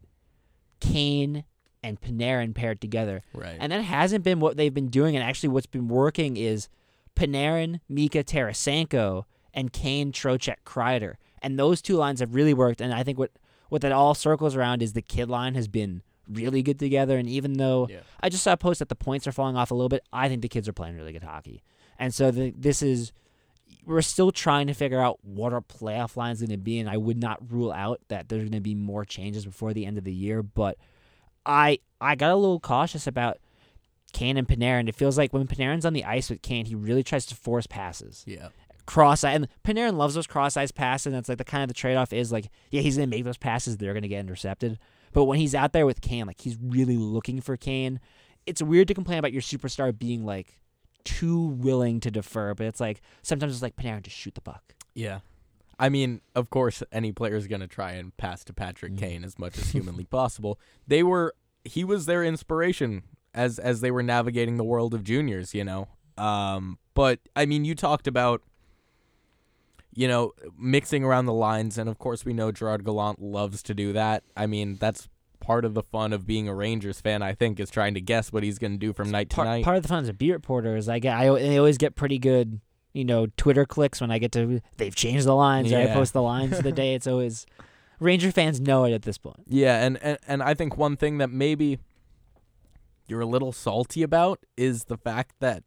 Kane 0.80 1.44
and 1.82 2.00
Panarin 2.00 2.54
paired 2.54 2.80
together, 2.80 3.22
Right. 3.32 3.56
and 3.60 3.70
that 3.70 3.82
hasn't 3.82 4.24
been 4.24 4.40
what 4.40 4.56
they've 4.56 4.74
been 4.74 4.88
doing. 4.88 5.14
And 5.16 5.24
actually, 5.24 5.50
what's 5.50 5.66
been 5.66 5.88
working 5.88 6.36
is 6.36 6.68
Panarin, 7.14 7.80
Mika, 7.88 8.24
Tarasenko, 8.24 9.24
and 9.54 9.72
Kane, 9.72 10.12
Trocheck, 10.12 10.56
Kreider. 10.64 11.14
And 11.46 11.56
those 11.56 11.80
two 11.80 11.94
lines 11.96 12.18
have 12.18 12.34
really 12.34 12.52
worked. 12.54 12.80
And 12.80 12.92
I 12.92 13.04
think 13.04 13.18
what 13.18 13.30
what 13.68 13.82
that 13.82 13.92
all 13.92 14.14
circles 14.14 14.56
around 14.56 14.82
is 14.82 14.92
the 14.94 15.02
kid 15.02 15.28
line 15.28 15.54
has 15.54 15.68
been 15.68 16.02
really 16.28 16.60
good 16.60 16.78
together. 16.78 17.16
And 17.18 17.28
even 17.28 17.52
though 17.52 17.86
Yeah. 17.88 18.00
I 18.20 18.28
just 18.28 18.42
saw 18.42 18.52
a 18.54 18.56
post 18.56 18.80
that 18.80 18.88
the 18.88 18.96
points 18.96 19.28
are 19.28 19.32
falling 19.32 19.56
off 19.56 19.70
a 19.70 19.74
little 19.74 19.88
bit, 19.88 20.04
I 20.12 20.28
think 20.28 20.42
the 20.42 20.48
kids 20.48 20.66
are 20.68 20.72
playing 20.72 20.96
really 20.96 21.12
good 21.12 21.22
hockey. 21.22 21.62
And 22.00 22.12
so 22.12 22.32
the, 22.32 22.52
this 22.56 22.82
is 22.82 23.12
we're 23.84 24.02
still 24.02 24.32
trying 24.32 24.66
to 24.66 24.74
figure 24.74 25.00
out 25.00 25.18
what 25.22 25.52
our 25.52 25.60
playoff 25.60 26.16
line 26.16 26.32
is 26.32 26.40
going 26.40 26.50
to 26.50 26.56
be, 26.56 26.80
and 26.80 26.90
I 26.90 26.96
would 26.96 27.20
not 27.20 27.38
rule 27.48 27.70
out 27.70 28.00
that 28.08 28.28
there's 28.28 28.42
going 28.42 28.52
to 28.52 28.60
be 28.60 28.74
more 28.74 29.04
changes 29.04 29.46
before 29.46 29.72
the 29.72 29.86
end 29.86 29.98
of 29.98 30.02
the 30.04 30.12
year. 30.12 30.42
But 30.42 30.76
I 31.46 31.78
I 32.00 32.16
got 32.16 32.32
a 32.32 32.36
little 32.36 32.58
cautious 32.58 33.06
about 33.06 33.38
Kane 34.12 34.36
and 34.36 34.48
Panarin. 34.48 34.88
It 34.88 34.96
feels 34.96 35.16
like 35.16 35.32
when 35.32 35.46
Panarin's 35.46 35.86
on 35.86 35.92
the 35.92 36.04
ice 36.04 36.28
with 36.30 36.42
Kane, 36.42 36.66
he 36.66 36.74
really 36.74 37.04
tries 37.04 37.26
to 37.26 37.36
force 37.36 37.68
passes, 37.68 38.24
yeah. 38.26 38.48
Cross 38.86 39.24
eye, 39.24 39.32
and 39.32 39.48
Panarin 39.64 39.96
loves 39.96 40.14
those 40.14 40.26
cross 40.26 40.56
ice 40.56 40.70
passes. 40.70 41.06
And 41.06 41.14
that's 41.14 41.28
like 41.28 41.38
the 41.38 41.44
kind 41.44 41.62
of 41.62 41.68
the 41.68 41.74
trade 41.74 41.96
off 41.96 42.12
is 42.12 42.32
like, 42.32 42.48
yeah, 42.70 42.80
he's 42.80 42.96
to 42.96 43.06
make 43.06 43.24
those 43.24 43.36
passes, 43.36 43.76
they're 43.76 43.92
to 43.92 44.08
get 44.08 44.20
intercepted. 44.20 44.78
But 45.12 45.24
when 45.24 45.38
he's 45.38 45.54
out 45.54 45.72
there 45.72 45.86
with 45.86 46.00
Kane, 46.00 46.26
like 46.26 46.40
he's 46.40 46.58
really 46.60 46.96
looking 46.96 47.40
for 47.40 47.56
Kane. 47.56 48.00
It's 48.46 48.62
weird 48.62 48.88
to 48.88 48.94
complain 48.94 49.18
about 49.18 49.32
your 49.32 49.42
superstar 49.42 49.96
being 49.96 50.24
like 50.24 50.60
too 51.04 51.46
willing 51.46 52.00
to 52.00 52.10
defer, 52.10 52.54
but 52.54 52.66
it's 52.66 52.80
like 52.80 53.00
sometimes 53.22 53.52
it's 53.54 53.62
like 53.62 53.76
Panarin 53.76 54.02
just 54.02 54.16
shoot 54.16 54.34
the 54.34 54.40
puck. 54.40 54.74
Yeah. 54.94 55.20
I 55.78 55.88
mean, 55.88 56.20
of 56.34 56.50
course, 56.50 56.82
any 56.90 57.12
player 57.12 57.36
is 57.36 57.46
going 57.46 57.60
to 57.60 57.66
try 57.66 57.92
and 57.92 58.16
pass 58.16 58.44
to 58.44 58.52
Patrick 58.52 58.92
Mm. 58.92 58.98
Kane 58.98 59.24
as 59.24 59.38
much 59.38 59.58
as 59.58 59.70
humanly 59.72 60.04
possible. 60.04 60.58
They 60.86 61.02
were 61.02 61.34
he 61.64 61.84
was 61.84 62.06
their 62.06 62.22
inspiration 62.24 63.02
as 63.34 63.58
as 63.58 63.80
they 63.80 63.90
were 63.90 64.02
navigating 64.02 64.56
the 64.56 64.64
world 64.64 64.94
of 64.94 65.04
juniors, 65.04 65.54
you 65.54 65.64
know. 65.64 65.88
Um, 66.16 66.78
but 66.94 67.20
I 67.34 67.46
mean, 67.46 67.64
you 67.64 67.74
talked 67.74 68.06
about 68.06 68.42
you 69.96 70.06
know 70.06 70.32
mixing 70.56 71.02
around 71.02 71.26
the 71.26 71.32
lines, 71.32 71.76
and 71.78 71.88
of 71.88 71.98
course, 71.98 72.24
we 72.24 72.32
know 72.32 72.52
Gerard 72.52 72.84
Gallant 72.84 73.20
loves 73.20 73.62
to 73.64 73.74
do 73.74 73.92
that. 73.94 74.22
I 74.36 74.46
mean, 74.46 74.76
that's 74.76 75.08
part 75.40 75.64
of 75.64 75.74
the 75.74 75.82
fun 75.82 76.12
of 76.12 76.26
being 76.26 76.48
a 76.48 76.54
Rangers 76.54 77.00
fan. 77.00 77.22
I 77.22 77.32
think 77.32 77.58
is 77.58 77.70
trying 77.70 77.94
to 77.94 78.00
guess 78.00 78.32
what 78.32 78.42
he's 78.44 78.58
going 78.58 78.72
to 78.72 78.78
do 78.78 78.92
from 78.92 79.10
night 79.10 79.30
to 79.30 79.42
night. 79.44 79.64
part 79.64 79.76
of 79.76 79.82
the 79.82 79.88
fun 79.88 80.02
as 80.04 80.08
a 80.08 80.14
beat 80.14 80.32
reporter 80.32 80.76
is 80.76 80.88
I 80.88 80.98
get 81.00 81.16
I, 81.16 81.24
I 81.26 81.56
always 81.56 81.78
get 81.78 81.94
pretty 81.96 82.18
good 82.18 82.60
you 82.92 83.04
know 83.04 83.26
Twitter 83.36 83.64
clicks 83.66 84.00
when 84.00 84.10
I 84.10 84.18
get 84.18 84.32
to 84.32 84.60
they've 84.76 84.94
changed 84.94 85.26
the 85.26 85.34
lines 85.34 85.72
or 85.72 85.76
I 85.78 85.84
Yeah. 85.84 85.94
post 85.94 86.12
the 86.12 86.22
lines 86.22 86.56
of 86.58 86.62
the 86.64 86.72
day. 86.72 86.94
It's 86.94 87.06
always 87.06 87.46
Ranger 88.00 88.30
fans 88.32 88.60
know 88.60 88.84
it 88.84 88.92
at 88.92 89.02
this 89.02 89.16
point. 89.18 89.44
Yeah, 89.46 89.82
and, 89.84 89.98
and 90.02 90.18
and 90.28 90.42
I 90.42 90.52
think 90.54 90.76
one 90.76 90.96
thing 90.98 91.18
that 91.18 91.30
maybe 91.30 91.78
you're 93.08 93.20
a 93.22 93.26
little 93.26 93.52
salty 93.52 94.02
about 94.02 94.40
is 94.56 94.84
the 94.84 94.98
fact 94.98 95.36
that 95.40 95.62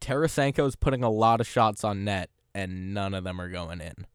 Tarasenko 0.00 0.66
is 0.66 0.76
putting 0.76 1.02
a 1.02 1.10
lot 1.10 1.40
of 1.40 1.46
shots 1.46 1.82
on 1.84 2.04
net 2.04 2.28
and 2.56 2.94
none 2.94 3.14
of 3.14 3.22
them 3.24 3.40
are 3.40 3.48
going 3.50 3.80
in 3.80 4.06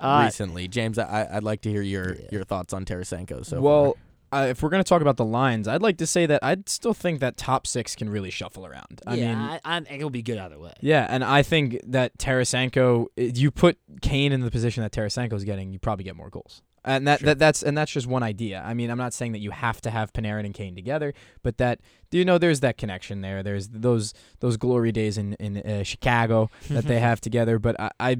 Uh, 0.00 0.22
recently. 0.24 0.66
James, 0.68 0.98
I 0.98 1.28
I'd 1.32 1.44
like 1.44 1.60
to 1.62 1.70
hear 1.70 1.82
your 1.82 2.14
Yeah. 2.14 2.28
your 2.32 2.44
thoughts 2.44 2.72
on 2.72 2.84
Tarasenko 2.84 3.44
so 3.46 3.60
well, 3.60 3.96
uh, 4.32 4.46
if 4.50 4.62
we're 4.62 4.68
gonna 4.70 4.82
talk 4.82 5.00
about 5.02 5.16
the 5.16 5.24
lines, 5.24 5.68
I'd 5.68 5.82
like 5.82 5.98
to 5.98 6.06
say 6.06 6.26
that 6.26 6.40
I'd 6.42 6.68
still 6.68 6.94
think 6.94 7.20
that 7.20 7.36
top 7.36 7.66
six 7.66 7.94
can 7.94 8.08
really 8.10 8.30
shuffle 8.30 8.66
around. 8.66 9.00
I 9.06 9.14
yeah, 9.14 9.28
mean, 9.28 9.38
I, 9.38 9.60
I 9.64 9.82
it'll 9.90 10.10
be 10.10 10.22
good 10.22 10.38
either 10.38 10.58
way. 10.58 10.72
yeah, 10.80 11.06
and 11.08 11.22
I 11.22 11.42
think 11.42 11.78
that 11.86 12.18
Tarasenko, 12.18 13.06
you 13.16 13.50
put 13.50 13.78
Kane 14.00 14.32
in 14.32 14.40
the 14.40 14.50
position 14.50 14.82
that 14.82 14.90
Tarasenko 14.92 15.34
is 15.34 15.44
getting, 15.44 15.72
you 15.72 15.78
probably 15.78 16.04
get 16.04 16.16
more 16.16 16.30
goals. 16.30 16.62
And 16.84 17.06
that, 17.06 17.20
Sure. 17.20 17.26
that 17.26 17.38
that's 17.38 17.62
and 17.62 17.78
that's 17.78 17.92
just 17.92 18.06
one 18.08 18.22
idea. 18.24 18.60
I 18.66 18.74
mean, 18.74 18.90
I'm 18.90 18.98
not 18.98 19.14
saying 19.14 19.32
that 19.32 19.38
you 19.38 19.52
have 19.52 19.80
to 19.82 19.90
have 19.90 20.12
Panarin 20.12 20.44
and 20.44 20.52
Kane 20.52 20.74
together, 20.74 21.14
but 21.42 21.58
that 21.58 21.80
do 22.10 22.18
you 22.18 22.24
know 22.24 22.38
there's 22.38 22.58
that 22.60 22.76
connection 22.76 23.20
there. 23.20 23.42
There's 23.44 23.68
those 23.68 24.12
those 24.40 24.56
glory 24.56 24.90
days 24.90 25.16
in 25.16 25.34
in 25.34 25.58
uh, 25.58 25.84
Chicago 25.84 26.50
that 26.70 26.84
they 26.86 26.98
have 27.08 27.20
together. 27.20 27.58
But 27.60 27.78
I, 27.80 27.90
I 28.00 28.16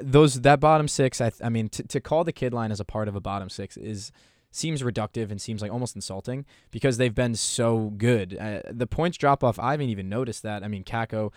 those 0.00 0.40
that 0.40 0.60
bottom 0.60 0.88
six, 0.88 1.20
I 1.20 1.30
I 1.44 1.50
mean, 1.50 1.68
to 1.70 1.82
to 1.82 2.00
call 2.00 2.24
the 2.24 2.32
kid 2.32 2.54
line 2.54 2.72
as 2.72 2.80
a 2.80 2.84
part 2.86 3.08
of 3.08 3.16
a 3.16 3.20
bottom 3.20 3.50
six 3.50 3.76
is 3.76 4.12
seems 4.50 4.82
reductive 4.82 5.30
and 5.30 5.38
seems 5.38 5.60
like 5.60 5.70
almost 5.70 5.94
insulting 5.94 6.46
because 6.70 6.96
they've 6.96 7.14
been 7.14 7.34
so 7.34 7.92
good. 7.98 8.34
Uh, 8.40 8.60
the 8.70 8.86
points 8.86 9.18
drop 9.18 9.44
off, 9.44 9.58
I 9.58 9.72
haven't 9.72 9.90
even 9.90 10.08
noticed 10.08 10.42
that. 10.44 10.64
I 10.64 10.68
mean, 10.68 10.84
Kakko 10.84 11.32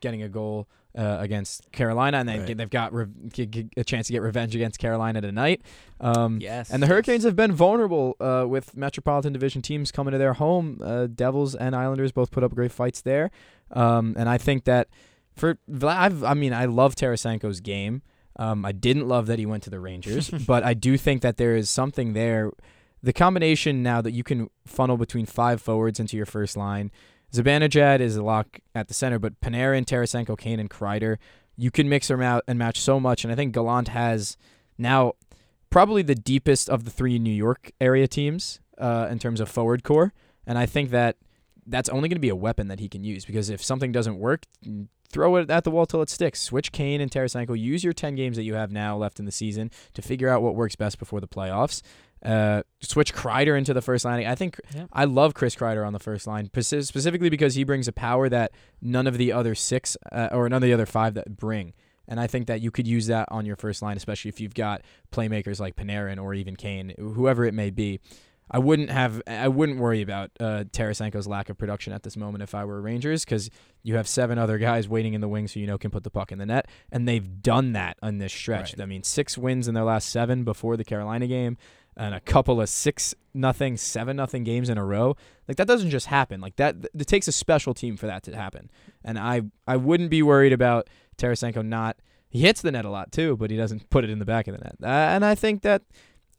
getting 0.00 0.22
a 0.24 0.28
goal 0.28 0.66
uh, 0.96 1.18
against 1.20 1.70
Carolina, 1.72 2.18
and 2.18 2.28
then 2.28 2.40
Right. 2.44 2.56
they've 2.56 2.70
got 2.70 2.92
re- 2.92 3.06
g- 3.32 3.46
g- 3.46 3.68
a 3.76 3.84
chance 3.84 4.06
to 4.06 4.12
get 4.12 4.22
revenge 4.22 4.54
against 4.54 4.78
Carolina 4.78 5.20
tonight. 5.20 5.62
Um, 6.00 6.38
Yes. 6.40 6.70
and 6.70 6.82
the 6.82 6.86
Hurricanes 6.86 7.24
have 7.24 7.36
been 7.36 7.52
vulnerable 7.52 8.16
uh, 8.20 8.46
with 8.48 8.76
Metropolitan 8.76 9.32
Division 9.32 9.62
teams 9.62 9.92
coming 9.92 10.12
to 10.12 10.18
their 10.18 10.34
home. 10.34 10.80
Uh, 10.82 11.06
Devils 11.06 11.54
and 11.54 11.76
Islanders 11.76 12.12
both 12.12 12.30
put 12.30 12.42
up 12.42 12.54
great 12.54 12.72
fights 12.72 13.00
there. 13.02 13.30
Um, 13.72 14.14
and 14.18 14.28
I 14.28 14.38
think 14.38 14.64
that 14.64 14.88
for 15.34 15.58
I've, 15.82 16.24
I 16.24 16.34
mean, 16.34 16.52
I 16.54 16.64
love 16.64 16.94
Tarasenko's 16.94 17.60
game. 17.60 18.02
Um, 18.38 18.64
I 18.64 18.72
didn't 18.72 19.08
love 19.08 19.26
that 19.26 19.38
he 19.38 19.46
went 19.46 19.62
to 19.64 19.70
the 19.70 19.80
Rangers, 19.80 20.30
but 20.46 20.62
I 20.64 20.74
do 20.74 20.96
think 20.96 21.22
that 21.22 21.36
there 21.36 21.56
is 21.56 21.68
something 21.70 22.12
there. 22.12 22.52
The 23.02 23.12
combination 23.12 23.82
now 23.82 24.00
that 24.00 24.12
you 24.12 24.24
can 24.24 24.48
funnel 24.66 24.96
between 24.96 25.26
five 25.26 25.60
forwards 25.60 26.00
into 26.00 26.16
your 26.16 26.26
first 26.26 26.56
line. 26.56 26.90
Zibanejad 27.32 28.00
is 28.00 28.16
a 28.16 28.22
lock 28.22 28.60
at 28.74 28.88
the 28.88 28.94
center, 28.94 29.18
but 29.18 29.40
Panarin, 29.40 29.84
Tarasenko, 29.84 30.38
Kane, 30.38 30.60
and 30.60 30.70
Kreider, 30.70 31.18
you 31.56 31.70
can 31.70 31.88
mix 31.88 32.08
them 32.08 32.22
out 32.22 32.44
and 32.46 32.58
match 32.58 32.80
so 32.80 33.00
much. 33.00 33.24
And 33.24 33.32
I 33.32 33.36
think 33.36 33.54
Gallant 33.54 33.88
has 33.88 34.36
now 34.78 35.14
probably 35.70 36.02
the 36.02 36.14
deepest 36.14 36.68
of 36.68 36.84
the 36.84 36.90
three 36.90 37.18
New 37.18 37.32
York 37.32 37.72
area 37.80 38.06
teams 38.06 38.60
uh, 38.78 39.08
in 39.10 39.18
terms 39.18 39.40
of 39.40 39.48
forward 39.48 39.82
core. 39.82 40.12
And 40.46 40.58
I 40.58 40.66
think 40.66 40.90
that 40.90 41.16
that's 41.66 41.88
only 41.88 42.08
going 42.08 42.16
to 42.16 42.20
be 42.20 42.28
a 42.28 42.36
weapon 42.36 42.68
that 42.68 42.80
he 42.80 42.88
can 42.88 43.02
use 43.02 43.24
because 43.24 43.50
if 43.50 43.62
something 43.62 43.90
doesn't 43.90 44.18
work, 44.18 44.46
throw 45.10 45.36
it 45.36 45.50
at 45.50 45.64
the 45.64 45.70
wall 45.70 45.86
till 45.86 46.02
it 46.02 46.10
sticks. 46.10 46.40
Switch 46.40 46.72
Kane 46.72 47.00
and 47.00 47.10
Tarasenko. 47.10 47.58
Use 47.58 47.82
your 47.82 47.92
10 47.92 48.14
games 48.14 48.36
that 48.36 48.44
you 48.44 48.54
have 48.54 48.70
now 48.70 48.96
left 48.96 49.18
in 49.18 49.24
the 49.24 49.32
season 49.32 49.70
to 49.94 50.02
figure 50.02 50.28
out 50.28 50.42
what 50.42 50.54
works 50.54 50.76
best 50.76 50.98
before 50.98 51.20
the 51.20 51.28
playoffs. 51.28 51.82
Uh, 52.26 52.62
switch 52.80 53.14
Kreider 53.14 53.56
into 53.56 53.72
the 53.72 53.82
first 53.82 54.04
line. 54.04 54.26
I 54.26 54.34
think 54.34 54.60
Yeah. 54.74 54.86
I 54.92 55.04
love 55.04 55.34
Chris 55.34 55.54
Kreider 55.54 55.86
on 55.86 55.92
the 55.92 55.98
first 56.00 56.26
line, 56.26 56.50
specifically 56.52 57.30
because 57.30 57.54
he 57.54 57.64
brings 57.64 57.86
a 57.86 57.92
power 57.92 58.28
that 58.28 58.52
none 58.82 59.06
of 59.06 59.16
the 59.16 59.32
other 59.32 59.54
six 59.54 59.96
uh, 60.10 60.28
or 60.32 60.48
none 60.48 60.56
of 60.56 60.66
the 60.66 60.72
other 60.72 60.86
five 60.86 61.14
that 61.14 61.36
bring. 61.36 61.72
And 62.08 62.20
I 62.20 62.26
think 62.26 62.46
that 62.46 62.60
you 62.60 62.70
could 62.70 62.86
use 62.86 63.06
that 63.08 63.26
on 63.30 63.46
your 63.46 63.56
first 63.56 63.82
line, 63.82 63.96
especially 63.96 64.28
if 64.28 64.40
you've 64.40 64.54
got 64.54 64.82
playmakers 65.12 65.58
like 65.60 65.76
Panarin 65.76 66.22
or 66.22 66.34
even 66.34 66.56
Kane, 66.56 66.94
whoever 66.98 67.44
it 67.44 67.54
may 67.54 67.70
be. 67.70 68.00
I 68.48 68.60
wouldn't 68.60 68.90
have, 68.90 69.20
I 69.26 69.48
wouldn't 69.48 69.80
worry 69.80 70.02
about 70.02 70.30
uh, 70.38 70.62
Tarasenko's 70.70 71.26
lack 71.26 71.50
of 71.50 71.58
production 71.58 71.92
at 71.92 72.04
this 72.04 72.16
moment 72.16 72.44
if 72.44 72.54
I 72.54 72.64
were 72.64 72.80
Rangers, 72.80 73.24
because 73.24 73.50
you 73.82 73.96
have 73.96 74.06
seven 74.06 74.38
other 74.38 74.56
guys 74.56 74.88
waiting 74.88 75.14
in 75.14 75.20
the 75.20 75.26
wings 75.26 75.52
who 75.52 75.58
you 75.58 75.66
know 75.66 75.78
can 75.78 75.90
put 75.90 76.04
the 76.04 76.10
puck 76.10 76.30
in 76.30 76.38
the 76.38 76.46
net, 76.46 76.68
and 76.92 77.08
they've 77.08 77.42
done 77.42 77.72
that 77.72 77.96
on 78.02 78.18
this 78.18 78.32
stretch. 78.32 78.74
Right. 78.74 78.82
I 78.84 78.86
mean, 78.86 79.02
six 79.02 79.36
wins 79.36 79.66
in 79.66 79.74
their 79.74 79.82
last 79.82 80.10
seven 80.10 80.44
before 80.44 80.76
the 80.76 80.84
Carolina 80.84 81.26
game, 81.26 81.56
and 81.96 82.14
a 82.14 82.20
couple 82.20 82.60
of 82.60 82.68
six 82.68 83.14
nothing, 83.32 83.76
seven 83.76 84.16
nothing 84.16 84.44
games 84.44 84.68
in 84.68 84.78
a 84.78 84.84
row. 84.84 85.16
Like 85.48 85.56
that 85.56 85.66
doesn't 85.66 85.90
just 85.90 86.06
happen. 86.06 86.40
Like 86.40 86.56
that, 86.56 86.82
th- 86.82 86.92
it 86.94 87.06
takes 87.06 87.28
a 87.28 87.32
special 87.32 87.74
team 87.74 87.96
for 87.96 88.06
that 88.06 88.22
to 88.24 88.36
happen. 88.36 88.70
And 89.04 89.18
I, 89.18 89.42
I 89.66 89.76
wouldn't 89.76 90.10
be 90.10 90.22
worried 90.22 90.52
about 90.52 90.88
Tarasenko 91.16 91.64
not. 91.64 91.96
He 92.28 92.40
hits 92.40 92.60
the 92.60 92.72
net 92.72 92.84
a 92.84 92.90
lot 92.90 93.12
too, 93.12 93.36
but 93.36 93.50
he 93.50 93.56
doesn't 93.56 93.88
put 93.88 94.04
it 94.04 94.10
in 94.10 94.18
the 94.18 94.24
back 94.24 94.48
of 94.48 94.56
the 94.56 94.64
net. 94.64 94.76
Uh, 94.82 94.86
and 94.86 95.24
I 95.24 95.34
think 95.34 95.62
that 95.62 95.82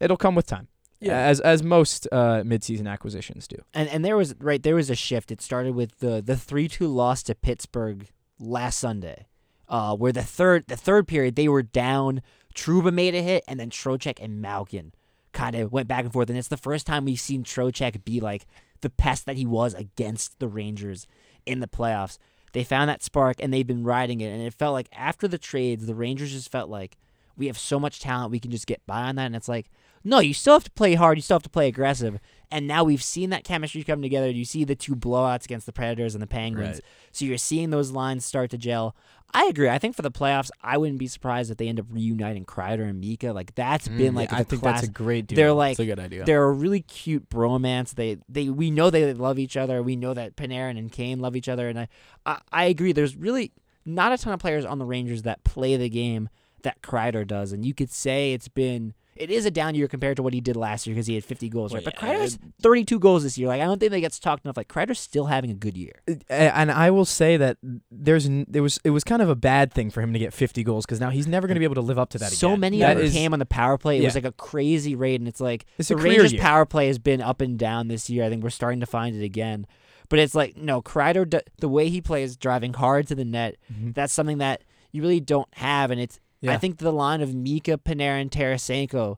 it'll 0.00 0.16
come 0.16 0.34
with 0.34 0.46
time. 0.46 0.68
Yeah. 1.00 1.16
as 1.16 1.40
as 1.40 1.62
most 1.62 2.08
uh, 2.10 2.42
midseason 2.42 2.88
acquisitions 2.90 3.46
do. 3.46 3.56
And 3.72 3.88
and 3.88 4.04
there 4.04 4.16
was 4.16 4.34
right 4.40 4.60
there 4.60 4.74
was 4.74 4.90
a 4.90 4.96
shift. 4.96 5.30
It 5.30 5.40
started 5.40 5.76
with 5.76 6.00
the 6.00 6.20
the 6.20 6.36
three 6.36 6.66
two 6.66 6.88
loss 6.88 7.22
to 7.24 7.36
Pittsburgh 7.36 8.08
last 8.40 8.80
Sunday, 8.80 9.28
uh, 9.68 9.94
where 9.94 10.10
the 10.10 10.24
third 10.24 10.64
the 10.66 10.76
third 10.76 11.06
period 11.06 11.36
they 11.36 11.46
were 11.46 11.62
down. 11.62 12.20
Trouba 12.52 12.92
made 12.92 13.14
a 13.14 13.22
hit, 13.22 13.44
and 13.46 13.60
then 13.60 13.70
Trocheck 13.70 14.18
and 14.20 14.42
Malkin 14.42 14.92
kind 15.32 15.56
of 15.56 15.72
went 15.72 15.88
back 15.88 16.04
and 16.04 16.12
forth. 16.12 16.28
And 16.28 16.38
it's 16.38 16.48
the 16.48 16.56
first 16.56 16.86
time 16.86 17.04
we've 17.04 17.20
seen 17.20 17.44
Trocheck 17.44 18.04
be 18.04 18.20
like 18.20 18.46
the 18.80 18.90
pest 18.90 19.26
that 19.26 19.36
he 19.36 19.46
was 19.46 19.74
against 19.74 20.38
the 20.38 20.48
Rangers 20.48 21.06
in 21.46 21.60
the 21.60 21.66
playoffs. 21.66 22.18
They 22.52 22.64
found 22.64 22.88
that 22.88 23.02
spark, 23.02 23.36
and 23.40 23.52
they've 23.52 23.66
been 23.66 23.84
riding 23.84 24.20
it. 24.20 24.32
And 24.32 24.42
it 24.42 24.54
felt 24.54 24.72
like 24.72 24.88
after 24.92 25.28
the 25.28 25.38
trades, 25.38 25.86
the 25.86 25.94
Rangers 25.94 26.32
just 26.32 26.50
felt 26.50 26.70
like 26.70 26.96
we 27.38 27.46
have 27.46 27.56
so 27.58 27.78
much 27.80 28.00
talent, 28.00 28.30
we 28.32 28.40
can 28.40 28.50
just 28.50 28.66
get 28.66 28.84
by 28.86 29.02
on 29.02 29.16
that. 29.16 29.26
And 29.26 29.36
it's 29.36 29.48
like, 29.48 29.70
no, 30.04 30.18
you 30.20 30.34
still 30.34 30.54
have 30.54 30.64
to 30.64 30.70
play 30.72 30.94
hard. 30.94 31.16
You 31.18 31.22
still 31.22 31.36
have 31.36 31.42
to 31.44 31.48
play 31.50 31.68
aggressive. 31.68 32.18
And 32.50 32.66
now 32.66 32.84
we've 32.84 33.02
seen 33.02 33.30
that 33.30 33.44
chemistry 33.44 33.82
come 33.84 34.00
together. 34.02 34.30
You 34.30 34.44
see 34.44 34.64
the 34.64 34.74
two 34.76 34.94
blowouts 34.96 35.44
against 35.44 35.66
the 35.66 35.72
Predators 35.72 36.14
and 36.14 36.22
the 36.22 36.26
Penguins. 36.26 36.76
Right. 36.76 36.80
So 37.12 37.24
you're 37.24 37.36
seeing 37.38 37.70
those 37.70 37.90
lines 37.90 38.24
start 38.24 38.50
to 38.50 38.58
gel. 38.58 38.94
I 39.34 39.44
agree. 39.46 39.68
I 39.68 39.78
think 39.78 39.94
for 39.94 40.00
the 40.02 40.10
playoffs, 40.10 40.50
I 40.62 40.78
wouldn't 40.78 40.98
be 40.98 41.06
surprised 41.08 41.50
if 41.50 41.58
they 41.58 41.68
end 41.68 41.78
up 41.78 41.86
reuniting 41.90 42.46
Kreider 42.46 42.88
and 42.88 42.98
Mika. 43.00 43.32
Like 43.32 43.54
that's 43.54 43.86
been 43.86 44.14
like 44.14 44.30
Mm, 44.30 44.38
I 44.38 44.42
think 44.44 44.62
class- 44.62 44.80
that's 44.80 44.88
a 44.88 44.90
great 44.92 45.26
duo. 45.26 45.36
They're 45.36 45.52
like 45.52 45.72
It's 45.72 45.80
a 45.80 45.84
good 45.86 45.98
idea. 46.00 46.24
they're 46.24 46.44
a 46.44 46.52
really 46.52 46.80
cute 46.80 47.28
bromance. 47.28 47.94
They 47.94 48.16
they 48.28 48.48
we 48.48 48.70
know 48.70 48.88
they 48.88 49.12
love 49.12 49.38
each 49.38 49.56
other. 49.58 49.82
We 49.82 49.96
know 49.96 50.14
that 50.14 50.34
Panarin 50.36 50.78
and 50.78 50.90
Kane 50.90 51.18
love 51.18 51.36
each 51.36 51.48
other, 51.48 51.68
and 51.68 51.78
I, 51.80 51.88
I 52.24 52.40
I 52.50 52.64
agree. 52.66 52.92
There's 52.92 53.16
really 53.16 53.52
not 53.84 54.12
a 54.12 54.16
ton 54.18 54.32
of 54.32 54.40
players 54.40 54.64
on 54.64 54.78
the 54.78 54.86
Rangers 54.86 55.22
that 55.22 55.44
play 55.44 55.76
the 55.76 55.90
game 55.90 56.30
that 56.62 56.82
Kreider 56.82 57.26
does, 57.26 57.52
and 57.52 57.64
you 57.64 57.74
could 57.74 57.90
say 57.90 58.32
it's 58.32 58.48
been 58.48 58.94
it 59.16 59.30
is 59.32 59.44
a 59.44 59.50
down 59.50 59.74
year 59.74 59.88
compared 59.88 60.16
to 60.16 60.22
what 60.22 60.32
he 60.32 60.40
did 60.40 60.54
last 60.54 60.86
year 60.86 60.94
because 60.94 61.08
he 61.08 61.16
had 61.16 61.24
50 61.24 61.48
goals, 61.48 61.72
Well, 61.72 61.82
right? 61.82 61.84
But 61.86 62.00
yeah, 62.00 62.14
Kreider 62.14 62.20
has 62.20 62.38
32 62.62 63.00
goals 63.00 63.24
this 63.24 63.36
year. 63.36 63.48
Like 63.48 63.60
I 63.60 63.64
don't 63.64 63.80
think 63.80 63.90
that 63.90 63.98
gets 63.98 64.20
talked 64.20 64.44
enough. 64.44 64.56
Like 64.56 64.68
Kreider's 64.68 65.00
still 65.00 65.26
having 65.26 65.50
a 65.50 65.54
good 65.54 65.76
year. 65.76 66.02
Uh, 66.08 66.14
and 66.30 66.70
I 66.70 66.92
will 66.92 67.04
say 67.04 67.36
that 67.36 67.56
there's 67.90 68.28
there 68.46 68.62
was 68.62 68.78
it 68.84 68.90
was 68.90 69.02
kind 69.02 69.20
of 69.20 69.28
a 69.28 69.34
bad 69.34 69.72
thing 69.72 69.90
for 69.90 70.02
him 70.02 70.12
to 70.12 70.18
get 70.20 70.32
50 70.32 70.62
goals 70.62 70.86
because 70.86 71.00
now 71.00 71.10
he's 71.10 71.26
never 71.26 71.48
going 71.48 71.56
to 71.56 71.58
be 71.58 71.64
able 71.64 71.74
to 71.74 71.80
live 71.80 71.98
up 71.98 72.10
to 72.10 72.18
that 72.18 72.30
so 72.30 72.50
again. 72.50 72.60
many 72.60 72.78
That 72.78 72.96
of 72.96 73.02
them 73.02 73.12
came 73.12 73.32
on 73.32 73.40
the 73.40 73.46
power 73.46 73.76
play. 73.76 73.98
It 74.00 74.04
was 74.04 74.14
like 74.14 74.24
a 74.24 74.30
crazy 74.32 74.94
rate, 74.94 75.20
and 75.20 75.26
it's 75.28 75.40
like 75.40 75.66
It's 75.78 75.88
the 75.88 75.96
Rangers' 75.96 76.32
year. 76.34 76.42
power 76.42 76.64
play 76.64 76.86
has 76.86 77.00
been 77.00 77.20
up 77.20 77.40
and 77.40 77.58
down 77.58 77.88
this 77.88 78.08
year. 78.08 78.22
I 78.24 78.28
think 78.28 78.44
we're 78.44 78.50
starting 78.50 78.78
to 78.80 78.86
find 78.86 79.16
it 79.20 79.24
again. 79.24 79.66
But 80.10 80.20
it's 80.20 80.34
like 80.36 80.56
no, 80.56 80.80
Kreider, 80.80 81.40
the 81.58 81.68
way 81.68 81.88
he 81.88 82.00
plays, 82.00 82.36
driving 82.36 82.72
hard 82.74 83.08
to 83.08 83.16
the 83.16 83.24
net, 83.24 83.56
Mhm. 83.74 83.94
that's 83.94 84.12
something 84.12 84.38
that 84.38 84.62
you 84.92 85.02
really 85.02 85.20
don't 85.20 85.48
have. 85.54 85.90
And 85.90 86.00
it's 86.00 86.18
I 86.46 86.56
think 86.56 86.78
the 86.78 86.92
line 86.92 87.20
of 87.20 87.34
Mika, 87.34 87.78
Panarin, 87.78 88.30
Tarasenko. 88.30 89.16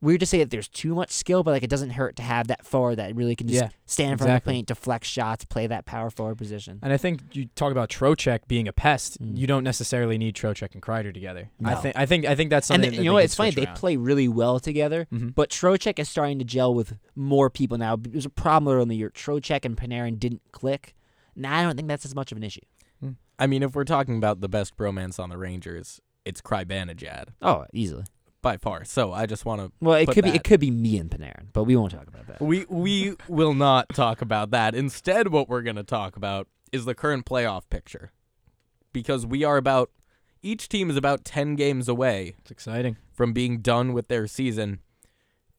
Weird 0.00 0.18
to 0.18 0.26
say 0.26 0.38
that 0.38 0.50
there's 0.50 0.66
too 0.68 0.96
much 0.96 1.12
skill, 1.12 1.44
but 1.44 1.52
like 1.52 1.62
it 1.62 1.70
doesn't 1.70 1.90
hurt 1.90 2.16
to 2.16 2.22
have 2.24 2.48
that 2.48 2.66
forward 2.66 2.96
that 2.96 3.14
really 3.14 3.36
can 3.36 3.46
just 3.46 3.62
Yeah, 3.62 3.68
stand 3.86 4.10
in 4.12 4.18
front 4.18 4.30
of 4.30 4.32
the 4.32 4.36
exactly. 4.38 4.52
paint, 4.54 4.66
deflect 4.66 5.04
shots, 5.04 5.44
play 5.44 5.68
that 5.68 5.86
power 5.86 6.10
forward 6.10 6.38
position. 6.38 6.80
And 6.82 6.92
I 6.92 6.96
think 6.96 7.20
you 7.36 7.46
talk 7.54 7.70
about 7.70 7.88
Trocheck 7.88 8.40
being 8.48 8.66
a 8.66 8.72
pest. 8.72 9.20
Mm. 9.22 9.36
You 9.38 9.46
don't 9.46 9.62
necessarily 9.62 10.18
need 10.18 10.34
Trocheck 10.34 10.72
and 10.72 10.82
Kreider 10.82 11.14
together. 11.14 11.50
I 11.64 11.76
think 11.76 11.96
I 11.96 12.04
think 12.06 12.24
I 12.24 12.34
think 12.34 12.50
that's 12.50 12.68
And 12.68 12.78
something. 12.82 12.90
the- 12.90 12.96
that 12.96 13.02
you 13.04 13.10
know 13.10 13.14
what? 13.14 13.22
It's 13.24 13.36
funny. 13.36 13.52
switch 13.52 13.62
They 13.64 13.68
around. 13.68 13.76
play 13.76 13.96
really 13.96 14.26
well 14.26 14.58
together. 14.58 15.06
Mhm. 15.12 15.36
But 15.36 15.50
Trocheck 15.50 16.00
is 16.00 16.08
starting 16.08 16.40
to 16.40 16.44
gel 16.44 16.74
with 16.74 16.96
more 17.14 17.48
people 17.48 17.78
now. 17.78 17.94
It 17.94 18.12
was 18.12 18.26
a 18.26 18.30
problem 18.30 18.72
earlier 18.72 18.82
in 18.82 18.88
the 18.88 18.96
year. 18.96 19.10
Trocheck 19.10 19.64
and 19.64 19.76
Panarin 19.76 20.18
didn't 20.18 20.42
click. 20.50 20.96
Now 21.36 21.60
I 21.60 21.62
don't 21.62 21.76
think 21.76 21.86
that's 21.86 22.04
as 22.04 22.14
much 22.16 22.32
of 22.32 22.38
an 22.38 22.42
issue. 22.42 22.60
I 23.38 23.46
mean, 23.46 23.62
if 23.62 23.74
we're 23.74 23.84
talking 23.84 24.16
about 24.18 24.40
the 24.40 24.48
best 24.48 24.76
bromance 24.76 25.18
on 25.20 25.28
the 25.28 25.38
Rangers, 25.38 26.00
it's 26.24 26.40
Krybanajad 26.40 27.28
Oh, 27.40 27.64
easily. 27.72 28.04
by 28.42 28.56
far. 28.56 28.84
So 28.84 29.12
I 29.12 29.26
just 29.26 29.44
want 29.44 29.60
to. 29.60 29.72
Well, 29.80 29.96
it 29.96 30.06
Put 30.06 30.14
could 30.16 30.24
be 30.24 30.30
that- 30.30 30.36
it 30.36 30.44
could 30.44 30.60
be 30.60 30.70
me 30.70 30.98
and 30.98 31.10
Panarin, 31.10 31.48
but 31.52 31.64
we 31.64 31.76
won't 31.76 31.92
talk 31.92 32.06
about 32.08 32.26
that. 32.28 32.40
We 32.40 32.66
we 32.68 33.16
will 33.28 33.54
not 33.54 33.88
talk 33.90 34.20
about 34.22 34.50
that. 34.50 34.74
Instead, 34.74 35.28
what 35.28 35.48
we're 35.48 35.62
going 35.62 35.76
to 35.76 35.82
talk 35.84 36.16
about 36.16 36.48
is 36.72 36.84
the 36.84 36.94
current 36.94 37.26
playoff 37.26 37.62
picture, 37.70 38.12
because 38.92 39.26
we 39.26 39.44
are 39.44 39.56
about 39.56 39.90
each 40.42 40.68
team 40.68 40.90
is 40.90 40.96
about 40.96 41.24
ten 41.24 41.54
games 41.54 41.88
away 41.88 42.34
It's 42.40 42.50
exciting. 42.50 42.96
from 43.12 43.32
being 43.32 43.58
done 43.60 43.92
with 43.92 44.08
their 44.08 44.26
season. 44.26 44.80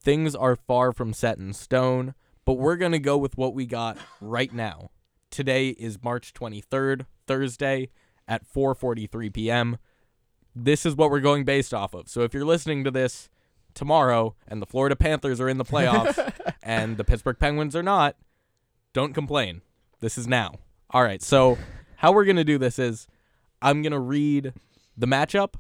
Things 0.01 0.36
are 0.36 0.55
far 0.57 0.91
from 0.91 1.14
set 1.14 1.38
in 1.38 1.53
stone, 1.53 2.14
but 2.43 2.55
we're 2.55 2.76
going 2.76 2.91
to 2.91 2.99
go 2.99 3.18
with 3.18 3.38
what 3.38 3.53
we 3.53 3.66
got 3.66 3.97
right 4.20 4.51
now. 4.53 4.89
Today 5.32 5.70
is 5.70 6.03
March 6.03 6.34
23rd, 6.34 7.05
Thursday 7.26 7.89
at 8.28 8.43
4:43 8.45 9.32
p.m. 9.34 9.78
This 10.56 10.86
is 10.86 10.95
what 10.95 11.10
we're 11.10 11.20
going 11.20 11.45
based 11.45 11.74
off 11.74 11.93
of. 11.93 12.08
So 12.08 12.22
if 12.22 12.34
you're 12.34 12.45
listening 12.45 12.84
to 12.84 12.91
this 12.91 13.30
tomorrow 13.74 14.36
and 14.47 14.62
the 14.62 14.66
Florida 14.66 14.95
Panthers 14.95 15.41
are 15.41 15.49
in 15.49 15.58
the 15.58 15.66
playoffs 15.66 16.32
and 16.64 16.97
the 16.97 17.04
Pittsburgh 17.04 17.39
Penguins 17.39 17.76
are 17.76 17.84
not, 17.84 18.16
don't 18.93 19.14
complain. 19.14 19.62
This 19.99 20.18
is 20.18 20.28
now. 20.28 20.56
All 20.91 21.04
right. 21.04 21.22
So 21.22 21.58
how 21.97 22.12
we're 22.12 22.26
going 22.26 22.36
to 22.36 22.43
do 22.43 22.58
this 22.58 22.78
is 22.78 23.08
I'm 23.62 23.82
going 23.82 23.93
to 23.93 23.99
read 23.99 24.54
the 24.95 25.08
matchup. 25.08 25.56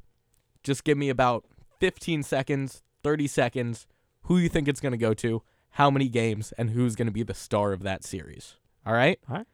Just 0.61 0.83
give 0.83 0.97
me 0.97 1.09
about 1.09 1.45
15 1.79 2.23
seconds, 2.23 2.83
30 3.03 3.27
seconds, 3.27 3.87
who 4.23 4.37
you 4.37 4.49
think 4.49 4.67
it's 4.67 4.79
going 4.79 4.91
to 4.91 4.97
go 4.97 5.13
to, 5.15 5.41
how 5.71 5.89
many 5.89 6.07
games, 6.07 6.53
and 6.57 6.69
who's 6.69 6.95
going 6.95 7.07
to 7.07 7.11
be 7.11 7.23
the 7.23 7.33
star 7.33 7.73
of 7.73 7.83
that 7.83 8.03
series. 8.03 8.55
All 8.85 8.93
right? 8.93 9.19
All 9.29 9.37
right. 9.37 9.47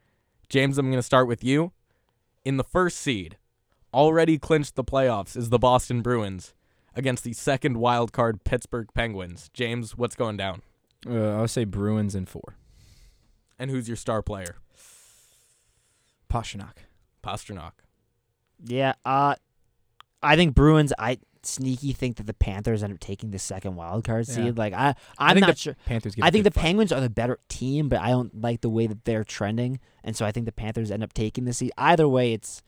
James, 0.48 0.78
I'm 0.78 0.86
going 0.86 0.98
to 0.98 1.02
start 1.02 1.26
with 1.26 1.42
you. 1.42 1.72
In 2.44 2.56
the 2.56 2.64
first 2.64 2.98
seed, 2.98 3.36
already 3.92 4.38
clinched 4.38 4.74
the 4.76 4.84
playoffs 4.84 5.36
is 5.36 5.48
the 5.50 5.58
Boston 5.58 6.02
Bruins 6.02 6.54
against 6.94 7.24
the 7.24 7.32
second 7.32 7.76
wild 7.78 8.12
card 8.12 8.44
Pittsburgh 8.44 8.88
Penguins. 8.94 9.50
James, 9.52 9.96
what's 9.96 10.14
going 10.16 10.36
down? 10.36 10.62
Uh, 11.08 11.36
I'll 11.38 11.48
say 11.48 11.64
Bruins 11.64 12.14
in 12.14 12.26
four. 12.26 12.56
And 13.58 13.70
who's 13.70 13.88
your 13.88 13.96
star 13.96 14.22
player? 14.22 14.56
Pastrnak. 16.30 16.76
Pastrnak. 17.22 17.72
Yeah, 18.64 18.94
uh, 19.04 19.34
I 20.22 20.36
think 20.36 20.54
Bruins. 20.54 20.92
I 20.98 21.18
sneaky 21.42 21.92
think 21.94 22.16
that 22.16 22.26
the 22.26 22.34
Panthers 22.34 22.82
end 22.82 22.92
up 22.92 23.00
taking 23.00 23.30
the 23.30 23.38
second 23.38 23.74
wild 23.76 24.04
card 24.04 24.28
Yeah. 24.28 24.34
seed. 24.34 24.58
Like 24.58 24.74
I, 24.74 24.94
I'm 25.18 25.34
think 25.34 25.46
not 25.46 25.54
the 25.54 25.60
sure. 25.60 25.76
Panthers 25.86 26.14
get. 26.14 26.24
I 26.24 26.28
a 26.28 26.30
think 26.30 26.44
the 26.44 26.50
fight. 26.50 26.62
Penguins 26.62 26.92
are 26.92 27.00
the 27.00 27.10
better 27.10 27.38
team, 27.48 27.88
but 27.88 28.00
I 28.00 28.10
don't 28.10 28.38
like 28.40 28.60
the 28.60 28.68
way 28.68 28.86
that 28.86 29.04
they're 29.04 29.24
trending, 29.24 29.80
and 30.04 30.14
so 30.14 30.26
I 30.26 30.32
think 30.32 30.46
the 30.46 30.52
Panthers 30.52 30.90
end 30.90 31.02
up 31.02 31.12
taking 31.14 31.44
the 31.46 31.52
seed. 31.54 31.72
Either 31.78 32.06
way, 32.06 32.32
it's 32.34 32.62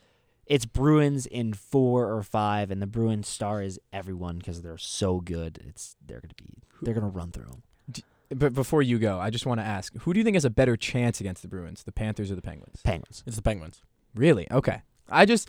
it's 0.47 0.65
Bruins 0.65 1.27
in 1.27 1.53
four 1.53 2.13
or 2.13 2.23
five, 2.23 2.71
and 2.71 2.83
the 2.83 2.87
Bruins 2.87 3.29
star 3.29 3.63
is 3.63 3.81
everyone 3.93 4.39
because 4.39 4.63
they're 4.63 4.79
so 4.79 5.21
good. 5.21 5.61
It's 5.67 5.97
they're 6.05 6.21
gonna 6.21 6.35
be 6.37 6.63
they're 6.81 6.95
gonna 6.95 7.09
run 7.09 7.31
through 7.31 7.45
them. 7.45 7.63
But 8.35 8.55
before 8.55 8.81
you 8.83 8.99
go, 8.99 9.19
I 9.19 9.31
just 9.31 9.47
want 9.47 9.61
to 9.61 9.65
ask: 9.65 9.95
Who 9.99 10.13
do 10.13 10.19
you 10.19 10.25
think 10.25 10.37
has 10.37 10.45
a 10.45 10.51
better 10.51 10.77
chance 10.77 11.21
against 11.21 11.43
the 11.43 11.49
Bruins, 11.49 11.85
the 11.85 11.93
Panthers 11.93 12.31
or 12.31 12.35
the 12.35 12.43
Penguins? 12.43 12.81
Penguins. 12.83 13.23
It's 13.27 13.37
the 13.37 13.43
Penguins. 13.43 13.83
Really? 14.15 14.51
Okay. 14.51 14.83
I 15.09 15.27
just. 15.27 15.49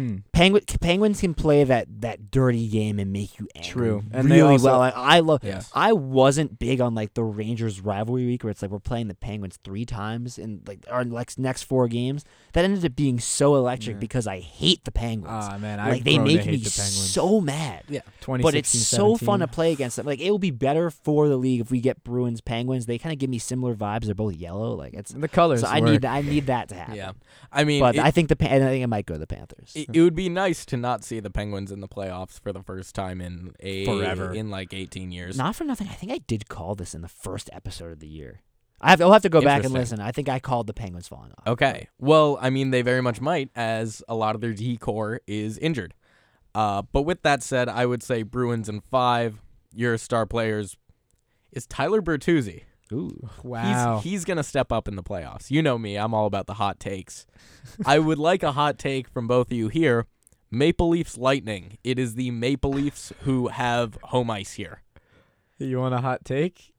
Hmm. 0.00 0.16
Penguin, 0.32 0.62
Penguins 0.80 1.20
can 1.20 1.34
play 1.34 1.62
that, 1.64 1.86
that 2.00 2.30
dirty 2.30 2.68
game 2.68 2.98
and 2.98 3.12
make 3.12 3.38
you 3.38 3.46
angry 3.54 3.70
True. 3.70 4.02
And 4.12 4.28
really 4.30 4.40
also- 4.40 4.64
well. 4.66 4.78
Like, 4.78 4.96
I 4.96 5.20
love. 5.20 5.44
Yeah. 5.44 5.62
I 5.74 5.92
wasn't 5.92 6.58
big 6.58 6.80
on 6.80 6.94
like 6.94 7.14
the 7.14 7.22
Rangers 7.22 7.80
rivalry 7.80 8.24
week 8.24 8.42
where 8.44 8.50
it's 8.50 8.62
like 8.62 8.70
we're 8.70 8.78
playing 8.78 9.08
the 9.08 9.14
Penguins 9.14 9.58
three 9.62 9.84
times 9.84 10.38
in 10.38 10.62
like 10.66 10.86
our 10.90 11.04
like 11.04 11.36
next 11.38 11.64
four 11.64 11.86
games. 11.88 12.24
That 12.54 12.64
ended 12.64 12.84
up 12.84 12.96
being 12.96 13.20
so 13.20 13.56
electric 13.56 13.96
Yeah. 13.96 14.00
because 14.00 14.26
I 14.26 14.40
hate 14.40 14.84
the 14.84 14.90
Penguins. 14.92 15.44
Ah 15.46 15.58
man, 15.58 15.78
I've 15.78 15.92
like 15.92 16.04
they 16.04 16.18
make 16.18 16.46
me 16.46 16.56
the 16.56 16.70
so 16.70 17.40
mad. 17.40 17.84
Yeah. 17.88 18.00
But 18.26 18.54
it's 18.54 18.72
2016, 18.72 18.80
so 18.80 19.16
fun 19.16 19.40
to 19.40 19.46
play 19.46 19.72
against 19.72 19.96
them. 19.96 20.06
Like 20.06 20.20
it 20.20 20.30
will 20.30 20.38
be 20.38 20.50
better 20.50 20.90
for 20.90 21.28
the 21.28 21.36
league 21.36 21.60
if 21.60 21.70
we 21.70 21.80
get 21.80 22.02
Bruins 22.04 22.40
Penguins. 22.40 22.86
They 22.86 22.96
kind 22.98 23.12
of 23.12 23.18
give 23.18 23.28
me 23.30 23.38
similar 23.38 23.74
vibes. 23.74 24.06
They're 24.06 24.14
both 24.14 24.34
yellow. 24.34 24.74
Like 24.74 24.94
it's 24.94 25.10
The 25.12 25.28
colors. 25.28 25.60
so 25.60 25.66
I 25.68 25.80
work. 25.80 25.90
need 25.90 26.04
I 26.04 26.22
need 26.22 26.46
that 26.46 26.68
to 26.70 26.74
happen. 26.74 26.94
Yeah. 26.94 27.12
I 27.52 27.64
mean, 27.64 27.80
But 27.80 27.96
it, 27.96 28.00
I 28.02 28.10
think 28.10 28.28
the 28.28 28.36
Pan- 28.36 28.62
I 28.62 28.66
think 28.68 28.82
it 28.84 28.86
might 28.86 29.06
go 29.06 29.14
to 29.14 29.18
the 29.20 29.26
Panthers. 29.26 29.72
it, 29.74 29.89
it 29.94 30.00
would 30.02 30.14
be 30.14 30.28
nice 30.28 30.64
to 30.66 30.76
not 30.76 31.04
see 31.04 31.20
the 31.20 31.30
Penguins 31.30 31.70
in 31.70 31.80
the 31.80 31.88
playoffs 31.88 32.40
for 32.40 32.52
the 32.52 32.62
first 32.62 32.94
time 32.94 33.20
in 33.20 33.52
a 33.60 33.84
Forever. 33.84 34.32
in 34.32 34.50
like 34.50 34.72
18 34.72 35.10
years. 35.10 35.36
Not 35.36 35.56
for 35.56 35.64
nothing. 35.64 35.88
I 35.88 35.94
think 35.94 36.12
I 36.12 36.18
did 36.18 36.48
call 36.48 36.74
this 36.74 36.94
in 36.94 37.02
the 37.02 37.08
first 37.08 37.50
episode 37.52 37.92
of 37.92 38.00
the 38.00 38.08
year. 38.08 38.42
I 38.80 38.90
have. 38.90 39.02
I'll 39.02 39.12
have 39.12 39.22
to 39.22 39.28
go 39.28 39.42
back 39.42 39.64
and 39.64 39.74
listen. 39.74 40.00
I 40.00 40.10
think 40.10 40.28
I 40.28 40.38
called 40.38 40.66
the 40.66 40.72
Penguins 40.72 41.06
falling 41.06 41.32
off. 41.32 41.46
Okay. 41.46 41.88
Well, 41.98 42.38
I 42.40 42.48
mean, 42.50 42.70
they 42.70 42.82
very 42.82 43.02
much 43.02 43.20
might, 43.20 43.50
as 43.54 44.02
a 44.08 44.14
lot 44.14 44.34
of 44.34 44.40
their 44.40 44.54
D 44.54 44.78
core 44.78 45.20
is 45.26 45.58
injured. 45.58 45.92
Uh, 46.54 46.82
but 46.90 47.02
with 47.02 47.22
that 47.22 47.42
said, 47.42 47.68
I 47.68 47.84
would 47.86 48.02
say 48.02 48.22
Bruins 48.22 48.68
in 48.68 48.80
five. 48.80 49.40
Your 49.72 49.98
star 49.98 50.26
players 50.26 50.76
is 51.52 51.66
Tyler 51.66 52.02
Bertuzzi. 52.02 52.62
Ooh. 52.92 53.28
Wow. 53.42 54.00
He's, 54.02 54.10
he's 54.12 54.24
going 54.24 54.36
to 54.36 54.42
step 54.42 54.72
up 54.72 54.88
in 54.88 54.96
the 54.96 55.02
playoffs. 55.02 55.50
You 55.50 55.62
know 55.62 55.78
me, 55.78 55.96
I'm 55.96 56.12
all 56.14 56.26
about 56.26 56.46
the 56.46 56.54
hot 56.54 56.80
takes. 56.80 57.26
I 57.86 57.98
would 57.98 58.18
like 58.30 58.42
a 58.42 58.52
hot 58.52 58.78
take 58.78 59.08
from 59.08 59.26
both 59.28 59.48
of 59.50 59.56
you 59.56 59.68
here. 59.68 60.06
Maple 60.50 60.88
Leafs 60.88 61.16
Lightning. 61.16 61.78
It 61.84 61.98
is 61.98 62.14
the 62.16 62.30
Maple 62.32 62.70
Leafs 62.72 63.12
who 63.20 63.48
have 63.48 63.96
home 64.02 64.30
ice 64.30 64.54
here. 64.54 64.82
you 65.58 65.78
want 65.78 65.94
a 65.94 66.00
hot 66.00 66.24
take? 66.24 66.72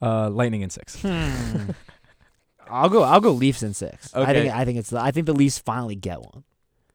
Uh, 0.00 0.30
Lightning 0.30 0.62
in 0.62 0.70
six. 0.70 1.00
Hmm. 1.02 1.70
I'll 2.70 2.88
go. 2.88 3.02
I'll 3.02 3.20
go 3.20 3.30
Leafs 3.32 3.62
in 3.62 3.74
six. 3.74 4.14
I 4.14 4.22
Okay. 4.22 4.32
think. 4.42 4.54
I 4.54 4.64
think 4.64 4.78
it's. 4.78 4.90
the- 4.90 5.00
I 5.00 5.10
think 5.10 5.26
the 5.26 5.32
Leafs 5.34 5.58
finally 5.58 5.94
get 5.94 6.20
one. 6.20 6.44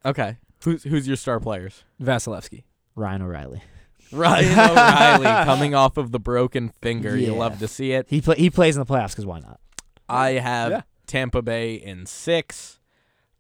Okay. 0.03 0.38
Who's 0.64 0.84
who's 0.84 1.07
your 1.07 1.16
star 1.16 1.39
players? 1.39 1.84
Vasilevskiy. 2.01 2.64
Ryan 2.95 3.22
O'Reilly. 3.22 3.64
Ryan 4.12 4.59
O'Reilly 4.72 5.45
coming 5.45 5.76
off 5.76 5.97
of 5.97 6.12
the 6.12 6.20
broken 6.20 6.74
finger. 6.82 7.18
You 7.18 7.34
love 7.36 7.59
to 7.59 7.68
see 7.68 7.91
it. 7.93 8.07
He 8.09 8.22
play. 8.22 8.36
He 8.38 8.49
plays 8.49 8.76
in 8.76 8.82
the 8.82 8.86
playoffs 8.86 9.09
because 9.12 9.26
why 9.26 9.39
not? 9.39 9.59
I 10.09 10.32
have 10.32 10.72
Yeah. 10.72 10.82
Tampa 11.07 11.41
Bay 11.41 11.76
in 11.76 12.05
six. 12.05 12.78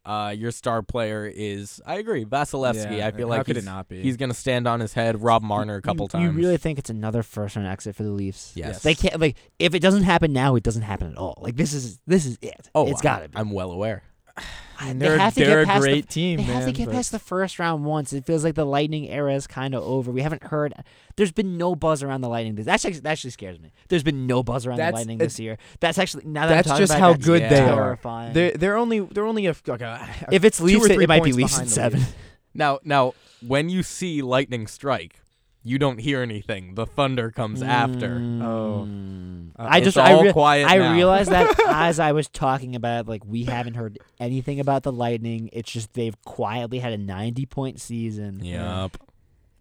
Uh, 0.03 0.33
your 0.35 0.49
star 0.49 0.81
player 0.81 1.31
is 1.31 1.79
I 1.85 1.97
agree 1.97 2.25
Vasilevskiy. 2.25 2.97
Yeah, 2.97 3.05
I 3.05 3.11
feel 3.11 3.27
how 3.29 3.37
like 3.37 3.45
could 3.45 3.55
he's, 3.55 3.63
it 3.63 3.67
not 3.67 3.87
be? 3.87 4.01
he's 4.01 4.17
gonna 4.17 4.33
stand 4.33 4.67
on 4.67 4.79
his 4.79 4.93
head. 4.93 5.21
Rob 5.21 5.43
Marner 5.43 5.75
a 5.75 5.81
couple 5.83 6.05
you, 6.05 6.07
times. 6.09 6.23
You 6.35 6.41
really 6.41 6.57
think 6.57 6.79
it's 6.79 6.89
another 6.89 7.21
first 7.21 7.55
round 7.55 7.67
exit 7.67 7.95
for 7.95 8.01
the 8.01 8.09
Leafs? 8.09 8.51
Yes. 8.55 8.81
They 8.81 8.95
can't. 8.95 9.19
Like 9.21 9.37
if 9.59 9.75
it 9.75 9.79
doesn't 9.79 10.01
happen 10.01 10.33
now, 10.33 10.55
it 10.55 10.63
doesn't 10.63 10.81
happen 10.81 11.11
at 11.11 11.17
all. 11.17 11.37
Like 11.39 11.55
this 11.55 11.73
is 11.73 11.99
this 12.07 12.25
is 12.25 12.39
it. 12.41 12.67
Oh, 12.73 12.87
it's 12.87 12.93
I'm- 12.93 13.03
got 13.03 13.19
to 13.23 13.29
be. 13.29 13.37
I'm 13.37 13.51
well 13.51 13.71
aware. 13.71 14.01
I- 14.37 14.43
And 14.89 14.99
they 15.01 15.07
they're, 15.09 15.17
have 15.19 15.33
to 15.35 15.39
they're 15.45 15.65
get 15.65 15.67
past 15.67 15.77
a 15.77 15.81
the- 15.85 15.91
great 15.93 16.09
team, 16.09 16.37
They 16.37 16.43
man. 16.45 16.55
have 16.55 16.65
to 16.65 16.71
get 16.71 16.85
but- 16.87 16.95
past 16.95 17.11
the 17.11 17.19
first 17.19 17.59
round 17.59 17.85
once. 17.85 18.13
It 18.13 18.25
feels 18.25 18.43
like 18.43 18.55
the 18.55 18.65
Lightning 18.65 19.07
era 19.09 19.33
is 19.35 19.45
kind 19.45 19.75
of 19.75 19.83
over. 19.83 20.09
We 20.11 20.21
haven't 20.21 20.43
heard. 20.45 20.73
There's 21.17 21.31
been 21.31 21.57
no 21.57 21.75
buzz 21.75 22.01
around 22.01 22.21
the 22.21 22.29
Lightning. 22.29 22.55
This 22.55 22.67
actually 22.67 22.93
that 22.93 23.09
actually 23.11 23.29
scares 23.31 23.59
me. 23.59 23.71
There's 23.89 24.01
been 24.03 24.25
no 24.25 24.41
buzz 24.41 24.65
around 24.65 24.77
That's- 24.79 24.93
the 24.93 24.97
Lightning 24.99 25.17
this 25.19 25.39
year. 25.39 25.57
That's 25.79 25.97
actually 25.99 26.25
now 26.25 26.47
that 26.47 26.49
I'm 26.51 26.57
That's 26.57 26.67
talking 26.69 26.81
just 26.83 26.91
about 26.93 26.99
how 27.01 27.11
it, 27.11 27.21
good 27.21 27.41
they 27.43 27.59
are. 27.61 27.99
They're 28.33 28.51
they're 28.53 28.77
only 28.77 29.01
they're 29.01 29.25
only 29.27 29.45
a, 29.45 29.55
like 29.67 29.81
a, 29.81 30.07
a 30.29 30.33
if 30.33 30.43
it's 30.43 30.57
two 30.57 30.63
Leafs, 30.65 30.85
it, 30.87 30.99
it 31.01 31.07
might 31.07 31.23
be 31.23 31.31
points 31.31 31.37
Leafs 31.37 31.59
in 31.59 31.67
seven. 31.67 31.99
lead. 31.99 32.07
Now, 32.53 32.79
now, 32.83 33.13
when 33.47 33.69
you 33.69 33.81
see 33.83 34.21
lightning 34.21 34.67
strike, 34.67 35.20
you 35.63 35.77
don't 35.77 35.99
hear 35.99 36.21
anything. 36.21 36.75
The 36.75 36.85
thunder 36.85 37.29
comes 37.31 37.61
after. 37.61 38.15
Oh. 38.15 38.87
Mm. 38.87 39.51
Uh, 39.57 39.63
I 39.63 39.77
It's 39.77 39.85
just 39.85 39.97
all 39.97 40.19
I, 40.21 40.23
rea- 40.23 40.31
quiet 40.33 40.67
I 40.69 40.77
now. 40.77 40.93
realized 40.93 41.31
that 41.31 41.59
as 41.67 41.99
I 41.99 42.13
was 42.13 42.27
talking 42.27 42.75
about 42.75 43.01
it, 43.05 43.09
like 43.09 43.23
we 43.25 43.43
haven't 43.43 43.75
heard 43.75 43.99
anything 44.19 44.59
about 44.59 44.83
the 44.83 44.91
Lightning. 44.91 45.49
It's 45.53 45.71
just 45.71 45.93
they've 45.93 46.15
quietly 46.23 46.79
had 46.79 46.93
a 46.93 46.97
90 46.97 47.45
point 47.45 47.79
season. 47.79 48.43
Yep. 48.43 48.97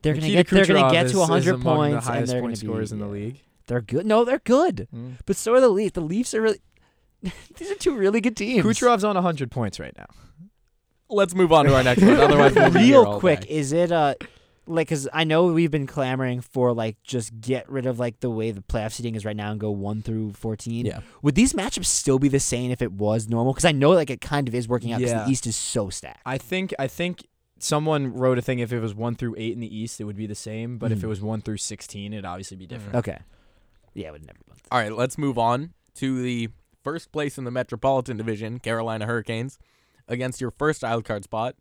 They're 0.03 0.15
gonna 0.15 0.27
Nikita 0.29 0.43
get 0.45 0.51
they're 0.51 0.67
gonna 0.67 0.89
Kucherov 0.89 0.93
get 0.93 1.07
is- 1.07 1.13
to 1.13 1.19
100 1.19 1.61
points 1.61 2.07
the 2.07 2.13
and 2.13 2.17
highest 2.19 2.33
they're 2.33 2.41
point 2.41 2.55
gonna 2.55 2.61
be 2.61 2.67
scorers 2.67 2.93
in 2.93 2.99
the 3.01 3.07
league. 3.07 3.41
They're 3.67 3.83
good. 3.83 4.07
No, 4.07 4.25
they're 4.25 4.39
good. 4.39 4.89
Mm. 4.95 5.17
But 5.27 5.37
so 5.37 5.53
are 5.55 5.61
the 5.61 5.69
Leafs. 5.69 5.93
The 5.93 6.01
Leafs 6.01 6.33
are 6.35 6.41
really 6.41 6.61
these 7.59 7.71
are 7.71 7.75
two 7.75 7.95
really 7.95 8.21
good 8.23 8.37
teams. 8.37 8.65
Kucherov's 8.65 9.05
on 9.05 9.15
100 9.17 9.51
points 9.51 9.79
right 9.79 9.95
now. 9.99 10.07
Let's 11.11 11.35
move 11.35 11.53
on 11.53 11.67
to 11.67 11.75
our 11.75 11.83
next 11.83 12.01
one. 12.03 12.15
Otherwise, 12.21 12.55
we'll 12.55 12.71
be 12.71 12.79
here 12.81 13.01
real 13.01 13.05
all 13.05 13.21
quick 13.21 13.41
day. 13.41 13.49
is 13.51 13.73
it 13.73 13.93
uh 13.93 14.15
like 14.71 14.89
because 14.89 15.09
i 15.13 15.25
know 15.25 15.47
we've 15.47 15.71
been 15.71 15.87
clamoring 15.87 16.41
for 16.41 16.73
like 16.73 16.97
just 17.03 17.41
get 17.41 17.69
rid 17.69 17.87
of 17.87 17.99
like 17.99 18.21
the 18.21 18.31
way 18.31 18.51
the 18.51 18.63
playoff 18.63 18.93
seating 18.93 19.15
is 19.15 19.25
right 19.25 19.37
now 19.37 19.51
and 19.51 19.61
go 19.61 19.71
1 19.71 20.03
through 20.03 20.33
14 20.33 20.87
Yeah. 20.87 21.01
would 21.23 21.35
these 21.35 21.53
matchups 21.53 21.87
still 21.87 22.19
be 22.19 22.29
the 22.29 22.41
same 22.41 22.71
if 22.71 22.81
it 22.83 22.93
was 22.93 23.29
normal 23.29 23.53
because 23.53 23.65
i 23.65 23.73
know 23.73 23.91
like 23.91 24.11
it 24.11 24.21
kind 24.21 24.49
of 24.49 24.55
is 24.55 24.69
working 24.69 24.93
out 24.93 24.99
because 24.99 25.13
Yeah. 25.13 25.25
the 25.25 25.31
east 25.31 25.47
is 25.47 25.57
so 25.57 25.91
stacked 25.91 26.23
I 26.25 26.39
think 26.39 26.73
I 26.79 26.87
think 26.87 27.27
someone 27.59 28.15
wrote 28.15 28.39
a 28.39 28.43
thing 28.43 28.59
if 28.61 28.73
it 28.73 28.81
was 28.81 28.95
1 28.95 29.17
through 29.17 29.35
8 29.37 29.53
in 29.53 29.61
the 29.61 29.77
East 29.77 30.01
it 30.01 30.05
would 30.05 30.17
be 30.17 30.27
the 30.27 30.35
same, 30.35 30.79
but 30.79 30.93
if 30.93 31.01
Mhm. 31.01 31.05
it 31.05 31.07
was 31.09 31.21
1 31.21 31.43
through 31.43 31.59
16 31.59 32.13
it'd 32.15 32.25
obviously 32.25 32.57
be 32.57 32.67
different. 32.67 32.95
okay 32.97 33.19
yeah 33.93 34.09
it 34.09 34.13
would 34.13 34.27
never 34.27 34.39
be 34.47 34.53
All 34.73 34.79
right, 34.79 34.93
let's 34.93 35.19
move 35.19 35.37
on 35.37 35.75
to 35.97 36.23
the 36.23 36.49
first 36.83 37.11
place 37.13 37.37
in 37.37 37.45
the 37.45 37.51
Metropolitan 37.51 38.17
Division, 38.17 38.59
Carolina 38.61 39.05
Hurricanes, 39.05 39.59
against 40.09 40.41
your 40.41 40.51
first 40.53 40.83
wild 40.83 41.05
card 41.05 41.25
spot, 41.25 41.57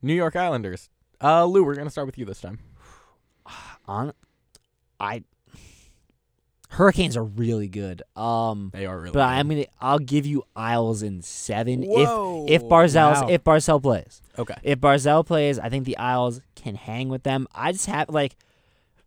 New 0.00 0.14
York 0.14 0.34
Islanders. 0.36 0.88
Uh, 1.22 1.44
Lou, 1.44 1.64
we're 1.64 1.74
gonna 1.74 1.90
start 1.90 2.06
with 2.06 2.18
you 2.18 2.24
this 2.24 2.40
time. 2.40 2.58
on 3.86 4.12
i 5.00 5.22
hurricanes 6.70 7.16
are 7.16 7.24
really 7.24 7.66
good 7.68 8.00
um 8.16 8.70
They 8.72 8.86
are 8.86 8.96
really. 8.96 9.10
but 9.12 9.18
good. 9.26 9.38
i'm 9.38 9.48
gonna 9.48 9.64
i'll 9.80 9.98
give 9.98 10.24
you 10.24 10.44
isles 10.54 11.02
in 11.02 11.20
seven 11.22 11.82
Whoa. 11.82 12.46
if 12.48 12.62
if 12.62 12.68
Barzal's 12.68 13.22
Wow. 13.22 13.28
if 13.28 13.42
barzell 13.44 13.82
plays 13.82 14.22
Okay. 14.38 14.54
If 14.62 14.78
Barzal 14.80 15.26
plays, 15.26 15.58
I 15.58 15.68
think 15.68 15.84
the 15.84 15.98
Isles 15.98 16.40
can 16.54 16.74
hang 16.74 17.10
with 17.10 17.22
them. 17.22 17.46
I 17.54 17.72
just 17.72 17.84
have 17.84 18.08
like 18.08 18.34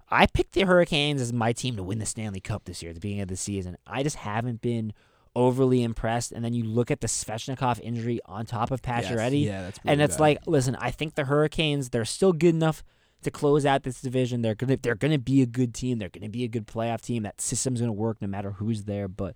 I 0.08 0.28
picked 0.28 0.52
the 0.52 0.62
Hurricanes 0.62 1.20
as 1.20 1.34
my 1.34 1.52
team 1.52 1.78
to 1.78 1.84
win 1.84 1.98
the 1.98 2.06
Stanley 2.06 2.40
Cup 2.40 2.66
this 2.66 2.84
year 2.84 2.92
at 2.92 2.94
the 2.94 3.00
beginning 3.02 3.24
of 3.24 3.28
the 3.30 3.36
season. 3.36 3.76
I 3.88 4.04
just 4.04 4.18
haven't 4.18 4.62
been 4.62 4.94
overly 5.36 5.84
impressed. 5.84 6.32
And 6.32 6.44
then 6.44 6.54
you 6.54 6.64
look 6.64 6.90
at 6.92 7.02
the 7.02 7.08
Svechnikov 7.08 7.80
injury 7.82 8.20
on 8.26 8.46
top 8.46 8.72
of 8.72 8.82
Pacioretty, 8.82 9.46
Yeah, 9.46 9.64
that's 9.64 9.80
and 9.86 10.02
it's 10.02 10.16
bad. 10.16 10.22
like, 10.22 10.48
listen, 10.48 10.76
I 10.78 10.92
think 10.92 11.16
the 11.16 11.26
Hurricanes 11.26 11.90
they're 11.90 12.06
still 12.06 12.34
good 12.34 12.56
enough 12.56 12.84
to 13.24 13.32
close 13.32 13.66
out 13.66 13.84
this 13.84 14.02
division. 14.02 14.42
They're 14.42 14.56
gonna 14.56 14.78
they're 14.78 14.96
gonna 14.96 15.18
be 15.18 15.42
a 15.42 15.46
good 15.46 15.74
team. 15.74 15.98
They're 15.98 16.10
gonna 16.10 16.30
be 16.30 16.44
a 16.44 16.48
good 16.48 16.68
playoff 16.68 17.02
team. 17.02 17.24
That 17.24 17.42
system's 17.42 17.80
gonna 17.82 17.92
work 17.94 18.22
no 18.22 18.28
matter 18.28 18.52
who's 18.52 18.84
there. 18.84 19.08
But 19.08 19.36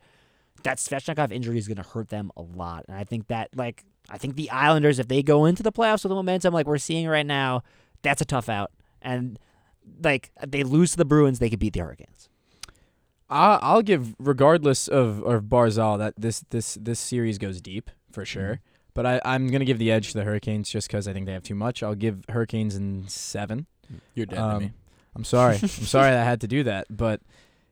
that 0.63 0.77
Svechnikov 0.77 1.31
injury 1.31 1.57
is 1.57 1.67
gonna 1.67 1.83
hurt 1.83 2.09
them 2.09 2.31
a 2.37 2.41
lot. 2.41 2.85
And 2.87 2.95
I 2.97 3.03
think 3.03 3.27
that 3.27 3.49
like 3.55 3.83
I 4.09 4.17
think 4.17 4.35
the 4.35 4.49
Islanders, 4.51 4.99
if 4.99 5.07
they 5.07 5.21
go 5.23 5.45
into 5.45 5.63
the 5.63 5.71
playoffs 5.71 6.03
with 6.03 6.09
the 6.09 6.15
momentum 6.15 6.53
like 6.53 6.65
we're 6.67 6.77
seeing 6.77 7.07
right 7.07 7.25
now, 7.25 7.63
that's 8.01 8.21
a 8.21 8.25
tough 8.25 8.47
out. 8.49 8.71
And 9.01 9.39
like 10.03 10.31
they 10.45 10.63
lose 10.63 10.91
to 10.91 10.97
the 10.97 11.05
Bruins, 11.05 11.39
they 11.39 11.49
could 11.49 11.59
beat 11.59 11.73
the 11.73 11.79
Hurricanes. 11.79 12.28
I- 13.29 13.59
I'll 13.61 13.81
give, 13.81 14.15
regardless 14.19 14.87
of 14.87 15.21
of 15.23 15.43
Barzal, 15.43 15.97
that 15.99 16.13
this 16.17 16.41
this 16.49 16.77
this 16.81 16.99
series 16.99 17.37
goes 17.37 17.61
deep 17.61 17.89
for 18.11 18.25
sure. 18.25 18.55
Mhm. 18.55 18.59
But 18.95 19.05
I, 19.05 19.21
I'm 19.23 19.47
gonna 19.47 19.65
give 19.65 19.77
the 19.79 19.91
edge 19.91 20.11
to 20.11 20.17
the 20.17 20.23
Hurricanes 20.23 20.69
just 20.69 20.87
because 20.87 21.07
I 21.07 21.13
think 21.13 21.25
they 21.25 21.33
have 21.33 21.43
too 21.43 21.55
much. 21.55 21.83
I'll 21.83 21.95
give 21.95 22.23
Hurricanes 22.29 22.75
in 22.75 23.07
seven. 23.07 23.67
You're 24.13 24.25
dead 24.25 24.35
to 24.35 24.43
Um, 24.43 24.59
me. 24.59 24.71
I'm 25.15 25.23
sorry. 25.23 25.55
I'm 25.61 25.67
sorry 25.69 26.11
that 26.11 26.19
I 26.19 26.23
had 26.23 26.41
to 26.41 26.47
do 26.47 26.63
that, 26.63 26.87
but 26.89 27.21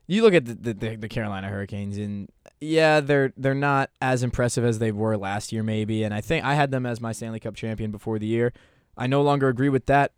you 0.06 0.22
look 0.22 0.32
at 0.34 0.46
the, 0.46 0.54
the, 0.54 0.74
the, 0.74 0.96
the 0.96 1.08
Carolina 1.08 1.48
Hurricanes 1.48 1.98
and 1.98 2.28
yeah, 2.60 3.00
they're 3.00 3.32
they're 3.36 3.54
not 3.54 3.90
as 4.00 4.22
impressive 4.22 4.64
as 4.64 4.78
they 4.78 4.90
were 4.90 5.16
last 5.16 5.52
year 5.52 5.62
maybe 5.62 6.02
and 6.02 6.14
I 6.14 6.20
think 6.20 6.44
I 6.44 6.54
had 6.54 6.70
them 6.70 6.86
as 6.86 7.00
my 7.00 7.12
Stanley 7.12 7.40
Cup 7.40 7.54
champion 7.54 7.90
before 7.90 8.18
the 8.18 8.26
year. 8.26 8.52
I 8.96 9.06
no 9.06 9.22
longer 9.22 9.48
agree 9.48 9.68
with 9.68 9.86
that. 9.86 10.12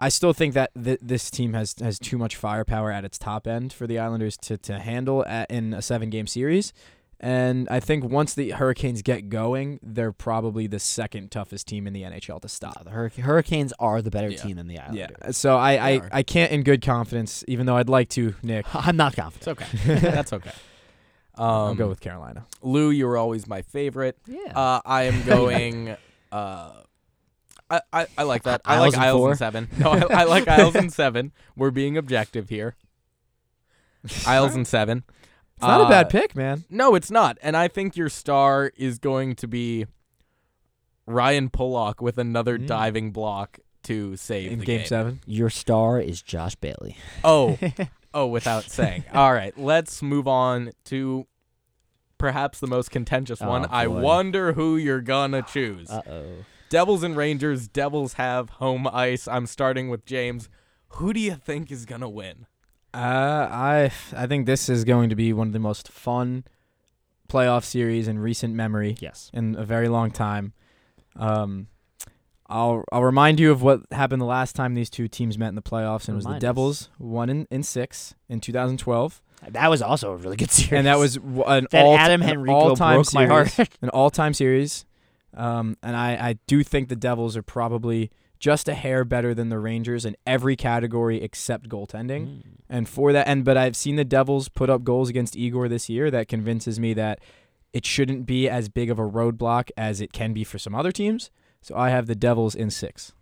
I 0.00 0.08
still 0.08 0.32
think 0.32 0.54
that 0.54 0.70
th- 0.82 0.98
this 1.02 1.30
team 1.30 1.52
has 1.52 1.74
has 1.80 1.98
too 1.98 2.16
much 2.18 2.34
firepower 2.36 2.90
at 2.90 3.04
its 3.04 3.18
top 3.18 3.46
end 3.46 3.72
for 3.72 3.86
the 3.86 3.98
Islanders 3.98 4.36
to 4.38 4.56
to 4.58 4.78
handle 4.80 5.24
at, 5.26 5.50
in 5.50 5.74
a 5.74 5.78
7-game 5.78 6.26
series. 6.26 6.72
And 7.22 7.68
I 7.68 7.80
think 7.80 8.02
once 8.04 8.32
the 8.32 8.52
Hurricanes 8.52 9.02
get 9.02 9.28
going, 9.28 9.78
they're 9.82 10.10
probably 10.10 10.66
the 10.66 10.78
second 10.78 11.30
toughest 11.30 11.66
team 11.68 11.86
in 11.86 11.92
the 11.92 12.00
NHL 12.02 12.40
to 12.40 12.48
stop. 12.48 12.82
The 12.82 12.90
Hurric- 12.92 13.18
Hurricanes 13.20 13.74
are 13.78 14.00
the 14.00 14.10
better 14.10 14.30
Yeah. 14.30 14.38
team 14.38 14.56
than 14.56 14.68
the 14.68 14.78
Islanders. 14.78 15.08
Yeah. 15.22 15.30
So 15.32 15.58
I, 15.58 15.72
I. 15.90 16.00
I 16.12 16.22
can't 16.22 16.50
in 16.50 16.62
good 16.62 16.80
confidence, 16.80 17.44
even 17.46 17.66
though 17.66 17.76
I'd 17.76 17.90
like 17.90 18.08
to, 18.10 18.34
Nick. 18.42 18.64
I'm 18.74 18.96
not 18.96 19.14
confident. 19.16 19.60
It's 19.60 19.84
okay. 19.84 19.94
That's 20.10 20.32
okay. 20.32 20.50
Um, 21.36 21.46
I'll 21.46 21.74
go 21.74 21.88
with 21.88 22.00
Carolina. 22.00 22.46
Lou. 22.62 22.88
You 22.88 23.06
were 23.06 23.18
always 23.18 23.46
my 23.46 23.60
favorite. 23.60 24.16
Yeah. 24.26 24.52
Uh, 24.58 24.80
I 24.86 25.02
am 25.02 25.22
going. 25.26 25.94
uh, 26.32 26.72
I, 27.70 27.80
I, 27.92 28.06
I 28.18 28.22
like 28.24 28.42
that. 28.42 28.60
I 28.64 28.76
Isles 28.76 28.86
like 28.86 28.94
in 28.94 29.00
Isles 29.08 29.18
four? 29.20 29.30
in 29.30 29.36
seven. 29.36 29.68
No, 29.78 29.90
I, 29.90 30.00
I 30.22 30.24
like 30.24 30.48
Isles 30.58 30.74
in 30.74 30.90
seven. 30.90 31.32
We're 31.56 31.70
being 31.70 31.96
objective 31.96 32.48
here. 32.48 32.74
Isles 34.26 34.56
in 34.56 34.64
seven. 34.64 35.04
It's 35.56 35.66
not 35.66 35.82
a 35.86 35.88
bad 35.88 36.06
Uh, 36.06 36.08
pick, 36.08 36.34
man. 36.34 36.64
No, 36.70 36.94
it's 36.94 37.10
not. 37.10 37.38
And 37.42 37.56
I 37.56 37.68
think 37.68 37.96
your 37.96 38.08
star 38.08 38.72
is 38.76 38.98
going 38.98 39.36
to 39.36 39.46
be 39.46 39.86
Ryan 41.06 41.50
Pulock 41.50 42.00
with 42.00 42.18
another 42.18 42.58
Mm. 42.58 42.66
diving 42.66 43.10
block 43.12 43.58
to 43.84 44.16
save 44.16 44.52
In 44.52 44.58
the 44.60 44.64
game, 44.64 44.78
game. 44.78 44.86
seven. 44.86 45.20
Your 45.26 45.50
star 45.50 46.00
is 46.00 46.22
Josh 46.22 46.54
Bailey. 46.54 46.96
Oh, 47.24 47.58
oh, 48.14 48.26
without 48.26 48.64
saying. 48.64 49.04
All 49.12 49.32
right, 49.32 49.56
let's 49.58 50.02
move 50.02 50.26
on 50.26 50.72
to 50.86 51.26
perhaps 52.18 52.58
the 52.60 52.66
most 52.66 52.90
contentious 52.90 53.40
Oh, 53.42 53.48
one. 53.48 53.66
I 53.70 53.86
wonder 53.86 54.52
who 54.54 54.76
you're 54.76 55.00
gonna 55.00 55.42
choose. 55.42 55.90
Uh 55.90 56.02
oh. 56.10 56.24
Devils 56.70 57.02
and 57.02 57.14
Rangers. 57.16 57.68
Devils 57.68 58.14
have 58.14 58.48
home 58.50 58.88
ice. 58.90 59.28
I'm 59.28 59.46
starting 59.46 59.90
with 59.90 60.06
James. 60.06 60.48
Who 60.94 61.12
do 61.12 61.20
you 61.20 61.34
think 61.34 61.70
is 61.70 61.84
gonna 61.84 62.08
win? 62.08 62.46
Uh, 62.94 62.96
I 63.50 63.92
I 64.16 64.26
think 64.26 64.46
this 64.46 64.68
is 64.68 64.84
going 64.84 65.10
to 65.10 65.14
be 65.16 65.32
one 65.32 65.48
of 65.48 65.52
the 65.52 65.58
most 65.58 65.88
fun 65.88 66.44
playoff 67.28 67.62
series 67.64 68.08
in 68.08 68.18
recent 68.18 68.54
memory 68.54 68.96
Yes. 69.00 69.30
in 69.34 69.54
a 69.56 69.64
very 69.64 69.88
long 69.88 70.10
time. 70.10 70.52
Um, 71.16 71.68
I'll 72.48 72.82
I'll 72.90 73.04
remind 73.04 73.38
you 73.38 73.52
of 73.52 73.62
what 73.62 73.82
happened 73.92 74.20
the 74.20 74.26
last 74.26 74.56
time 74.56 74.74
these 74.74 74.90
two 74.90 75.06
teams 75.06 75.38
met 75.38 75.48
in 75.50 75.54
the 75.54 75.62
playoffs, 75.62 76.08
and 76.08 76.14
it 76.14 76.16
was 76.16 76.24
the 76.24 76.30
Remind 76.30 76.44
us. 76.44 76.48
Devils 76.48 76.88
won 76.98 77.30
in, 77.30 77.46
in 77.50 77.62
six 77.62 78.14
in 78.28 78.40
2012, 78.40 79.22
That 79.50 79.70
was 79.70 79.82
also 79.82 80.10
a 80.12 80.16
really 80.16 80.36
good 80.36 80.50
series. 80.50 80.72
and 80.72 80.86
that 80.88 80.98
was 80.98 81.14
w- 81.14 81.44
an 81.44 81.68
that 81.70 81.84
all 81.84 81.96
Adam 81.96 82.22
an 82.22 82.30
Henrique 82.30 82.50
all-time 82.52 82.96
broke 82.96 83.14
my 83.14 83.26
series. 83.28 83.54
heart. 83.54 83.68
an 83.82 83.88
all-time 83.90 84.34
series. 84.34 84.84
Um, 85.34 85.76
and 85.82 85.96
I, 85.96 86.12
I 86.12 86.38
do 86.46 86.62
think 86.62 86.88
the 86.88 86.96
Devils 86.96 87.36
are 87.36 87.42
probably 87.42 88.10
just 88.38 88.68
a 88.68 88.74
hair 88.74 89.04
better 89.04 89.34
than 89.34 89.50
the 89.50 89.58
Rangers 89.58 90.04
in 90.04 90.16
every 90.26 90.56
category 90.56 91.22
except 91.22 91.68
goaltending. 91.68 92.26
Mm. 92.26 92.42
And 92.68 92.88
for 92.88 93.12
that, 93.12 93.28
and 93.28 93.44
but 93.44 93.56
I've 93.56 93.76
seen 93.76 93.96
the 93.96 94.04
Devils 94.04 94.48
put 94.48 94.70
up 94.70 94.82
goals 94.82 95.08
against 95.08 95.36
Igor 95.36 95.68
this 95.68 95.88
year 95.88 96.10
that 96.10 96.28
convinces 96.28 96.80
me 96.80 96.94
that 96.94 97.20
it 97.72 97.84
shouldn't 97.84 98.26
be 98.26 98.48
as 98.48 98.68
big 98.68 98.90
of 98.90 98.98
a 98.98 99.08
roadblock 99.08 99.70
as 99.76 100.00
it 100.00 100.12
can 100.12 100.32
be 100.32 100.42
for 100.42 100.58
some 100.58 100.74
other 100.74 100.90
teams. 100.90 101.30
So 101.60 101.76
I 101.76 101.90
have 101.90 102.06
the 102.06 102.14
Devils 102.14 102.54
in 102.54 102.70
six. 102.70 103.12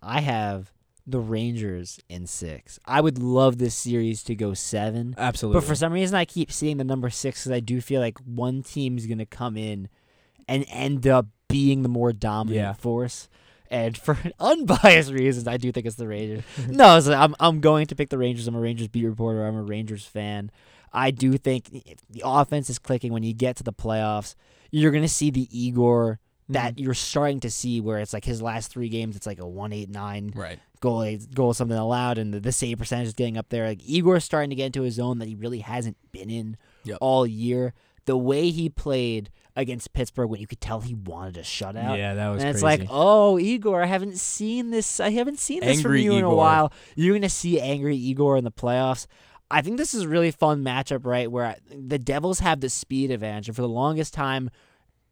I 0.00 0.20
have 0.20 0.72
the 1.06 1.20
Rangers 1.20 1.98
in 2.08 2.26
six. 2.26 2.78
I 2.84 3.00
would 3.00 3.18
love 3.18 3.58
this 3.58 3.74
series 3.74 4.22
to 4.24 4.34
go 4.34 4.54
seven. 4.54 5.14
Absolutely. 5.18 5.60
But 5.60 5.66
for 5.66 5.74
some 5.74 5.92
reason, 5.92 6.16
I 6.16 6.24
keep 6.24 6.52
seeing 6.52 6.76
the 6.76 6.84
number 6.84 7.10
six 7.10 7.42
because 7.42 7.52
I 7.52 7.60
do 7.60 7.80
feel 7.80 8.00
like 8.00 8.18
one 8.18 8.62
team's 8.62 9.06
going 9.06 9.18
to 9.18 9.26
come 9.26 9.56
in 9.56 9.88
and 10.48 10.64
end 10.68 11.06
up 11.06 11.26
being 11.48 11.82
the 11.82 11.88
more 11.88 12.12
dominant 12.12 12.56
Yeah. 12.56 12.72
force. 12.72 13.28
And 13.70 13.96
for 14.06 14.16
unbiased 14.38 15.10
reasons, 15.12 15.48
I 15.48 15.56
do 15.56 15.72
think 15.72 15.86
it's 15.86 15.96
the 15.96 16.08
Rangers. 16.08 16.44
no, 16.68 17.00
so 17.00 17.12
I'm 17.14 17.34
I'm 17.40 17.60
going 17.60 17.86
to 17.88 17.96
pick 17.96 18.10
the 18.10 18.18
Rangers. 18.18 18.46
I'm 18.46 18.54
a 18.56 18.60
Rangers 18.60 18.88
beat 18.88 19.04
reporter. 19.04 19.44
I'm 19.46 19.56
a 19.56 19.62
Rangers 19.62 20.04
fan. 20.04 20.50
I 20.92 21.10
do 21.10 21.36
think 21.36 21.68
if 21.72 21.98
the 22.08 22.22
offense 22.24 22.70
is 22.70 22.78
clicking 22.78 23.12
when 23.12 23.22
you 23.22 23.34
get 23.34 23.56
to 23.56 23.62
the 23.64 23.72
playoffs. 23.72 24.34
You're 24.70 24.90
going 24.90 25.02
to 25.04 25.08
see 25.08 25.30
the 25.30 25.48
Igor 25.56 26.18
that 26.48 26.74
Mhm. 26.76 26.80
you're 26.80 26.94
starting 26.94 27.40
to 27.40 27.50
see 27.50 27.80
where 27.80 27.98
it's 27.98 28.12
like 28.12 28.24
his 28.24 28.40
last 28.42 28.70
three 28.70 28.88
games, 28.88 29.16
it's 29.16 29.26
like 29.26 29.38
a 29.40 29.46
one 29.46 29.72
eight 29.72 29.90
nine 29.90 30.32
Right. 30.34 30.58
goal 30.80 31.16
goal 31.34 31.54
something 31.54 31.76
allowed 31.76 32.18
and 32.18 32.32
the, 32.34 32.40
the 32.40 32.52
save 32.52 32.78
percentage 32.78 33.08
is 33.08 33.14
getting 33.14 33.36
up 33.36 33.48
there. 33.48 33.66
Like 33.66 33.80
Igor's 33.88 34.24
starting 34.24 34.50
to 34.50 34.56
get 34.56 34.66
into 34.66 34.84
a 34.84 34.90
zone 34.90 35.18
that 35.18 35.28
he 35.28 35.34
really 35.34 35.58
hasn't 35.60 35.96
been 36.12 36.30
in 36.30 36.56
Yep. 36.84 36.98
all 37.00 37.26
year. 37.26 37.74
The 38.06 38.16
way 38.16 38.50
he 38.50 38.68
played 38.68 39.30
against 39.56 39.92
Pittsburgh 39.94 40.28
when 40.28 40.40
you 40.40 40.46
could 40.46 40.60
tell 40.60 40.80
he 40.80 40.94
wanted 40.94 41.38
a 41.38 41.42
shutout. 41.42 41.96
yeah, 41.96 42.14
that 42.14 42.28
was 42.28 42.42
and 42.42 42.50
it's 42.50 42.62
crazy. 42.62 42.82
like, 42.82 42.88
oh, 42.90 43.38
Igor, 43.38 43.82
I 43.82 43.86
haven't 43.86 44.18
seen 44.18 44.70
this. 44.70 45.00
I 45.00 45.10
haven't 45.10 45.38
seen 45.38 45.60
this 45.60 45.78
Angry 45.78 46.00
from 46.00 46.04
you 46.04 46.18
in 46.18 46.24
a 46.24 46.34
while. 46.34 46.72
You're 46.94 47.14
gonna 47.14 47.28
see 47.28 47.58
angry 47.60 47.96
Igor 47.96 48.36
in 48.36 48.44
the 48.44 48.52
playoffs. 48.52 49.06
I 49.50 49.62
think 49.62 49.78
this 49.78 49.94
is 49.94 50.02
a 50.02 50.08
really 50.08 50.30
fun 50.30 50.64
matchup, 50.64 51.06
right? 51.06 51.30
Where 51.30 51.56
the 51.70 51.98
Devils 51.98 52.40
have 52.40 52.60
the 52.60 52.68
speed 52.68 53.10
advantage, 53.10 53.48
and 53.48 53.56
for 53.56 53.62
the 53.62 53.68
longest 53.68 54.12
time, 54.12 54.50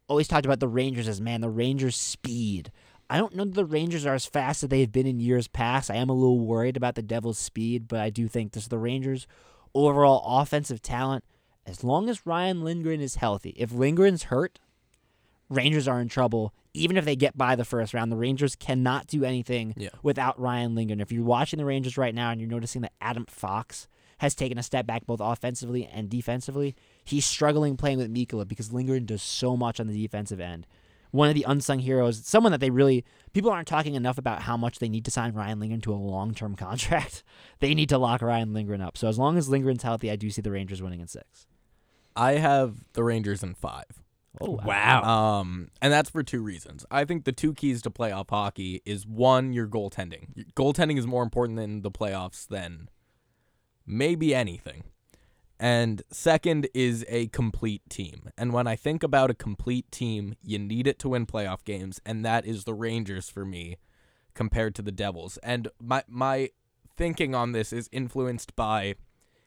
always 0.07 0.27
talked 0.27 0.45
about 0.45 0.59
the 0.59 0.67
Rangers 0.67 1.07
as 1.07 1.19
man, 1.19 1.41
the 1.41 1.49
Rangers' 1.49 1.95
speed. 1.95 2.71
I 3.09 3.17
don't 3.17 3.35
know 3.35 3.45
that 3.45 3.53
the 3.53 3.65
Rangers 3.65 4.05
are 4.05 4.15
as 4.15 4.25
fast 4.25 4.63
as 4.63 4.69
they've 4.69 4.91
been 4.91 5.07
in 5.07 5.19
years 5.19 5.47
past. 5.47 5.91
I 5.91 5.95
am 5.95 6.09
a 6.09 6.13
little 6.13 6.39
worried 6.39 6.75
about 6.75 6.95
the 6.95 7.03
Devils' 7.03 7.37
speed, 7.37 7.87
but 7.87 7.99
I 7.99 8.09
do 8.09 8.27
think 8.27 8.51
this 8.51 8.63
is 8.63 8.69
the 8.69 8.77
Rangers' 8.77 9.27
overall 9.73 10.39
offensive 10.39 10.81
talent. 10.81 11.23
As 11.65 11.83
long 11.83 12.09
as 12.09 12.25
Ryan 12.25 12.63
Lindgren 12.63 13.01
is 13.01 13.15
healthy, 13.15 13.49
if 13.57 13.71
Lindgren's 13.71 14.23
hurt, 14.23 14.59
Rangers 15.49 15.87
are 15.87 15.99
in 16.01 16.09
trouble. 16.09 16.53
Even 16.73 16.97
if 16.97 17.05
they 17.05 17.15
get 17.15 17.37
by 17.37 17.55
the 17.55 17.65
first 17.65 17.93
round, 17.93 18.11
the 18.11 18.17
Rangers 18.17 18.55
cannot 18.55 19.07
do 19.07 19.23
anything 19.23 19.73
Yeah. 19.77 19.89
without 20.03 20.39
Ryan 20.39 20.75
Lindgren. 20.75 20.99
If 21.01 21.11
you're 21.11 21.23
watching 21.23 21.57
the 21.57 21.65
Rangers 21.65 21.97
right 21.97 22.13
now 22.15 22.31
and 22.31 22.41
you're 22.41 22.49
noticing 22.49 22.81
that 22.81 22.93
Adam 22.99 23.25
Fox 23.29 23.87
has 24.19 24.33
taken 24.35 24.57
a 24.57 24.63
step 24.63 24.85
back 24.87 25.05
both 25.05 25.19
offensively 25.21 25.85
and 25.85 26.09
defensively, 26.09 26.75
he's 27.03 27.25
struggling 27.25 27.77
playing 27.77 27.97
with 27.99 28.13
Mikula 28.13 28.47
because 28.47 28.73
Lindgren 28.73 29.05
does 29.05 29.21
so 29.21 29.55
much 29.55 29.79
on 29.79 29.87
the 29.87 30.01
defensive 30.01 30.39
end. 30.39 30.65
One 31.11 31.29
of 31.29 31.35
the 31.35 31.45
unsung 31.47 31.79
heroes, 31.79 32.25
someone 32.25 32.51
that 32.51 32.59
they 32.59 32.69
really 32.71 33.05
people 33.31 33.49
aren't 33.51 33.67
talking 33.67 33.93
enough 33.95 34.17
about 34.17 34.41
how 34.41 34.57
much 34.57 34.79
they 34.79 34.89
need 34.89 35.05
to 35.05 35.11
sign 35.11 35.33
Ryan 35.33 35.59
Lindgren 35.59 35.81
to 35.81 35.93
a 35.93 35.95
long-term 35.95 36.55
contract. 36.57 37.23
they 37.59 37.73
need 37.73 37.89
to 37.89 37.97
lock 37.97 38.21
Ryan 38.21 38.53
Lindgren 38.53 38.81
up. 38.81 38.97
So 38.97 39.07
as 39.07 39.17
long 39.19 39.37
as 39.37 39.47
Lindgren's 39.47 39.83
healthy, 39.83 40.11
I 40.11 40.15
do 40.17 40.29
see 40.29 40.41
the 40.41 40.51
Rangers 40.51 40.81
winning 40.81 40.99
in 40.99 41.07
six. 41.07 41.47
I 42.15 42.33
have 42.33 42.75
the 42.93 43.03
Rangers 43.03 43.43
in 43.43 43.53
five. 43.53 44.03
Oh 44.41 44.59
wow. 44.63 45.03
Um, 45.03 45.69
and 45.81 45.93
that's 45.93 46.09
for 46.09 46.23
two 46.23 46.41
reasons. 46.41 46.85
I 46.91 47.05
think 47.05 47.25
the 47.25 47.31
two 47.31 47.53
keys 47.53 47.81
to 47.83 47.89
playoff 47.89 48.29
hockey 48.29 48.81
is 48.85 49.07
one, 49.07 49.53
your 49.53 49.67
goaltending. 49.67 50.27
Your 50.35 50.45
goaltending 50.55 50.97
is 50.97 51.07
more 51.07 51.23
important 51.23 51.59
in 51.59 51.81
the 51.81 51.91
playoffs 51.91 52.47
than 52.47 52.89
maybe 53.85 54.35
anything. 54.35 54.83
And 55.57 56.01
second 56.11 56.67
is 56.73 57.05
a 57.07 57.27
complete 57.27 57.81
team. 57.89 58.29
And 58.37 58.51
when 58.51 58.67
I 58.67 58.75
think 58.75 59.03
about 59.03 59.29
a 59.29 59.33
complete 59.33 59.89
team, 59.89 60.35
you 60.43 60.59
need 60.59 60.85
it 60.85 60.99
to 60.99 61.09
win 61.09 61.25
playoff 61.25 61.63
games, 61.63 62.01
and 62.05 62.25
that 62.25 62.45
is 62.45 62.65
the 62.65 62.73
Rangers 62.73 63.29
for 63.29 63.45
me 63.45 63.77
compared 64.33 64.75
to 64.75 64.81
the 64.81 64.91
Devils. 64.91 65.37
And 65.43 65.69
my 65.79 66.03
my 66.09 66.49
thinking 66.97 67.33
on 67.33 67.53
this 67.53 67.71
is 67.71 67.89
influenced 67.91 68.55
by 68.55 68.95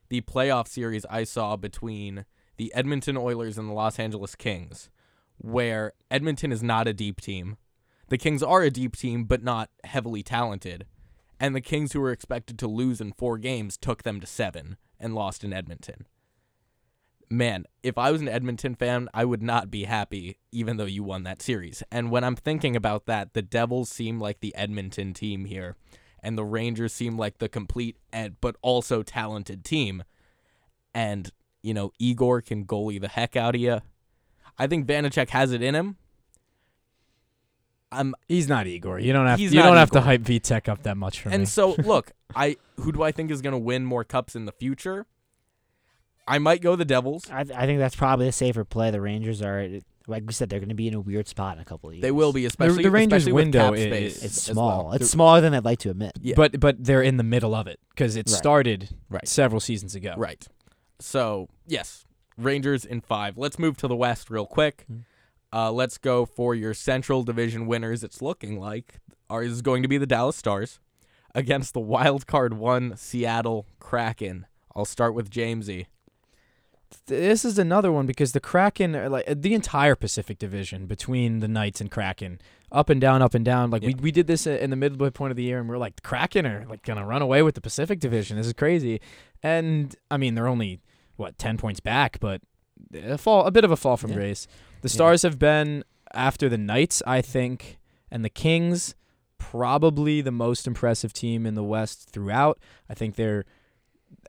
the 0.09 0.23
playoff 0.23 0.67
series 0.67 1.05
I 1.11 1.25
saw 1.25 1.57
between 1.57 2.25
the 2.59 2.75
Edmonton 2.75 3.17
Oilers 3.17 3.57
and 3.57 3.69
the 3.69 3.73
Los 3.73 3.99
Angeles 3.99 4.35
Kings, 4.35 4.91
where 5.39 5.95
Edmonton 6.11 6.53
is 6.53 6.63
not 6.63 6.87
a 6.87 6.93
deep 6.93 7.21
team. 7.21 7.57
The 8.09 8.19
Kings 8.19 8.43
are 8.43 8.63
a 8.63 8.71
deep 8.71 8.97
team, 8.97 9.25
but 9.25 9.43
not 9.43 9.71
heavily 9.85 10.23
talented. 10.23 10.85
And 11.41 11.55
the 11.55 11.61
Kings, 11.61 11.93
who 11.93 12.01
were 12.01 12.11
expected 12.11 12.59
to 12.59 12.67
lose 12.67 13.01
in 13.01 13.13
four 13.13 13.39
games, 13.39 13.77
took 13.77 14.03
them 14.03 14.21
to 14.21 14.27
seven 14.27 14.77
and 14.99 15.15
lost 15.15 15.45
in 15.45 15.53
Edmonton. 15.53 16.07
Man, 17.31 17.65
if 17.83 17.99
I 17.99 18.11
was 18.11 18.21
an 18.21 18.29
Edmonton 18.29 18.75
fan, 18.75 19.09
I 19.13 19.25
would 19.25 19.43
not 19.43 19.71
be 19.71 19.85
happy, 19.85 20.39
even 20.51 20.79
though 20.79 20.87
you 20.87 21.05
won 21.05 21.25
that 21.25 21.43
series. 21.43 21.83
And 21.93 22.11
when 22.11 22.25
I'm 22.25 22.37
thinking 22.37 22.75
about 22.75 23.07
that, 23.07 23.35
the 23.35 23.43
Devils 23.43 23.91
seem 23.91 24.19
like 24.19 24.41
the 24.41 24.55
Edmonton 24.55 25.13
team 25.13 25.45
here, 25.45 25.77
and 26.23 26.37
the 26.37 26.45
Rangers 26.45 26.95
seem 26.95 27.19
like 27.19 27.39
the 27.39 27.49
complete 27.49 27.99
and 28.13 28.41
but 28.41 28.57
also 28.63 29.03
talented 29.03 29.65
team. 29.65 30.03
And 30.95 31.31
you 31.69 31.75
know, 31.75 31.93
Igor 31.99 32.41
can 32.41 32.65
goalie 32.65 32.99
the 32.99 33.09
heck 33.09 33.37
out 33.37 33.55
of 33.55 33.61
you. 33.61 33.81
I 34.59 34.67
think 34.67 34.87
Vanecek 34.87 35.29
has 35.29 35.53
it 35.53 35.63
in 35.63 35.75
him. 35.75 35.97
I'm 37.93 38.15
He's 38.27 38.49
not 38.49 38.67
Igor. 38.67 38.99
You 38.99 39.13
don't 39.13 39.27
have 39.27 39.39
He's 39.39 39.53
you 39.53 39.63
don't 39.63 39.77
have 39.77 39.91
to 39.93 40.01
hype 40.01 40.23
Vitek 40.23 40.69
up 40.69 40.83
that 40.83 40.97
much 40.97 41.21
for 41.21 41.29
me. 41.29 41.35
and 41.37 41.49
so 41.49 41.73
look, 41.79 42.13
I 42.35 42.57
who 42.77 42.91
do 42.93 43.03
I 43.03 43.13
think 43.13 43.31
is 43.31 43.41
going 43.43 43.53
to 43.53 43.59
win 43.59 43.85
more 43.85 44.05
cups 44.05 44.35
in 44.35 44.47
the 44.47 44.53
future? 44.53 45.07
I 46.27 46.39
might 46.39 46.61
go 46.61 46.77
the 46.77 46.85
Devils. 46.85 47.31
I, 47.31 47.41
I 47.41 47.65
think 47.67 47.79
that's 47.79 47.97
probably 47.97 48.29
a 48.29 48.33
safer 48.33 48.65
play. 48.65 48.91
The 48.91 49.01
Rangers 49.01 49.41
are 49.43 49.67
like 50.07 50.25
we 50.27 50.33
said, 50.33 50.49
they're 50.51 50.59
going 50.59 50.69
to 50.71 50.75
be 50.75 50.89
in 50.89 50.95
a 50.95 51.01
weird 51.01 51.29
spot 51.29 51.57
in 51.57 51.63
a 51.63 51.65
couple 51.67 51.91
of 51.91 51.95
years. 51.97 52.03
They 52.03 52.11
will 52.11 52.33
be, 52.33 52.45
especially 52.47 52.83
the 52.83 52.91
Rangers' 52.91 53.23
especially 53.23 53.33
with 53.33 53.45
window 53.45 53.71
cap 53.71 53.79
space 53.79 54.17
It's 54.23 54.25
as 54.49 54.55
small. 54.55 54.85
well. 54.87 54.93
It's 54.95 55.11
smaller 55.11 55.41
than 55.43 55.53
I'd 55.55 55.65
like 55.67 55.79
to 55.81 55.91
admit. 55.91 56.13
Yeah. 56.21 56.35
But 56.37 56.59
but 56.61 56.83
they're 56.83 57.03
in 57.03 57.17
the 57.19 57.23
middle 57.23 57.55
of 57.55 57.67
it 57.67 57.79
because 57.91 58.17
it 58.17 58.27
Right. 58.29 58.37
started 58.37 58.89
Right. 59.09 59.27
several 59.29 59.61
seasons 59.61 59.95
ago. 59.95 60.15
Right. 60.19 60.47
So, 61.01 61.49
yes, 61.67 62.05
Rangers 62.37 62.85
in 62.85 63.01
five. 63.01 63.37
Let's 63.39 63.59
move 63.59 63.77
to 63.79 63.89
the 63.89 63.97
West 63.97 64.31
real 64.31 64.47
quick. 64.47 64.85
Hmm. 64.87 64.97
Uh, 65.53 65.73
let's 65.73 65.97
go 65.99 66.27
for 66.27 66.55
your 66.55 66.75
Central 66.75 67.23
Division 67.23 67.67
winners. 67.67 68.05
It's 68.05 68.21
looking 68.21 68.59
like 68.61 69.01
ours 69.31 69.51
is 69.51 69.63
going 69.63 69.83
to 69.83 69.89
be 69.89 69.97
the 69.99 70.07
Dallas 70.07 70.37
Stars 70.37 70.79
against 71.35 71.73
the 71.73 71.81
wild 71.81 72.27
card 72.27 72.55
one 72.55 72.97
Seattle 72.97 73.67
Kraken. 73.81 74.47
I'll 74.77 74.85
start 74.85 75.15
with 75.15 75.31
Jamesy. 75.31 75.87
This 77.07 77.45
is 77.45 77.59
another 77.59 77.93
one 77.93 78.07
because 78.07 78.33
the 78.33 78.41
Kraken, 78.41 78.93
like 79.11 79.27
the 79.43 79.53
entire 79.55 79.95
Pacific 79.95 80.39
Division 80.39 80.87
between 80.87 81.41
the 81.41 81.49
Knights 81.49 81.81
and 81.83 81.91
Kraken, 81.91 82.41
up 82.73 82.89
and 82.89 83.01
down, 83.01 83.21
up 83.21 83.35
and 83.35 83.45
down. 83.45 83.71
Like 83.71 83.83
we, 83.83 83.89
Yeah. 83.91 83.97
we 84.01 84.11
did 84.11 84.27
this 84.27 84.47
in 84.47 84.71
the 84.71 84.77
midway 84.77 85.11
point 85.11 85.31
of 85.31 85.37
the 85.37 85.43
year, 85.43 85.59
and 85.61 85.69
we 85.69 85.75
are 85.75 85.79
like, 85.79 85.97
the 85.97 86.03
Kraken 86.03 86.47
are 86.47 86.65
like 86.69 86.83
gonna 86.83 87.05
run 87.05 87.21
away 87.23 87.43
with 87.43 87.55
the 87.55 87.61
Pacific 87.61 88.01
Division. 88.01 88.37
This 88.37 88.47
is 88.47 88.53
crazy. 88.55 89.01
And 89.43 89.95
I 90.11 90.17
mean, 90.17 90.35
they're 90.35 90.49
only 90.49 90.81
what 91.19 91.37
ten 91.39 91.59
points 91.59 91.81
back, 91.81 92.19
but 92.21 92.41
a 92.95 93.19
fall, 93.19 93.45
a 93.45 93.51
bit 93.51 93.65
of 93.65 93.71
a 93.71 93.77
fall 93.77 93.97
from 93.99 94.11
Yeah. 94.11 94.17
grace. 94.17 94.47
The 94.81 94.89
Yeah. 94.89 94.95
Stars 94.95 95.23
have 95.23 95.39
been 95.39 95.85
after 96.15 96.49
the 96.49 96.57
Knights, 96.59 97.03
I 97.07 97.21
think, 97.21 97.79
and 98.11 98.25
the 98.25 98.31
Kings, 98.31 98.95
probably 99.37 100.21
the 100.21 100.33
most 100.33 100.67
impressive 100.67 101.13
team 101.13 101.45
in 101.47 101.55
the 101.55 101.63
West 101.63 102.09
throughout. 102.11 102.59
I 102.89 102.95
think 102.95 103.17
they're 103.17 103.45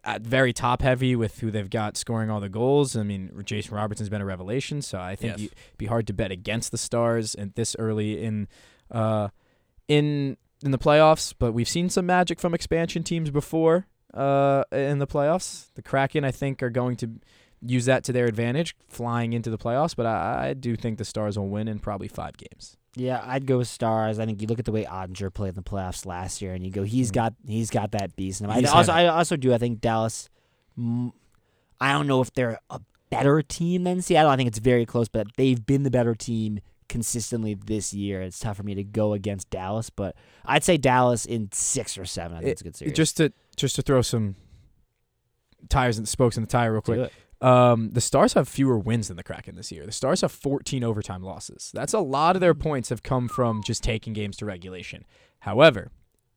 at 0.03 0.21
very 0.21 0.53
top 0.53 0.81
heavy 0.81 1.15
with 1.15 1.39
who 1.39 1.51
they've 1.51 1.69
got 1.69 1.97
scoring 1.97 2.29
all 2.29 2.39
the 2.39 2.49
goals. 2.49 2.95
I 2.95 3.03
mean, 3.03 3.31
Jason 3.43 3.75
Robertson's 3.75 4.09
been 4.09 4.21
a 4.21 4.25
revelation, 4.25 4.81
so 4.81 4.99
I 4.99 5.15
think 5.15 5.37
Yes. 5.37 5.47
it'd 5.47 5.77
be 5.77 5.85
hard 5.87 6.07
to 6.07 6.13
bet 6.13 6.31
against 6.31 6.71
the 6.71 6.77
Stars 6.77 7.35
and 7.35 7.53
this 7.55 7.75
early 7.79 8.21
in 8.23 8.47
uh 8.91 9.29
in 9.87 10.37
in 10.63 10.71
the 10.71 10.77
playoffs. 10.77 11.33
But 11.37 11.51
we've 11.53 11.67
seen 11.69 11.89
some 11.89 12.05
magic 12.05 12.39
from 12.39 12.53
expansion 12.53 13.03
teams 13.03 13.29
before 13.29 13.87
uh 14.13 14.63
in 14.71 14.99
the 14.99 15.07
playoffs. 15.07 15.67
The 15.75 15.81
Kraken, 15.81 16.23
I 16.23 16.31
think, 16.31 16.61
are 16.63 16.69
going 16.69 16.95
to 16.97 17.09
use 17.61 17.85
that 17.85 18.03
to 18.05 18.13
their 18.13 18.25
advantage, 18.25 18.75
flying 18.87 19.33
into 19.33 19.49
the 19.49 19.57
playoffs. 19.57 19.95
But 19.95 20.05
I, 20.05 20.49
I 20.49 20.53
do 20.53 20.75
think 20.75 20.97
the 20.97 21.05
Stars 21.05 21.37
will 21.37 21.49
win 21.49 21.67
in 21.67 21.79
probably 21.79 22.07
five 22.07 22.37
games. 22.37 22.77
Yeah, 22.95 23.21
I'd 23.25 23.45
go 23.45 23.59
with 23.59 23.67
Stars. 23.67 24.17
I 24.19 24.25
think 24.25 24.41
you 24.41 24.47
look 24.47 24.59
at 24.59 24.65
the 24.65 24.71
way 24.71 24.83
Oettinger 24.85 25.31
played 25.33 25.49
in 25.49 25.55
the 25.55 25.61
playoffs 25.61 26.05
last 26.05 26.41
year, 26.41 26.53
and 26.53 26.65
you 26.65 26.71
go, 26.71 26.83
he's 26.83 27.11
Mhm. 27.11 27.15
got 27.15 27.33
he's 27.47 27.69
got 27.69 27.91
that 27.91 28.15
beast. 28.15 28.41
in 28.41 28.49
him. 28.49 28.51
I 28.51 28.67
also 28.69 28.91
I 28.91 29.05
also 29.07 29.35
do. 29.35 29.53
I 29.53 29.57
think 29.57 29.79
Dallas. 29.81 30.29
I 30.77 31.91
don't 31.93 32.07
know 32.07 32.21
if 32.21 32.33
they're 32.33 32.59
a 32.69 32.79
better 33.09 33.41
team 33.41 33.83
than 33.83 34.01
Seattle. 34.01 34.31
I 34.31 34.35
think 34.37 34.47
it's 34.47 34.59
very 34.59 34.85
close, 34.85 35.07
but 35.07 35.27
they've 35.37 35.63
been 35.65 35.83
the 35.83 35.91
better 35.91 36.15
team 36.15 36.59
consistently 36.89 37.53
this 37.53 37.93
year. 37.93 38.21
It's 38.21 38.39
tough 38.39 38.57
for 38.57 38.63
me 38.63 38.75
to 38.75 38.83
go 38.83 39.13
against 39.13 39.49
Dallas, 39.49 39.89
but 39.89 40.15
I'd 40.45 40.63
say 40.63 40.75
Dallas 40.77 41.25
in 41.25 41.49
six 41.53 41.97
or 41.97 42.05
seven. 42.05 42.35
I 42.37 42.39
think 42.41 42.47
It- 42.49 42.51
it's 42.51 42.61
a 42.61 42.63
good 42.65 42.75
series. 42.75 42.93
Just 42.97 43.17
to 43.17 43.31
just 43.55 43.75
to 43.77 43.81
throw 43.81 44.01
some 44.01 44.35
tires 45.69 45.97
and 45.97 46.07
spokes 46.07 46.37
in 46.37 46.43
the 46.43 46.47
tire 46.47 46.71
real 46.73 46.81
quick. 46.81 47.11
Um, 47.41 47.91
the 47.91 48.01
Stars 48.01 48.33
have 48.33 48.49
fewer 48.49 48.77
wins 48.77 49.07
than 49.07 49.15
the 49.17 49.23
Kraken 49.23 49.55
this 49.55 49.71
year. 49.71 49.85
The 49.85 49.91
Stars 49.93 50.21
have 50.21 50.31
14 50.31 50.83
overtime 50.83 51.23
losses. 51.23 51.71
That's 51.73 51.93
a 51.93 51.99
lot 51.99 52.35
of 52.35 52.41
their 52.41 52.53
points 52.53 52.89
have 52.89 53.01
come 53.03 53.29
from 53.29 53.63
just 53.63 53.81
taking 53.81 54.11
games 54.13 54.35
to 54.37 54.45
regulation. 54.45 55.05
However, 55.39 55.91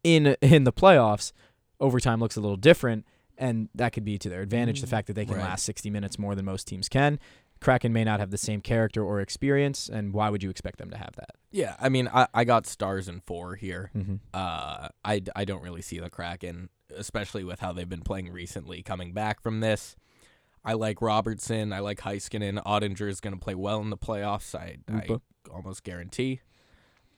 in 0.05 0.37
in 0.41 0.65
the 0.65 0.73
playoffs, 0.73 1.33
overtime 1.81 2.21
looks 2.21 2.37
a 2.37 2.41
little 2.41 2.57
different, 2.57 3.05
and 3.37 3.69
that 3.75 3.93
could 3.93 4.05
be 4.05 4.17
to 4.19 4.29
their 4.29 4.43
advantage. 4.43 4.81
The 4.81 4.87
fact 4.87 5.09
that 5.09 5.15
they 5.15 5.25
can 5.25 5.37
Right. 5.37 5.43
last 5.45 5.65
60 5.65 5.91
minutes 5.91 6.19
more 6.21 6.35
than 6.37 6.45
most 6.45 6.69
teams 6.69 6.89
can. 6.89 7.19
Kraken 7.63 7.93
may 7.93 8.05
not 8.05 8.21
have 8.21 8.31
the 8.31 8.39
same 8.39 8.61
character 8.61 9.05
or 9.05 9.21
experience, 9.21 9.89
and 9.89 10.13
why 10.13 10.29
would 10.29 10.43
you 10.43 10.51
expect 10.51 10.79
them 10.79 10.91
to 10.91 10.97
have 10.97 11.15
that? 11.17 11.31
Yeah, 11.51 11.77
I 11.81 11.89
mean, 11.89 12.09
I, 12.13 12.27
I 12.35 12.45
got 12.45 12.67
Stars 12.67 13.09
in 13.09 13.21
four 13.21 13.55
here. 13.55 13.91
Mm-hmm. 13.97 14.17
Uh, 14.35 14.89
I, 15.05 15.23
I 15.37 15.45
don't 15.45 15.63
really 15.63 15.83
see 15.83 15.99
the 15.99 16.11
Kraken, 16.11 16.69
especially 16.97 17.45
with 17.45 17.61
how 17.61 17.73
they've 17.73 17.89
been 17.89 18.03
playing 18.03 18.33
recently, 18.33 18.83
coming 18.83 19.13
back 19.13 19.41
from 19.41 19.61
this. 19.61 19.97
I 20.65 20.75
like 20.75 21.01
Robertson. 21.03 21.73
I 21.73 21.81
like 21.81 22.01
Heiskanen. 22.01 22.63
Oettinger 22.65 23.09
is 23.09 23.21
going 23.21 23.35
to 23.35 23.41
play 23.41 23.55
well 23.55 23.81
in 23.81 23.91
the 23.91 23.97
playoffs. 23.97 24.55
I, 24.55 24.79
I 24.93 25.19
almost 25.53 25.83
guarantee. 25.83 26.41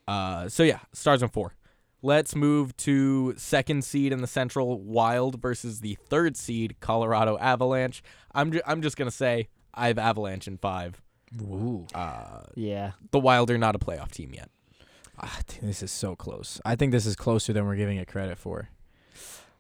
Uh, 0.07 0.49
so 0.49 0.63
yeah, 0.63 0.81
Stars 0.93 1.23
in 1.23 1.29
four. 1.29 1.55
Let's 2.03 2.37
move 2.37 2.77
to 2.79 3.35
second 3.39 3.83
seed 3.83 4.13
in 4.13 4.21
the 4.21 4.27
Central 4.27 4.79
Wild 4.83 5.41
versus 5.41 5.81
the 5.81 5.95
third 5.95 6.37
seed 6.37 6.77
Colorado 6.81 7.39
Avalanche. 7.39 8.03
I'm 8.35 8.53
ju- 8.53 8.61
I'm 8.67 8.83
just 8.83 8.99
gonna 8.99 9.11
say 9.11 9.49
I 9.75 9.89
have 9.89 9.99
Avalanche 9.99 10.49
in 10.49 10.57
five. 10.57 11.03
Ooh. 11.41 11.87
Uh, 11.95 12.43
yeah, 12.55 12.93
the 13.11 13.19
Wild 13.19 13.51
are 13.51 13.59
not 13.59 13.75
a 13.75 13.79
playoff 13.79 14.11
team 14.13 14.33
yet. 14.35 14.51
Ah, 15.19 15.41
dude, 15.47 15.69
this 15.69 15.83
is 15.83 15.93
so 15.93 16.17
close. 16.17 16.61
I 16.65 16.77
think 16.77 16.93
this 16.93 17.07
is 17.07 17.17
closer 17.17 17.53
than 17.53 17.67
we're 17.67 17.77
giving 17.77 17.99
it 17.99 18.09
credit 18.09 18.39
for. 18.39 18.69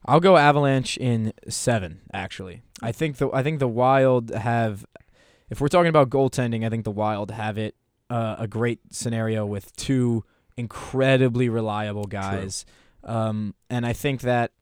I'll 0.06 0.20
go 0.20 0.36
Avalanche 0.36 0.96
in 0.98 1.32
seven. 1.48 2.02
Actually, 2.12 2.62
I 2.82 2.92
think 2.92 3.16
the 3.16 3.30
I 3.32 3.42
think 3.42 3.58
the 3.58 3.68
Wild 3.68 4.30
have. 4.30 4.84
If 5.50 5.60
we're 5.60 5.68
talking 5.68 5.88
about 5.88 6.10
goaltending, 6.10 6.64
I 6.64 6.70
think 6.70 6.84
the 6.84 6.90
Wild 6.90 7.30
have 7.30 7.58
it 7.58 7.74
uh, 8.10 8.36
a 8.38 8.48
great 8.48 8.80
scenario 8.90 9.46
with 9.46 9.74
two 9.76 10.24
incredibly 10.56 11.48
reliable 11.48 12.04
guys, 12.04 12.64
um, 13.02 13.54
and 13.70 13.86
I 13.86 13.92
think 13.92 14.22
that 14.22 14.52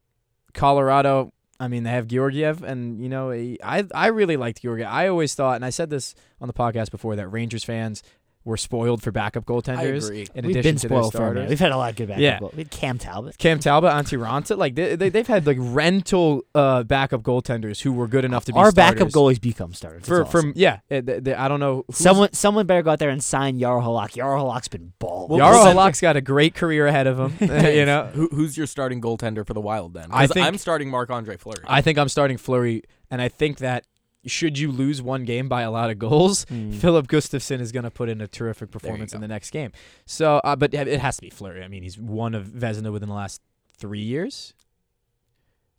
Colorado. 0.54 1.32
I 1.62 1.68
mean, 1.68 1.84
they 1.84 1.90
have 1.90 2.08
Georgiev, 2.08 2.64
and 2.64 3.00
you 3.00 3.08
know, 3.08 3.30
I 3.30 3.86
I 3.94 4.08
really 4.08 4.36
liked 4.36 4.62
Georgiev. 4.62 4.88
I 4.90 5.06
always 5.06 5.36
thought, 5.36 5.54
and 5.54 5.64
I 5.64 5.70
said 5.70 5.90
this 5.90 6.16
on 6.40 6.48
the 6.48 6.52
podcast 6.52 6.90
before, 6.90 7.14
that 7.14 7.28
Rangers 7.28 7.62
fans 7.62 8.02
were 8.44 8.56
spoiled 8.56 9.02
for 9.02 9.12
backup 9.12 9.44
goaltenders. 9.44 10.06
agree. 10.06 10.26
In 10.34 10.46
we've 10.46 10.56
addition 10.56 10.72
been 10.74 10.80
to 10.80 10.88
their 10.88 10.98
spoiled 10.98 11.12
for 11.12 11.16
starters. 11.18 11.48
We've 11.48 11.60
had 11.60 11.72
a 11.72 11.76
lot 11.76 11.90
of 11.90 11.96
good 11.96 12.08
backup. 12.08 12.20
Yeah. 12.22 12.40
goal- 12.40 12.50
We 12.56 12.62
had 12.62 12.70
Cam 12.70 12.98
Talbot. 12.98 13.38
Cam 13.38 13.58
Talbot, 13.60 13.92
Antti 13.92 14.18
Raanta, 14.18 14.56
like 14.58 14.74
they, 14.74 14.96
they 14.96 15.08
they've 15.10 15.26
had 15.26 15.46
like 15.46 15.58
rental 15.60 16.42
uh, 16.54 16.82
backup 16.82 17.22
goaltenders 17.22 17.80
who 17.82 17.92
were 17.92 18.06
good 18.08 18.24
enough 18.24 18.44
to 18.46 18.52
be 18.52 18.58
Our 18.58 18.72
backup 18.72 19.08
goalies 19.08 19.40
become 19.40 19.72
starters. 19.74 20.06
for 20.06 20.22
It's 20.22 20.30
from 20.30 20.52
yeah. 20.56 20.80
eh, 20.90 21.00
they- 21.00 21.20
they- 21.20 21.34
I 21.34 21.48
don't 21.48 21.60
know. 21.60 21.84
someone 21.92 22.32
someone 22.32 22.66
better 22.66 22.82
go 22.82 22.90
out 22.90 22.98
there 22.98 23.10
and 23.10 23.22
sign 23.22 23.58
Jaro 23.58 23.82
Halak. 23.82 24.10
Jaro 24.12 24.38
Halak's 24.42 24.68
been 24.68 24.92
bald. 24.98 25.30
Well, 25.30 25.38
Jaro 25.40 25.64
listen- 25.64 25.76
Halak's 25.76 26.00
got 26.00 26.16
a 26.16 26.20
great 26.20 26.54
career 26.54 26.86
ahead 26.86 27.06
of 27.06 27.18
him. 27.18 27.36
you 27.64 27.86
know, 27.86 28.10
Who, 28.12 28.28
who's 28.28 28.56
your 28.56 28.66
starting 28.66 29.00
goaltender 29.00 29.46
for 29.46 29.54
the 29.54 29.60
Wild 29.60 29.94
then? 29.94 30.08
I 30.10 30.26
'Cause 30.26 30.34
think- 30.34 30.46
I'm 30.46 30.58
starting 30.58 30.90
Marc 30.90 31.10
Andre 31.10 31.36
Fleury. 31.36 31.62
I 31.66 31.80
think 31.82 31.98
I'm 31.98 32.08
starting 32.08 32.36
Fleury, 32.38 32.82
and 33.10 33.20
I 33.22 33.28
think 33.28 33.58
that 33.58 33.84
should 34.26 34.58
you 34.58 34.70
lose 34.70 35.02
one 35.02 35.24
game 35.24 35.48
by 35.48 35.62
a 35.62 35.70
lot 35.70 35.90
of 35.90 35.98
goals, 35.98 36.44
Hmm. 36.48 36.70
Filip 36.72 37.06
Gustavsson 37.08 37.60
is 37.60 37.72
going 37.72 37.84
to 37.84 37.90
put 37.90 38.08
in 38.08 38.20
a 38.20 38.28
terrific 38.28 38.70
performance 38.70 39.12
in 39.12 39.20
the 39.20 39.28
next 39.28 39.50
game. 39.50 39.72
So, 40.06 40.36
uh, 40.44 40.54
but 40.56 40.72
it 40.74 41.00
has 41.00 41.16
to 41.16 41.22
be 41.22 41.30
Fleury. 41.30 41.62
I 41.64 41.68
mean, 41.68 41.82
he's 41.82 41.98
one 41.98 42.34
of 42.34 42.46
Vezina 42.46 42.92
within 42.92 43.08
the 43.08 43.14
last 43.14 43.40
three 43.78 44.00
years. 44.02 44.54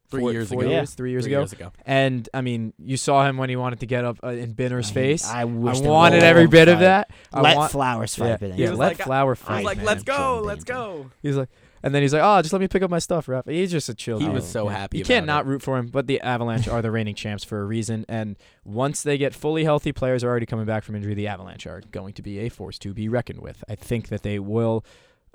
Three 0.09 0.19
Four- 0.21 0.31
years 0.33 0.49
four 0.49 0.61
ago. 0.61 0.69
years, 0.71 0.93
three 0.93 1.09
years 1.11 1.23
Three 1.23 1.33
ago. 1.33 1.39
years 1.41 1.53
ago. 1.53 1.71
And 1.87 2.29
I 2.35 2.41
mean, 2.41 2.73
you 2.77 2.97
saw 2.97 3.25
him 3.27 3.37
when 3.37 3.49
he 3.49 3.55
wanted 3.55 3.79
to 3.79 3.87
get 3.87 4.05
up 4.05 4.19
uh, 4.23 4.27
in 4.27 4.53
Binner's 4.53 4.91
I- 4.91 4.93
face. 4.93 5.25
I, 5.25 5.41
I 5.41 5.45
wish 5.45 5.79
they 5.79 5.87
wanted 5.87 6.21
every 6.21 6.45
bit 6.45 6.67
him 6.67 6.75
of 6.75 6.79
fight. 6.81 6.85
that. 6.85 7.11
I 7.33 7.41
Let 7.41 7.57
want, 7.57 7.71
Flowers 7.71 8.13
fight. 8.15 8.27
yeah, 8.27 8.37
but 8.39 8.57
yeah, 8.57 8.69
was 8.69 8.79
let 8.79 8.87
like, 8.89 9.01
I- 9.01 9.03
Flower 9.05 9.31
I 9.31 9.35
fight. 9.35 9.55
was 9.55 9.63
like, 9.65 9.77
man. 9.77 9.85
let's 9.87 10.03
go, 10.03 10.41
let's 10.45 10.63
go. 10.65 11.09
He's 11.23 11.35
like, 11.35 11.49
and 11.83 11.93
then 11.93 12.01
he's 12.01 12.13
like, 12.13 12.23
oh, 12.23 12.41
just 12.41 12.53
let 12.53 12.59
me 12.61 12.67
pick 12.67 12.81
up 12.81 12.89
my 12.89 12.99
stuff, 12.99 13.27
ref. 13.27 13.45
He's 13.45 13.71
just 13.71 13.89
a 13.89 13.93
chill. 13.93 14.17
He 14.19 14.25
dude. 14.25 14.33
was 14.33 14.47
so 14.47 14.67
happy 14.69 14.97
You 14.99 15.03
can't 15.05 15.25
about 15.25 15.33
not 15.43 15.45
root 15.45 15.61
for 15.61 15.77
him. 15.77 15.87
But 15.87 16.07
the 16.07 16.19
Avalanche 16.21 16.67
are 16.67 16.81
the 16.81 16.89
reigning 16.91 17.15
champs 17.15 17.43
for 17.43 17.61
a 17.61 17.65
reason. 17.65 18.05
And 18.07 18.37
once 18.63 19.03
they 19.03 19.17
get 19.17 19.33
fully 19.35 19.63
healthy, 19.65 19.91
players 19.91 20.23
are 20.23 20.29
already 20.29 20.45
coming 20.45 20.65
back 20.65 20.83
from 20.83 20.95
injury. 20.95 21.13
The 21.13 21.27
Avalanche 21.27 21.67
are 21.67 21.81
going 21.91 22.13
to 22.13 22.21
be 22.21 22.39
a 22.39 22.49
force 22.49 22.79
to 22.79 22.93
be 22.93 23.09
reckoned 23.09 23.41
with. 23.41 23.63
I 23.69 23.75
think 23.75 24.07
that 24.07 24.23
they 24.23 24.39
will 24.39 24.83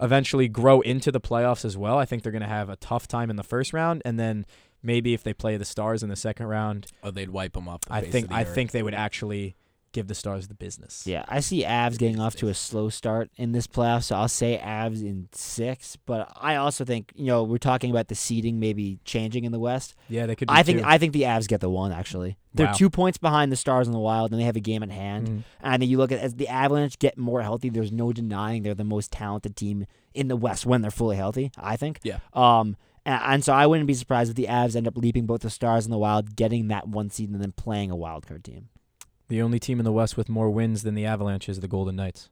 eventually 0.00 0.48
grow 0.48 0.80
into 0.80 1.10
the 1.12 1.20
playoffs 1.20 1.64
as 1.64 1.76
well. 1.76 1.98
I 1.98 2.04
think 2.04 2.22
they're 2.22 2.32
going 2.32 2.42
to 2.42 2.48
have 2.48 2.68
a 2.68 2.76
tough 2.76 3.08
time 3.08 3.30
in 3.30 3.36
the 3.36 3.42
first 3.42 3.72
round, 3.72 4.00
and 4.04 4.18
then 4.18 4.46
maybe 4.82 5.12
if 5.12 5.22
they 5.24 5.34
play 5.34 5.56
the 5.56 5.64
Stars 5.64 6.02
in 6.04 6.08
the 6.08 6.16
second 6.16 6.46
round, 6.46 6.86
Oh, 7.02 7.10
they'd 7.10 7.30
wipe 7.30 7.54
them 7.54 7.68
off. 7.68 7.80
The 7.82 7.94
I 7.94 8.00
face 8.02 8.12
think 8.12 8.24
of 8.26 8.30
the 8.30 8.36
I 8.36 8.42
earth. 8.42 8.54
think 8.54 8.70
they 8.70 8.82
would 8.82 8.94
actually 8.94 9.56
give 9.92 10.06
the 10.08 10.14
Stars 10.14 10.48
the 10.48 10.54
business. 10.54 11.06
Yeah, 11.06 11.24
I 11.28 11.40
see 11.40 11.64
Avs 11.64 11.98
getting 11.98 12.20
off 12.20 12.34
to 12.36 12.48
a 12.48 12.54
slow 12.54 12.88
start 12.88 13.30
in 13.36 13.52
this 13.52 13.66
playoff, 13.66 14.04
so 14.04 14.16
I'll 14.16 14.28
say 14.28 14.60
Avs 14.62 15.00
in 15.02 15.28
six. 15.32 15.96
But 16.06 16.30
I 16.36 16.56
also 16.56 16.84
think 16.84 17.12
you 17.16 17.26
know 17.26 17.42
we're 17.42 17.58
talking 17.58 17.90
about 17.90 18.08
the 18.08 18.14
seeding 18.14 18.58
maybe 18.60 18.98
changing 19.04 19.44
in 19.44 19.52
the 19.52 19.58
West. 19.58 19.94
yeah, 20.08 20.26
they 20.26 20.36
could. 20.36 20.50
I 20.50 20.62
think 20.62 20.80
two. 20.80 20.84
I 20.86 20.98
think 20.98 21.12
the 21.12 21.22
Avs 21.22 21.48
get 21.48 21.60
the 21.60 21.70
one 21.70 21.92
actually. 21.92 22.36
They're 22.54 22.66
Wow. 22.66 22.72
two 22.72 22.90
points 22.90 23.18
behind 23.18 23.52
the 23.52 23.56
Stars 23.56 23.86
and 23.86 23.94
the 23.94 24.00
Wild, 24.00 24.32
and 24.32 24.40
they 24.40 24.44
have 24.44 24.56
a 24.56 24.60
game 24.60 24.82
at 24.82 24.90
hand. 24.90 25.28
Mhm. 25.28 25.42
And 25.60 25.82
then 25.82 25.88
you 25.88 25.98
look 25.98 26.10
at 26.12 26.18
as 26.18 26.34
the 26.34 26.48
Avalanche 26.48 26.98
get 26.98 27.16
more 27.18 27.42
healthy. 27.42 27.68
There's 27.68 27.92
no 27.92 28.12
denying 28.12 28.62
they're 28.62 28.74
the 28.74 28.84
most 28.84 29.12
talented 29.12 29.54
team 29.56 29.86
in 30.14 30.28
the 30.28 30.36
West 30.36 30.66
when 30.66 30.80
they're 30.82 30.90
fully 30.90 31.16
healthy. 31.16 31.50
I 31.56 31.76
think. 31.76 32.00
Yeah. 32.02 32.18
Um. 32.32 32.76
And, 33.06 33.22
and 33.24 33.44
so 33.44 33.52
I 33.54 33.66
wouldn't 33.66 33.86
be 33.86 33.94
surprised 33.94 34.30
if 34.30 34.36
the 34.36 34.46
Avs 34.46 34.76
end 34.76 34.86
up 34.88 34.96
leaping 34.96 35.24
both 35.24 35.40
the 35.42 35.48
Stars 35.50 35.86
and 35.86 35.92
the 35.92 35.98
Wild, 35.98 36.36
getting 36.36 36.68
that 36.68 36.88
one 36.88 37.08
seed, 37.10 37.30
and 37.30 37.40
then 37.40 37.52
playing 37.52 37.90
a 37.90 37.96
wild 37.96 38.26
card 38.26 38.44
team. 38.44 38.68
The 39.28 39.42
only 39.42 39.58
team 39.58 39.78
in 39.78 39.84
the 39.84 39.92
West 39.92 40.16
with 40.16 40.28
more 40.28 40.50
wins 40.50 40.82
than 40.82 40.94
the 40.94 41.04
Avalanche 41.04 41.48
is 41.48 41.60
the 41.60 41.68
Golden 41.68 41.96
Knights. 41.96 42.30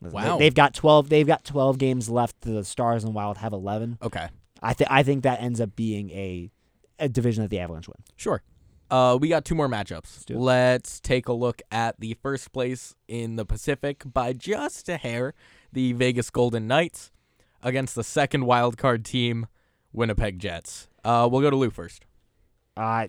Wow. 0.00 0.38
They, 0.38 0.44
have 0.44 0.54
got 0.54 0.74
twelve. 0.74 1.08
They've 1.08 1.26
got 1.26 1.44
twelve 1.44 1.78
games 1.78 2.08
left. 2.08 2.40
The 2.42 2.64
Stars 2.64 3.04
and 3.04 3.14
Wild 3.14 3.38
have 3.38 3.52
eleven. 3.52 3.98
Okay, 4.02 4.28
I 4.62 4.74
think 4.74 4.90
I 4.90 5.02
think 5.02 5.22
that 5.24 5.40
ends 5.40 5.60
up 5.60 5.74
being 5.74 6.10
a 6.10 6.50
a 6.98 7.08
division 7.08 7.42
that 7.42 7.48
the 7.50 7.58
Avalanche 7.60 7.88
win. 7.88 7.96
sure. 8.16 8.42
Uh, 8.90 9.18
we 9.20 9.28
got 9.28 9.44
two 9.44 9.54
more 9.54 9.68
matchups. 9.68 10.24
do 10.24 10.34
it. 10.34 10.38
Let's 10.38 10.98
take 10.98 11.28
a 11.28 11.32
look 11.34 11.60
at 11.70 12.00
the 12.00 12.14
first 12.22 12.52
place 12.52 12.94
in 13.06 13.36
the 13.36 13.44
Pacific 13.44 14.02
by 14.06 14.32
just 14.32 14.88
a 14.88 14.96
hair, 14.96 15.34
the 15.70 15.92
Vegas 15.92 16.30
Golden 16.30 16.66
Knights 16.66 17.10
against 17.62 17.94
the 17.94 18.02
second 18.02 18.46
wild 18.46 18.78
card 18.78 19.04
team, 19.04 19.46
Winnipeg 19.92 20.38
Jets. 20.38 20.88
Uh, 21.04 21.28
we'll 21.30 21.42
go 21.42 21.50
to 21.50 21.56
Lou 21.56 21.68
first. 21.70 22.06
Uh 22.78 23.08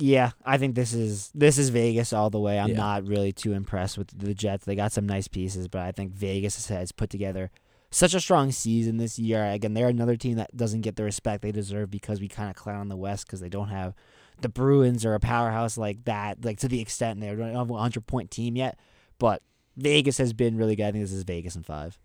yeah, 0.00 0.30
I 0.44 0.58
think 0.58 0.74
this 0.74 0.92
is 0.92 1.30
this 1.34 1.58
is 1.58 1.68
Vegas 1.70 2.12
all 2.12 2.30
the 2.30 2.40
way. 2.40 2.58
I'm 2.58 2.70
Yeah. 2.70 2.76
not 2.76 3.06
really 3.06 3.32
too 3.32 3.52
impressed 3.52 3.98
with 3.98 4.08
the 4.16 4.34
Jets. 4.34 4.64
They 4.64 4.74
got 4.76 4.92
some 4.92 5.06
nice 5.06 5.28
pieces, 5.28 5.68
but 5.68 5.82
I 5.82 5.92
think 5.92 6.12
Vegas 6.12 6.68
has 6.68 6.92
put 6.92 7.10
together 7.10 7.50
such 7.90 8.14
a 8.14 8.20
strong 8.20 8.52
season 8.52 8.98
this 8.98 9.18
year. 9.18 9.44
Again, 9.44 9.74
they're 9.74 9.88
another 9.88 10.16
team 10.16 10.36
that 10.36 10.56
doesn't 10.56 10.82
get 10.82 10.96
the 10.96 11.04
respect 11.04 11.42
they 11.42 11.52
deserve 11.52 11.90
because 11.90 12.20
we 12.20 12.28
kind 12.28 12.50
of 12.50 12.56
clown 12.56 12.88
the 12.88 12.96
West 12.96 13.26
because 13.26 13.40
they 13.40 13.48
don't 13.48 13.68
have 13.68 13.94
the 14.40 14.48
Bruins 14.48 15.04
or 15.04 15.14
a 15.14 15.20
powerhouse 15.20 15.76
like 15.76 16.04
that, 16.04 16.44
like 16.44 16.58
to 16.60 16.68
the 16.68 16.80
extent 16.80 17.20
they 17.20 17.34
don't 17.34 17.54
have 17.54 17.70
a 17.70 17.74
hundred 17.78 18.06
point 18.06 18.30
team 18.30 18.56
yet. 18.56 18.78
But 19.18 19.42
Vegas 19.76 20.18
has 20.18 20.32
been 20.32 20.56
really 20.56 20.76
good. 20.76 20.86
I 20.86 20.92
think 20.92 21.04
this 21.04 21.12
is 21.12 21.22
Vegas 21.24 21.56
in 21.56 21.62
five. 21.62 21.98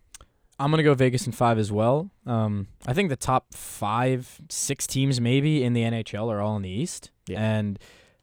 I'm 0.60 0.70
gonna 0.72 0.84
go 0.84 0.94
Vegas 0.94 1.26
in 1.26 1.32
five 1.34 1.58
as 1.58 1.72
well. 1.72 2.10
Um, 2.26 2.68
I 2.86 2.94
think 2.94 3.10
the 3.10 3.16
top 3.16 3.54
five, 3.54 4.40
six 4.50 4.86
teams 4.88 5.20
maybe 5.20 5.64
in 5.64 5.74
the 5.74 5.82
NHL 5.84 6.32
are 6.32 6.40
all 6.42 6.56
in 6.56 6.62
the 6.62 6.70
East, 6.70 7.12
Yeah. 7.28 7.42
and 7.42 7.80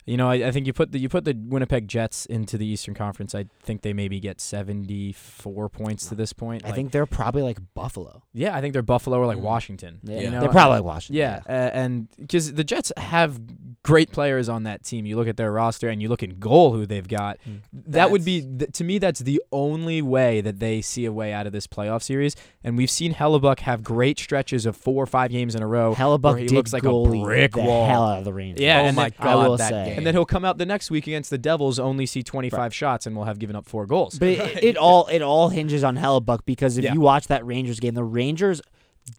you 0.07 0.17
know 0.17 0.29
I, 0.31 0.35
I 0.49 0.51
think 0.51 0.67
you 0.67 0.73
put 0.73 0.93
the 0.93 0.99
you 0.99 1.09
put 1.09 1.25
the 1.25 1.35
Winnipeg 1.37 1.89
Jets 1.89 2.27
into 2.27 2.57
the 2.59 2.67
Eastern 2.67 2.95
Conference. 2.95 3.35
I 3.35 3.47
think 3.63 3.83
they 3.83 3.93
maybe 3.93 4.21
get 4.21 4.41
74 4.41 5.69
points 5.69 6.07
to 6.07 6.15
this 6.15 6.33
point. 6.33 6.65
I 6.65 6.69
Like, 6.69 6.75
think 6.77 6.93
they're 6.93 7.07
probably 7.07 7.43
like 7.43 7.59
Buffalo. 7.75 8.23
yeah, 8.33 8.57
I 8.57 8.61
think 8.61 8.73
they're 8.73 8.83
Buffalo 8.83 9.19
or 9.19 9.27
like 9.27 9.39
Mhm. 9.39 9.43
Washington. 9.43 10.01
Yeah, 10.03 10.21
you 10.21 10.31
know? 10.31 10.41
they're 10.41 10.49
probably 10.51 10.79
like 10.79 10.85
Washington. 10.85 11.17
Yeah, 11.21 11.41
uh, 11.49 11.71
and 11.73 12.09
because 12.19 12.53
the 12.55 12.65
Jets 12.65 12.93
have 12.97 13.41
great 13.83 14.13
players 14.13 14.49
on 14.49 14.65
that 14.65 14.85
team, 14.85 15.07
you 15.07 15.17
look 15.17 15.27
at 15.29 15.37
their 15.37 15.51
roster 15.53 15.89
and 15.89 16.03
you 16.03 16.09
look 16.09 16.23
in 16.23 16.39
goal 16.39 16.73
who 16.75 16.85
they've 16.87 17.09
got. 17.09 17.39
Mm. 17.49 17.61
That 17.73 18.11
would 18.11 18.25
be 18.25 18.43
th- 18.43 18.73
to 18.73 18.85
me. 18.85 18.99
That's 18.99 19.21
the 19.21 19.43
only 19.53 20.03
way 20.03 20.41
that 20.43 20.59
they 20.61 20.83
see 20.83 21.07
a 21.07 21.13
way 21.13 21.33
out 21.33 21.47
of 21.47 21.53
this 21.53 21.67
playoff 21.67 22.03
series. 22.03 22.37
And 22.63 22.77
we've 22.77 22.91
seen 22.91 23.15
Hellebuyck 23.15 23.61
have 23.61 23.83
great 23.83 24.19
stretches 24.19 24.67
of 24.67 24.77
four 24.77 25.03
or 25.03 25.07
five 25.07 25.31
games 25.31 25.55
in 25.55 25.63
a 25.63 25.67
row. 25.67 25.95
Hellebuyck 25.95 26.23
where 26.25 26.37
he 26.39 26.47
did 26.47 26.55
looks 26.55 26.73
like 26.75 26.83
a 26.83 26.87
goalie 26.89 27.23
brick 27.25 27.53
the 27.53 27.63
wall. 27.63 27.87
hell 27.87 28.05
out 28.05 28.19
of 28.19 28.25
the 28.25 28.33
range. 28.35 28.61
Yeah, 28.61 28.81
oh 28.83 28.85
and 28.85 28.97
my 28.97 29.09
then- 29.09 29.13
I 29.19 29.25
god, 29.25 29.49
will 29.49 29.57
that 29.57 29.71
say. 29.71 29.90
Game. 29.91 29.99
And 29.99 30.07
then 30.07 30.15
he'll 30.15 30.25
come 30.25 30.45
out 30.45 30.59
the 30.59 30.67
next 30.67 30.91
week 30.91 31.07
against 31.07 31.31
the 31.31 31.39
Devils, 31.39 31.79
only 31.79 32.07
see 32.07 32.23
25 32.23 32.75
shots, 32.75 33.07
and 33.07 33.15
we'll 33.17 33.27
have 33.27 33.39
given 33.39 33.55
up 33.57 33.67
four 33.67 33.87
goals. 33.87 34.19
But 34.19 34.29
it, 34.29 34.65
it 34.65 34.77
all 34.77 35.07
it 35.07 35.23
all 35.23 35.49
hinges 35.51 35.85
on 35.85 35.97
Hellebuyck 35.97 36.41
because 36.47 36.79
if 36.79 36.85
Yeah. 36.85 36.95
you 36.95 37.01
watch 37.01 37.27
that 37.29 37.45
Rangers 37.47 37.79
game, 37.81 37.95
the 37.95 38.05
Rangers 38.05 38.61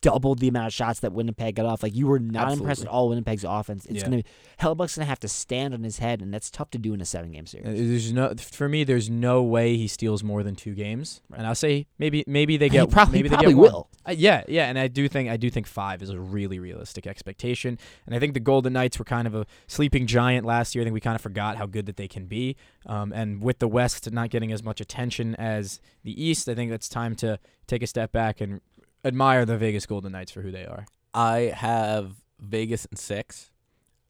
doubled 0.01 0.39
the 0.39 0.47
amount 0.47 0.67
of 0.67 0.73
shots 0.73 0.99
that 1.01 1.11
Winnipeg 1.11 1.55
got 1.55 1.65
off. 1.65 1.83
Like 1.83 1.95
you 1.95 2.07
were 2.07 2.19
not 2.19 2.53
impressed 2.53 2.81
Absolutely. 2.81 2.87
at 2.87 2.91
all 2.93 3.09
Winnipeg's 3.09 3.43
offense. 3.43 3.85
It's 3.87 3.95
Yeah. 4.03 4.09
gonna 4.09 4.23
Hellebuyck's 4.59 4.95
gonna 4.95 5.05
have 5.07 5.19
to 5.21 5.27
stand 5.27 5.73
on 5.73 5.83
his 5.83 5.97
head, 5.97 6.21
and 6.21 6.33
that's 6.33 6.49
tough 6.49 6.69
to 6.71 6.77
do 6.77 6.93
in 6.93 7.01
a 7.01 7.05
seven 7.05 7.31
game 7.31 7.43
Uh, 7.43 7.47
series. 7.47 7.89
There's 7.89 8.13
no, 8.13 8.33
for 8.37 8.69
me, 8.69 8.83
there's 8.83 9.09
no 9.09 9.41
way 9.43 9.75
he 9.75 9.87
steals 9.87 10.23
more 10.23 10.43
than 10.43 10.55
two 10.55 10.73
games, 10.75 11.21
Right. 11.29 11.39
and 11.39 11.47
I'll 11.47 11.55
say 11.55 11.87
maybe 11.99 12.23
maybe 12.27 12.57
they 12.57 12.67
he 12.67 12.69
get 12.71 12.89
probably, 12.89 13.19
maybe 13.19 13.29
he 13.29 13.29
they 13.29 13.35
probably 13.37 13.53
get 13.53 13.59
will. 13.59 13.89
Uh, 14.07 14.13
yeah, 14.17 14.43
yeah, 14.47 14.67
and 14.69 14.79
I 14.79 14.87
do 14.87 15.07
think 15.07 15.29
I 15.29 15.37
do 15.37 15.49
think 15.49 15.67
five 15.67 16.01
is 16.01 16.09
a 16.09 16.19
really 16.19 16.59
realistic 16.59 17.05
expectation, 17.05 17.77
and 18.05 18.15
I 18.15 18.19
think 18.19 18.33
the 18.33 18.39
Golden 18.39 18.73
Knights 18.73 18.97
were 18.97 19.05
kind 19.05 19.27
of 19.27 19.35
a 19.35 19.45
sleeping 19.67 20.07
giant 20.07 20.45
last 20.45 20.73
year. 20.73 20.83
I 20.83 20.85
think 20.85 20.93
we 20.93 21.01
kind 21.01 21.15
of 21.15 21.21
forgot 21.21 21.57
how 21.57 21.65
good 21.65 21.85
that 21.87 21.97
they 21.97 22.07
can 22.07 22.25
be, 22.27 22.55
um, 22.85 23.11
and 23.13 23.43
with 23.43 23.59
the 23.59 23.67
West 23.67 24.11
not 24.11 24.29
getting 24.29 24.51
as 24.51 24.63
much 24.63 24.79
attention 24.79 25.35
as 25.35 25.79
the 26.03 26.23
East, 26.23 26.47
I 26.47 26.55
think 26.55 26.71
it's 26.71 26.87
time 26.89 27.15
to 27.17 27.39
take 27.67 27.83
a 27.83 27.87
step 27.87 28.11
back 28.11 28.41
and 28.41 28.59
admire 29.05 29.45
the 29.45 29.57
Vegas 29.57 29.85
Golden 29.85 30.11
Knights 30.11 30.31
for 30.31 30.41
who 30.41 30.51
they 30.51 30.65
are. 30.65 30.85
I 31.13 31.53
have 31.55 32.13
Vegas 32.39 32.85
in 32.85 32.97
six. 32.97 33.51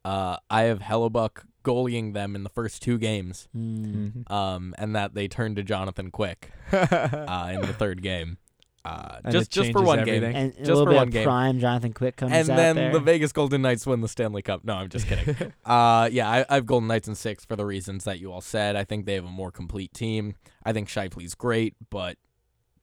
Uh, 0.04 0.36
I 0.50 0.62
have 0.62 0.80
Hellebuyck 0.80 1.44
goalying 1.64 2.12
them 2.12 2.34
in 2.34 2.42
the 2.42 2.50
first 2.50 2.82
two 2.82 2.98
games, 2.98 3.48
Mm. 3.56 4.28
um, 4.30 4.74
and 4.78 4.96
that 4.96 5.14
they 5.14 5.28
turned 5.28 5.56
to 5.56 5.62
Jonathan 5.62 6.10
Quick 6.10 6.50
uh, 6.72 7.50
in 7.52 7.60
the 7.60 7.72
third 7.78 8.02
game. 8.02 8.38
Uh, 8.84 9.20
just 9.30 9.48
just 9.52 9.70
for 9.70 9.80
one 9.80 10.00
everything. 10.00 10.32
game. 10.32 10.34
And 10.34 10.52
a 10.54 10.56
Just 10.56 10.68
little 10.70 10.86
for 10.86 10.90
bit 10.90 10.96
one 10.96 11.06
of 11.06 11.12
game. 11.12 11.22
prime 11.24 11.60
Jonathan 11.60 11.92
Quick 11.92 12.16
comes 12.16 12.32
and 12.32 12.50
out 12.50 12.56
then 12.56 12.74
there. 12.74 12.92
the 12.92 12.98
Vegas 12.98 13.30
Golden 13.30 13.62
Knights 13.62 13.86
win 13.86 14.00
the 14.00 14.08
Stanley 14.08 14.42
Cup. 14.42 14.64
No, 14.64 14.74
I'm 14.74 14.88
just 14.88 15.06
kidding. 15.06 15.36
uh, 15.64 16.08
yeah, 16.10 16.28
I, 16.28 16.44
I 16.48 16.54
have 16.56 16.66
Golden 16.66 16.88
Knights 16.88 17.06
in 17.06 17.14
six 17.14 17.44
for 17.44 17.54
the 17.54 17.64
reasons 17.64 18.02
that 18.04 18.18
you 18.18 18.32
all 18.32 18.40
said. 18.40 18.74
I 18.74 18.82
think 18.82 19.06
they 19.06 19.14
have 19.14 19.24
a 19.24 19.28
more 19.30 19.52
complete 19.52 19.94
team. 19.94 20.34
I 20.64 20.72
think 20.72 20.88
Scheifele's 20.88 21.36
great, 21.36 21.76
but 21.90 22.16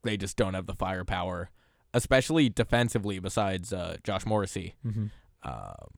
they 0.03 0.16
just 0.16 0.38
don't 0.38 0.53
have 0.53 0.68
the 0.68 0.74
firepower, 0.74 1.49
especially 1.94 2.50
defensively. 2.50 3.20
Besides 3.20 3.72
uh, 3.74 3.98
Josh 4.04 4.26
Morrissey, 4.26 4.76
Mm-hmm. 4.86 5.06
um, 5.44 5.90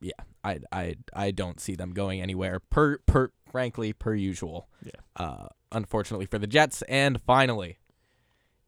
yeah, 0.00 0.12
I, 0.42 0.58
I 0.72 0.96
I 1.14 1.30
don't 1.30 1.60
see 1.60 1.74
them 1.76 1.92
going 1.92 2.20
anywhere. 2.20 2.60
Per 2.60 2.98
per 3.06 3.30
frankly 3.50 3.92
per 3.92 4.14
usual. 4.14 4.68
Yeah. 4.82 4.92
Uh, 5.16 5.46
unfortunately 5.70 6.26
for 6.26 6.38
the 6.38 6.46
Jets, 6.46 6.82
and 6.82 7.20
finally, 7.20 7.78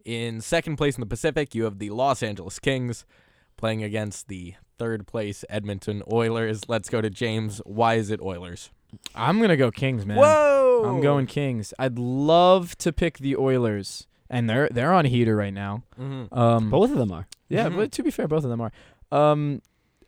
in 0.05 0.41
second 0.41 0.77
place 0.77 0.97
in 0.97 1.01
the 1.01 1.07
Pacific, 1.07 1.55
you 1.55 1.65
have 1.65 1.79
the 1.79 1.91
Los 1.91 2.23
Angeles 2.23 2.59
Kings 2.59 3.05
playing 3.57 3.83
against 3.83 4.29
the 4.29 4.55
third 4.79 5.07
place 5.07 5.45
Edmonton 5.49 6.03
Oilers. 6.13 6.69
Let's 6.69 6.89
go 6.89 7.01
to 7.01 7.11
James. 7.11 7.59
Why 7.65 7.95
is 7.95 8.11
it 8.11 8.21
Oilers? 8.21 8.71
I'm 9.15 9.41
gonna 9.41 9.57
go 9.57 9.71
Kings, 9.73 10.07
man. 10.07 10.19
Whoa! 10.19 10.85
I'm 10.87 11.01
going 11.01 11.27
Kings. 11.27 11.75
I'd 11.81 11.99
love 11.99 12.77
to 12.79 12.93
pick 12.93 13.19
the 13.19 13.35
Oilers, 13.37 14.07
and 14.31 14.49
they're 14.49 14.69
they're 14.71 14.93
on 14.93 15.07
a 15.07 15.09
heater 15.09 15.37
right 15.37 15.53
now. 15.55 15.83
Mhm. 15.99 16.29
Um, 16.37 16.71
Both 16.71 16.91
of 16.91 16.99
them 16.99 17.13
are. 17.13 17.27
Yeah, 17.49 17.69
Mhm. 17.69 17.77
but 17.77 17.93
to 17.93 18.03
be 18.03 18.11
fair, 18.11 18.27
both 18.29 18.45
of 18.45 18.51
them 18.51 18.61
are. 18.61 18.73
Um, 19.13 19.61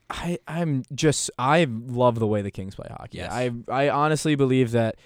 I 0.08 0.38
I'm 0.46 0.84
just 0.94 1.30
I 1.38 1.66
love 1.68 2.18
the 2.18 2.26
way 2.26 2.40
the 2.42 2.50
Kings 2.50 2.74
play 2.74 2.86
hockey. 2.90 3.18
Yes. 3.18 3.32
I 3.32 3.50
I 3.68 3.88
honestly 3.88 4.34
believe 4.34 4.70
that 4.72 4.96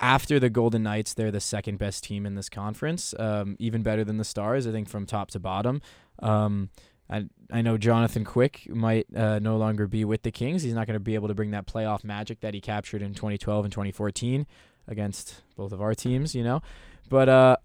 after 0.00 0.38
the 0.38 0.48
Golden 0.48 0.84
Knights, 0.84 1.12
they're 1.14 1.32
the 1.32 1.40
second 1.40 1.78
best 1.78 2.04
team 2.04 2.24
in 2.24 2.36
this 2.36 2.48
conference. 2.48 3.14
Um, 3.18 3.56
even 3.58 3.82
better 3.82 4.04
than 4.04 4.16
the 4.16 4.24
Stars, 4.24 4.64
I 4.66 4.70
think, 4.70 4.88
from 4.88 5.06
top 5.06 5.30
to 5.32 5.40
bottom. 5.40 5.82
Um, 6.20 6.70
I 7.10 7.24
I 7.50 7.62
know 7.62 7.76
Jonathan 7.78 8.24
Quick 8.24 8.68
might 8.72 9.06
uh, 9.16 9.40
no 9.40 9.56
longer 9.56 9.88
be 9.88 10.04
with 10.04 10.22
the 10.22 10.30
Kings. 10.30 10.62
He's 10.62 10.74
not 10.74 10.86
going 10.86 10.94
to 10.94 11.00
be 11.00 11.16
able 11.16 11.26
to 11.28 11.34
bring 11.34 11.50
that 11.50 11.66
playoff 11.66 12.04
magic 12.04 12.40
that 12.40 12.54
he 12.54 12.60
captured 12.60 13.02
in 13.02 13.14
2012 13.14 13.64
and 13.64 13.72
2014 13.72 14.46
against 14.86 15.42
both 15.56 15.72
of 15.72 15.80
our 15.82 15.94
teams. 15.94 16.34
You 16.34 16.44
know, 16.44 16.62
but 17.08 17.28
uh, 17.28 17.56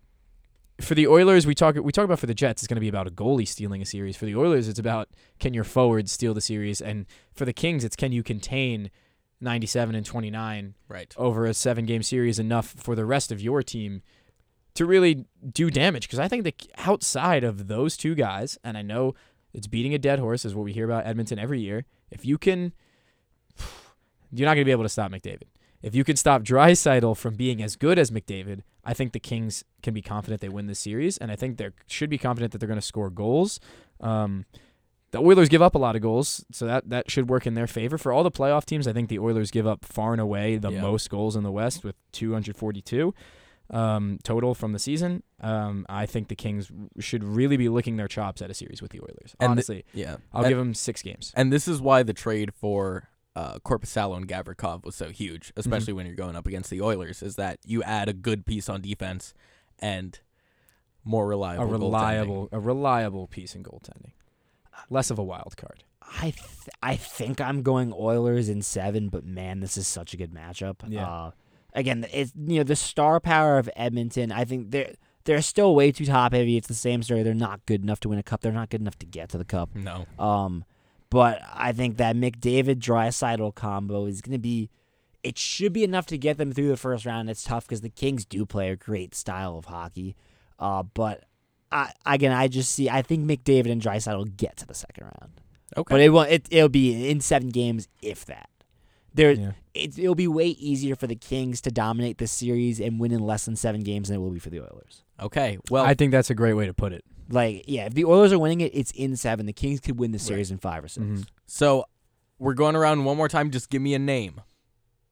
for 0.84 0.96
the 0.96 1.08
Oilers, 1.08 1.48
we 1.48 1.56
talk 1.56 1.76
we 1.76 1.92
talk 1.92 2.06
about 2.06 2.20
for 2.20 2.28
the 2.28 2.34
Jets, 2.34 2.62
it's 2.62 2.68
going 2.68 2.76
to 2.76 2.82
be 2.82 2.88
about 2.90 3.08
a 3.08 3.12
goalie 3.12 3.48
stealing 3.48 3.82
a 3.82 3.86
series. 3.86 4.16
For 4.16 4.26
the 4.26 4.36
Oilers, 4.36 4.68
it's 4.68 4.80
about 4.80 5.10
can 5.40 5.54
your 5.54 5.64
forwards 5.64 6.12
steal 6.12 6.34
the 6.34 6.42
series, 6.42 6.82
and 6.82 7.06
for 7.34 7.46
the 7.46 7.54
Kings, 7.54 7.84
it's 7.84 7.96
can 7.96 8.12
you 8.12 8.24
contain 8.24 8.92
97 9.42 9.96
and 9.96 10.06
29 10.06 10.74
Right. 10.88 11.14
over 11.18 11.46
a 11.46 11.54
seven 11.54 11.86
game 11.86 12.04
series 12.04 12.40
enough 12.40 12.68
for 12.78 12.96
the 12.96 13.06
rest 13.06 13.32
of 13.32 13.42
your 13.42 13.62
team 13.62 14.02
to 14.74 14.86
really 14.86 15.26
do 15.52 15.70
damage. 15.70 16.08
Because 16.08 16.20
I 16.20 16.28
think 16.28 16.44
that 16.44 16.66
outside 16.78 17.44
of 17.44 17.68
those 17.68 17.98
two 17.98 18.16
guys, 18.16 18.58
and 18.64 18.78
I 18.78 18.82
know 18.82 19.16
it's 19.54 19.68
beating 19.68 19.94
a 19.94 20.00
dead 20.00 20.20
horse, 20.20 20.46
is 20.46 20.56
what 20.56 20.64
we 20.64 20.74
hear 20.74 20.86
about 20.86 21.06
Edmonton 21.06 21.40
every 21.40 21.60
year. 21.60 21.86
If 22.10 22.26
you 22.26 22.38
can, 22.38 22.74
you're 24.32 24.48
not 24.48 24.56
going 24.56 24.64
to 24.64 24.66
be 24.66 24.72
able 24.72 24.84
to 24.84 24.90
stop 24.90 25.12
McDavid. 25.12 25.44
If 25.82 25.94
you 25.94 26.06
can 26.06 26.16
stop 26.16 26.44
Draisaitl 26.44 27.18
from 27.18 27.36
being 27.36 27.62
as 27.62 27.76
good 27.76 28.00
as 28.00 28.10
McDavid, 28.10 28.62
I 28.86 28.94
think 28.94 29.14
the 29.14 29.20
Kings 29.20 29.64
can 29.82 29.94
be 29.94 30.02
confident 30.02 30.42
they 30.42 30.50
win 30.50 30.68
this 30.68 30.80
series, 30.80 31.18
and 31.18 31.32
I 31.32 31.36
think 31.36 31.58
they 31.58 31.70
should 31.88 32.10
be 32.10 32.18
confident 32.18 32.52
that 32.52 32.58
they're 32.60 32.68
going 32.68 32.80
to 32.80 32.86
score 32.86 33.10
goals. 33.10 33.60
Um, 34.02 34.46
the 35.12 35.20
Oilers 35.20 35.48
give 35.48 35.62
up 35.62 35.76
a 35.76 35.78
lot 35.78 35.96
of 35.96 36.02
goals, 36.02 36.44
so 36.52 36.66
that 36.66 36.90
that 36.90 37.10
should 37.12 37.30
work 37.30 37.46
in 37.46 37.54
their 37.54 37.68
favor. 37.68 37.98
For 37.98 38.12
all 38.12 38.24
the 38.24 38.32
playoff 38.32 38.66
teams, 38.66 38.88
I 38.88 38.94
think 38.94 39.10
the 39.10 39.20
Oilers 39.20 39.52
give 39.52 39.66
up 39.68 39.86
far 39.86 40.12
and 40.12 40.20
away 40.20 40.58
the 40.58 40.72
Yeah. 40.72 40.82
most 40.82 41.10
goals 41.10 41.36
in 41.36 41.44
the 41.44 41.52
West 41.52 41.84
with 41.84 41.96
242 42.14 43.14
um, 43.70 44.20
total 44.24 44.54
from 44.54 44.74
the 44.74 44.80
season. 44.80 45.24
Um, 45.40 45.86
I 45.88 46.06
think 46.06 46.28
the 46.28 46.36
Kings 46.36 46.70
should 47.00 47.24
really 47.24 47.58
be 47.58 47.70
licking 47.70 47.96
their 47.98 48.08
chops 48.10 48.42
at 48.42 48.50
a 48.52 48.54
series 48.54 48.82
with 48.82 48.92
the 48.92 49.00
Oilers. 49.00 49.36
And 49.40 49.48
the- 49.48 49.52
Honestly, 49.52 49.86
Yeah. 49.94 50.18
I'll 50.34 50.44
and, 50.44 50.50
give 50.50 50.58
them 50.58 50.74
six 50.74 51.02
games. 51.02 51.32
and 51.36 51.52
this 51.54 51.68
is 51.68 51.80
why 51.82 52.04
the 52.04 52.14
trade 52.14 52.54
for 52.54 53.10
uh, 53.36 53.60
Korpisalo 53.60 54.16
and 54.16 54.28
Gavrikov 54.28 54.86
was 54.86 54.96
so 54.96 55.10
huge, 55.10 55.52
especially 55.56 55.94
when 55.94 56.06
you're 56.06 56.16
going 56.16 56.36
up 56.36 56.48
against 56.48 56.70
the 56.70 56.82
Oilers, 56.82 57.24
is 57.24 57.36
that 57.36 57.60
you 57.66 57.82
add 57.84 58.08
a 58.10 58.14
good 58.14 58.46
piece 58.46 58.70
on 58.70 58.82
defense 58.82 59.34
and 59.80 60.20
more 61.04 61.28
reliable. 61.28 61.64
A 61.64 61.68
reliable, 61.68 62.50
a 62.52 62.60
reliable 62.60 63.28
piece 63.28 63.56
in 63.56 63.64
goaltending. 63.64 64.12
Less 64.90 65.10
of 65.10 65.18
a 65.20 65.24
wild 65.24 65.58
card. 65.58 65.84
I 66.02 66.32
th- 66.32 66.70
I 66.82 66.96
think 66.96 67.40
I'm 67.42 67.62
going 67.62 67.94
Oilers 67.96 68.50
in 68.50 68.62
seven, 68.62 69.10
but 69.10 69.26
man, 69.26 69.60
this 69.60 69.78
is 69.78 69.88
such 69.88 70.14
a 70.14 70.18
good 70.18 70.34
matchup. 70.34 70.78
Yeah. 70.88 71.10
Uh, 71.10 71.32
again, 71.74 72.06
it's 72.12 72.34
you 72.36 72.58
know 72.58 72.64
the 72.64 72.76
star 72.76 73.20
power 73.20 73.58
of 73.58 73.70
Edmonton. 73.76 74.32
I 74.32 74.46
think 74.46 74.72
they're 74.72 74.94
they're 75.26 75.42
still 75.42 75.76
way 75.76 75.92
too 75.92 76.06
top 76.06 76.34
heavy. 76.34 76.58
It's 76.58 76.68
the 76.68 76.74
same 76.74 77.02
story. 77.04 77.24
They're 77.24 77.34
not 77.34 77.66
good 77.66 77.82
enough 77.82 78.00
to 78.02 78.10
win 78.10 78.20
a 78.20 78.24
cup. 78.24 78.42
They're 78.42 78.52
not 78.52 78.70
good 78.70 78.82
enough 78.82 79.00
to 79.00 79.06
get 79.06 79.30
to 79.30 79.38
the 79.38 79.46
cup. 79.46 79.76
No. 79.76 80.06
Um, 80.20 80.66
but 81.14 81.44
I 81.54 81.74
think 81.74 81.98
that 81.98 82.16
McDavid 82.16 82.80
Draisaitl 82.80 83.54
combo 83.54 84.08
is 84.08 84.20
going 84.20 84.32
to 84.32 84.40
be. 84.40 84.72
It 85.22 85.38
should 85.38 85.72
be 85.72 85.84
enough 85.84 86.08
to 86.08 86.18
get 86.18 86.38
them 86.40 86.52
through 86.52 86.70
the 86.70 86.76
first 86.76 87.06
round. 87.06 87.30
It's 87.30 87.44
tough 87.44 87.66
because 87.68 87.82
the 87.82 87.90
Kings 87.90 88.26
do 88.26 88.48
play 88.48 88.72
a 88.72 88.76
great 88.76 89.14
style 89.14 89.56
of 89.58 89.66
hockey. 89.66 90.16
Uh, 90.58 90.82
but 90.82 91.26
I 91.72 91.92
again, 92.04 92.32
I 92.32 92.48
just 92.48 92.72
see. 92.72 92.90
I 92.90 93.04
think 93.04 93.26
McDavid 93.26 93.72
and 93.72 93.80
Draisaitl 93.80 94.36
get 94.36 94.58
to 94.58 94.66
the 94.66 94.74
second 94.74 95.04
round. 95.04 95.40
Okay. 95.78 95.94
But 95.94 96.02
it 96.02 96.10
will. 96.10 96.22
It 96.22 96.48
it'll 96.50 96.68
be 96.68 97.08
in 97.12 97.22
seven 97.22 97.50
games, 97.50 97.88
if 98.02 98.26
that. 98.26 98.50
There, 99.14 99.34
Yeah. 99.34 99.52
it, 99.76 100.00
it'll 100.00 100.16
be 100.16 100.28
way 100.28 100.48
easier 100.48 100.96
for 100.96 101.06
the 101.06 101.16
Kings 101.16 101.62
to 101.62 101.72
dominate 101.72 102.18
the 102.18 102.26
series 102.26 102.80
and 102.82 103.00
win 103.00 103.12
in 103.12 103.20
less 103.20 103.46
than 103.46 103.56
seven 103.56 103.82
games 103.82 104.08
than 104.08 104.16
it 104.16 104.20
will 104.20 104.32
be 104.32 104.40
for 104.40 104.50
the 104.50 104.62
Oilers. 104.62 105.04
Okay. 105.22 105.60
Well, 105.70 105.86
I 105.86 105.94
think 105.94 106.12
that's 106.12 106.32
a 106.32 106.36
great 106.36 106.54
way 106.54 106.66
to 106.66 106.74
put 106.74 106.92
it. 106.92 107.06
Like, 107.34 107.64
yeah, 107.68 107.86
if 107.86 107.94
the 107.96 108.06
Oilers 108.06 108.32
are 108.32 108.38
winning 108.40 108.62
it, 108.62 108.72
it's 108.76 108.92
in 108.92 109.16
seven. 109.18 109.46
The 109.48 109.54
Kings 109.54 109.80
could 109.80 109.98
win 109.98 110.12
the 110.12 110.20
series 110.20 110.52
in 110.52 110.58
five 110.60 110.84
or 110.84 110.88
6 110.88 111.04
Mhm. 111.06 111.28
so 111.48 111.86
we're 112.38 112.54
going 112.54 112.76
around 112.76 113.06
one 113.06 113.18
more 113.18 113.28
time. 113.28 113.50
Just 113.52 113.70
give 113.70 113.82
me 113.82 113.94
a 113.94 114.00
name. 114.00 114.42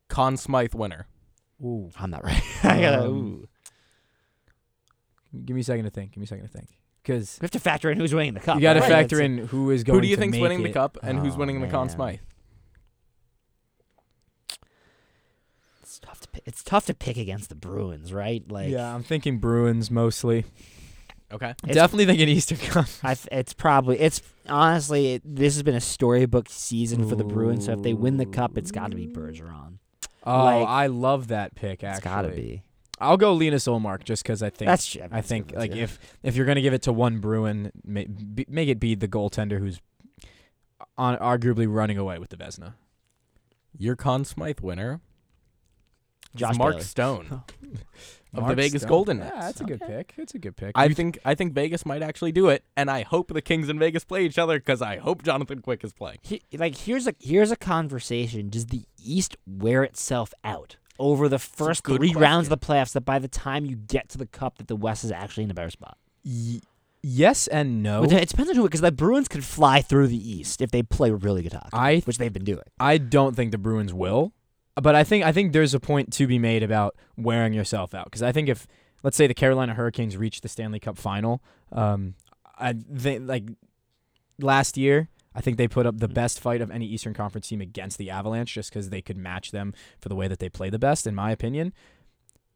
Conn 0.08 0.38
Smythe 0.38 0.74
winner. 0.74 1.08
Ooh. 1.64 1.90
I'm 1.98 2.10
not 2.12 2.24
right. 2.24 2.44
I 2.64 2.82
gotta. 2.82 3.06
Um, 3.06 3.08
ooh. 3.08 3.48
Give 5.46 5.56
me 5.56 5.62
a 5.62 5.64
second 5.64 5.86
to 5.86 5.92
think. 5.92 6.12
Give 6.12 6.18
me 6.18 6.26
a 6.26 6.28
second 6.28 6.46
to 6.46 6.52
think. 6.52 6.68
Because 7.02 7.38
We 7.42 7.46
have 7.46 7.52
to 7.52 7.60
factor 7.60 7.90
in 7.90 7.98
who's 7.98 8.14
winning 8.14 8.34
the 8.36 8.40
cup. 8.40 8.56
you 8.58 8.62
got 8.62 8.74
to 8.74 8.82
right? 8.82 8.90
factor 8.90 9.16
It's- 9.22 9.40
in 9.40 9.48
who 9.48 9.72
is 9.72 9.84
going. 9.84 9.98
Who 9.98 10.02
do 10.02 10.08
you 10.08 10.18
think's 10.18 10.34
make 10.36 10.42
winning 10.44 10.62
the 10.64 10.70
cup 10.72 10.98
and 11.02 11.18
who's 11.20 11.34
Oh, 11.36 11.38
winning 11.38 11.60
the 11.62 11.68
Conn. 11.68 11.90
Smythe? 11.90 12.20
It's 15.82 16.00
tough 16.00 16.20
to 16.22 16.28
pick. 16.30 16.44
It's 16.46 16.64
tough 16.64 16.86
to 16.86 16.94
pick 16.94 17.18
against 17.18 17.50
the 17.50 17.56
Bruins, 17.56 18.14
right? 18.14 18.44
Like, 18.50 18.70
yeah, 18.70 18.94
I'm 18.94 19.04
thinking 19.04 19.40
Bruins 19.40 19.90
mostly. 19.92 20.46
Okay. 21.34 21.52
It's- 21.64 21.76
Definitely 21.76 22.06
thinking 22.08 22.30
Easter 22.30 22.56
Conference. 22.56 23.00
I 23.04 23.16
th- 23.16 23.28
it's 23.32 23.54
probably 23.54 24.00
it's 24.00 24.22
honestly 24.50 25.14
it, 25.14 25.22
this 25.26 25.56
has 25.56 25.64
been 25.64 25.76
a 25.76 25.82
storybook 25.82 26.50
season 26.50 27.08
for 27.08 27.16
the 27.16 27.24
Bruins. 27.24 27.66
So 27.66 27.74
if 27.74 27.82
they 27.84 27.94
win 27.94 28.18
the 28.18 28.26
cup, 28.26 28.58
it's 28.58 28.72
got 28.72 28.92
to 28.92 28.98
be 28.98 29.08
Bergeron. 29.08 29.78
Oh, 30.24 30.44
Like- 30.44 30.68
I 30.68 30.88
love 30.88 31.28
that 31.30 31.56
pick. 31.56 31.84
Actually, 31.84 31.98
It's 31.98 32.04
got 32.04 32.22
to 32.24 32.30
be. 32.30 32.64
I'll 33.00 33.18
go 33.18 33.34
Linus 33.34 33.66
Ullmark 33.66 34.04
just 34.04 34.22
because 34.22 34.44
I 34.44 34.52
think 34.52 34.68
That's 34.70 34.86
true. 34.86 35.02
I 35.12 35.22
think 35.22 35.54
like 35.56 35.74
yeah. 35.74 35.84
if 35.86 35.98
if 36.22 36.36
you're 36.36 36.46
gonna 36.46 36.62
give 36.62 36.74
it 36.74 36.84
to 36.84 36.94
one 36.94 37.18
Bruin, 37.20 37.72
ma- 37.84 38.04
be, 38.04 38.46
make 38.48 38.70
it 38.70 38.80
be 38.80 38.94
the 38.94 39.08
goaltender 39.08 39.58
who's 39.58 39.82
uh, 40.80 40.84
on 41.00 41.18
arguably 41.18 41.66
running 41.68 41.98
away 41.98 42.20
with 42.20 42.30
the 42.30 42.38
Vezina. 42.38 42.76
Your 43.76 43.96
Conn 43.96 44.24
Smythe 44.24 44.60
winner 44.60 45.02
is 46.36 46.40
Josh 46.42 46.58
Mark 46.60 46.74
Bailey. 46.74 46.84
Stone 46.84 47.42
of 48.34 48.48
the 48.48 48.56
Vegas 48.56 48.82
Stone. 48.84 48.90
Golden 48.90 49.18
Yeah, 49.20 49.30
that's 49.40 49.62
a 49.62 49.64
good 49.64 49.82
pick. 49.82 50.14
It's 50.18 50.34
a 50.34 50.40
good 50.40 50.56
pick. 50.56 50.72
I 50.76 50.86
You- 50.86 50.96
think 50.96 51.20
I 51.26 51.36
think 51.36 51.54
Vegas 51.54 51.86
might 51.86 52.02
actually 52.02 52.32
do 52.32 52.50
it, 52.50 52.64
and 52.78 52.90
I 52.90 53.04
hope 53.04 53.34
the 53.34 53.42
Kings 53.42 53.70
and 53.70 53.80
Vegas 53.80 54.04
play 54.04 54.26
each 54.26 54.38
other 54.38 54.58
because 54.60 54.82
I 54.82 54.98
hope 54.98 55.24
Jonathan 55.24 55.62
Quick 55.62 55.84
is 55.84 55.94
playing. 55.94 56.20
He- 56.22 56.42
like 56.54 56.78
here's 56.78 57.08
a 57.08 57.16
here's 57.20 57.52
a 57.52 57.56
conversation. 57.58 58.50
Does 58.50 58.68
the 58.68 58.84
East 59.04 59.36
wear 59.46 59.84
itself 59.84 60.34
out 60.44 60.78
over 61.00 61.28
the 61.28 61.40
first 61.40 61.84
good 61.84 61.98
three 61.98 62.14
rounds 62.14 62.48
of 62.50 62.60
the 62.60 62.66
playoffs? 62.66 62.94
That 62.94 63.02
by 63.02 63.20
the 63.20 63.28
time 63.28 63.66
you 63.66 63.76
get 63.76 64.10
to 64.10 64.18
the 64.18 64.28
cup, 64.28 64.58
that 64.60 64.68
the 64.68 64.76
West 64.76 65.04
is 65.04 65.12
actually 65.12 65.44
in 65.46 65.52
a 65.52 65.56
better 65.56 65.72
spot. 65.72 65.98
y- 66.24 66.60
yes 67.04 67.48
and 67.48 67.82
no. 67.82 68.02
Well, 68.02 68.14
It 68.14 68.30
depends 68.30 68.52
on 68.52 68.56
who, 68.56 68.64
because 68.64 68.82
the 68.82 68.92
Bruins 68.92 69.28
could 69.28 69.44
fly 69.44 69.82
through 69.82 70.08
the 70.08 70.30
East 70.32 70.62
if 70.62 70.70
they 70.70 70.84
play 70.84 71.10
really 71.10 71.42
good 71.42 71.54
hockey, 71.54 71.70
I 71.74 72.00
which 72.02 72.18
they've 72.20 72.32
been 72.32 72.44
doing. 72.44 72.64
I 72.80 72.98
don't 73.00 73.36
think 73.36 73.52
the 73.52 73.58
Bruins 73.58 73.92
will, 73.94 74.34
but 74.76 74.96
I 74.96 75.04
think 75.04 75.26
I 75.26 75.32
think 75.32 75.54
there's 75.54 75.74
a 75.74 75.80
point 75.80 76.14
to 76.14 76.28
be 76.28 76.40
made 76.40 76.64
about 76.64 76.96
wearing 77.18 77.54
yourself 77.54 77.94
out 77.94 78.06
because 78.06 78.24
I 78.24 78.32
think 78.32 78.50
if 78.50 78.68
let's 79.04 79.18
say 79.18 79.28
the 79.28 79.34
Carolina 79.34 79.74
Hurricanes 79.74 80.18
reach 80.18 80.42
the 80.42 80.50
Stanley 80.50 80.80
Cup 80.80 80.98
final, 80.98 81.42
um, 81.72 82.16
I 82.58 82.74
think 82.74 83.28
like 83.28 83.50
last 84.40 84.78
year. 84.78 85.10
I 85.34 85.40
think 85.40 85.56
they 85.56 85.70
put 85.70 85.86
up 85.86 86.00
the 86.00 86.10
best 86.10 86.42
fight 86.42 86.60
of 86.60 86.70
any 86.70 86.86
Eastern 86.86 87.14
Conference 87.14 87.48
team 87.48 87.62
against 87.62 87.98
the 87.98 88.10
Avalanche 88.10 88.54
just 88.54 88.70
because 88.70 88.90
they 88.90 89.02
could 89.02 89.16
match 89.16 89.52
them 89.52 89.74
for 90.02 90.10
the 90.10 90.16
way 90.16 90.28
that 90.28 90.40
they 90.40 90.50
play 90.50 90.70
the 90.70 90.78
best, 90.78 91.08
in 91.08 91.16
my 91.16 91.32
opinion. 91.32 91.72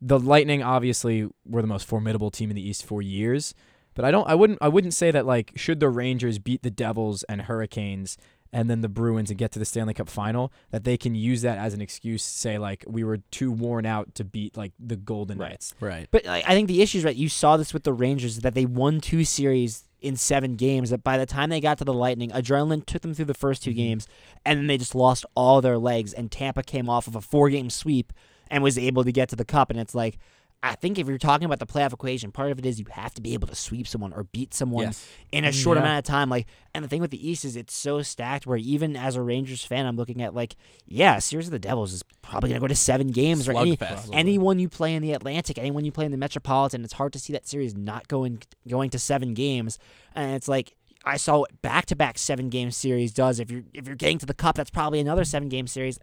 The 0.02 0.20
Lightning 0.20 0.62
obviously 0.62 1.30
were 1.46 1.62
the 1.62 1.70
most 1.70 1.88
formidable 1.88 2.32
team 2.32 2.50
in 2.50 2.56
the 2.58 2.68
East 2.68 2.86
for 2.86 3.02
years, 3.02 3.56
but 3.94 4.04
I 4.04 4.12
don't 4.12 4.28
I 4.28 4.36
wouldn't 4.36 4.60
I 4.62 4.68
wouldn't 4.68 4.94
say 4.94 5.10
that 5.12 5.26
like 5.26 5.54
should 5.56 5.80
the 5.80 5.90
Rangers 5.90 6.38
beat 6.38 6.64
the 6.64 6.70
Devils 6.70 7.24
and 7.24 7.44
Hurricanes 7.44 8.18
and 8.54 8.70
then 8.70 8.82
the 8.82 8.90
Bruins 8.90 9.30
and 9.30 9.38
get 9.38 9.52
to 9.52 9.60
the 9.60 9.66
Stanley 9.66 9.94
Cup 9.94 10.10
final 10.10 10.52
that 10.72 10.84
they 10.84 10.98
can 10.98 11.16
use 11.16 11.42
that 11.42 11.58
as 11.58 11.74
an 11.74 11.82
excuse 11.82 12.24
say 12.24 12.58
like 12.58 12.84
we 12.88 13.04
were 13.04 13.18
too 13.32 13.52
worn 13.52 13.86
out 13.86 14.16
to 14.16 14.24
beat 14.24 14.56
like 14.56 14.74
the 14.80 14.96
Golden 14.96 15.38
Right. 15.38 15.52
Knights. 15.52 15.74
Right. 15.80 16.08
But 16.12 16.26
like, 16.26 16.44
I 16.48 16.54
think 16.54 16.68
the 16.68 16.82
issue 16.82 17.00
is 17.00 17.04
right. 17.04 17.16
You 17.16 17.30
saw 17.30 17.58
this 17.58 17.74
with 17.74 17.84
the 17.84 17.94
Rangers 17.94 18.40
that 18.40 18.54
they 18.54 18.66
won 18.66 19.02
two 19.02 19.24
series 19.24 19.84
in 20.02 20.16
seven 20.16 20.56
games. 20.56 20.92
That 20.92 21.04
by 21.04 21.18
the 21.18 21.26
time 21.26 21.50
they 21.50 21.60
got 21.60 21.78
to 21.80 21.84
the 21.84 21.94
Lightning, 21.94 22.30
adrenaline 22.30 22.86
took 22.86 23.02
them 23.02 23.14
through 23.14 23.26
the 23.26 23.34
first 23.34 23.64
two 23.64 23.72
mm-hmm. 23.72 23.78
games, 23.78 24.08
and 24.46 24.60
then 24.60 24.68
they 24.68 24.78
just 24.78 24.96
lost 24.96 25.26
all 25.36 25.62
their 25.62 25.78
legs. 25.78 26.14
And 26.14 26.32
Tampa 26.32 26.64
came 26.64 26.90
off 26.90 27.08
of 27.08 27.16
a 27.16 27.22
four-game 27.22 27.70
sweep 27.70 28.14
and 28.50 28.64
was 28.64 28.78
able 28.78 29.04
to 29.04 29.12
get 29.12 29.30
to 29.30 29.36
the 29.36 29.46
cup. 29.46 29.70
And 29.70 29.80
it's 29.80 29.96
like, 29.96 30.20
I 30.72 30.76
think 30.76 30.98
if 31.00 31.08
you're 31.08 31.18
talking 31.18 31.46
about 31.46 31.60
the 31.60 31.66
playoff 31.66 31.94
equation, 31.94 32.32
part 32.32 32.52
of 32.52 32.60
it 32.60 32.66
is 32.66 32.80
you 32.80 32.86
have 32.92 33.14
to 33.16 33.22
be 33.22 33.34
able 33.34 33.48
to 33.48 33.56
sweep 33.56 33.88
someone 33.88 34.14
or 34.14 34.24
beat 34.24 34.54
someone 34.54 34.86
Yes. 34.86 35.08
in 35.32 35.46
a 35.46 35.52
short 35.52 35.78
Yeah. 35.78 35.84
amount 35.84 36.00
of 36.00 36.04
time. 36.06 36.30
Like, 36.30 36.48
and 36.74 36.84
the 36.84 36.90
thing 36.90 37.02
with 37.02 37.12
the 37.12 37.30
East 37.30 37.46
is 37.46 37.56
it's 37.56 37.74
so 37.76 38.02
stacked. 38.02 38.46
Where 38.48 38.58
even 38.58 38.96
as 38.96 39.16
a 39.16 39.22
Rangers 39.22 39.64
fan, 39.64 39.86
I'm 39.86 39.96
looking 39.96 40.22
at 40.22 40.34
like, 40.34 40.56
yeah, 40.88 41.20
series 41.20 41.48
of 41.48 41.52
the 41.52 41.60
Devils 41.60 41.94
is 41.94 42.04
probably 42.22 42.50
gonna 42.50 42.60
go 42.60 42.68
to 42.68 42.76
seven 42.76 43.08
games. 43.08 43.48
Or 43.48 43.58
any, 43.58 43.78
anyone 44.14 44.60
you 44.60 44.70
play 44.70 44.96
in 44.96 45.02
the 45.02 45.14
Atlantic, 45.14 45.58
anyone 45.58 45.86
you 45.86 45.92
play 45.92 46.06
in 46.06 46.12
the 46.12 46.18
Metropolitan, 46.18 46.84
it's 46.84 46.94
hard 46.94 47.14
to 47.14 47.20
see 47.20 47.34
that 47.34 47.48
series 47.48 47.76
not 47.76 48.08
going 48.08 48.42
going 48.68 48.90
to 48.92 49.00
seven 49.00 49.34
games. 49.34 49.78
And 50.16 50.36
it's 50.36 50.48
like 50.48 50.76
I 51.08 51.18
saw 51.18 51.40
what 51.40 51.62
back 51.62 51.86
to 51.88 51.96
back 51.96 52.18
seven 52.18 52.50
game 52.50 52.72
series 52.72 53.14
does. 53.14 53.40
If 53.40 53.52
you're 53.52 53.64
if 53.74 53.86
you're 53.86 53.96
getting 53.96 54.18
to 54.20 54.26
the 54.26 54.34
cup, 54.34 54.56
that's 54.56 54.72
probably 54.72 55.00
another 55.00 55.24
seven 55.26 55.50
game 55.50 55.68
series. 55.68 56.00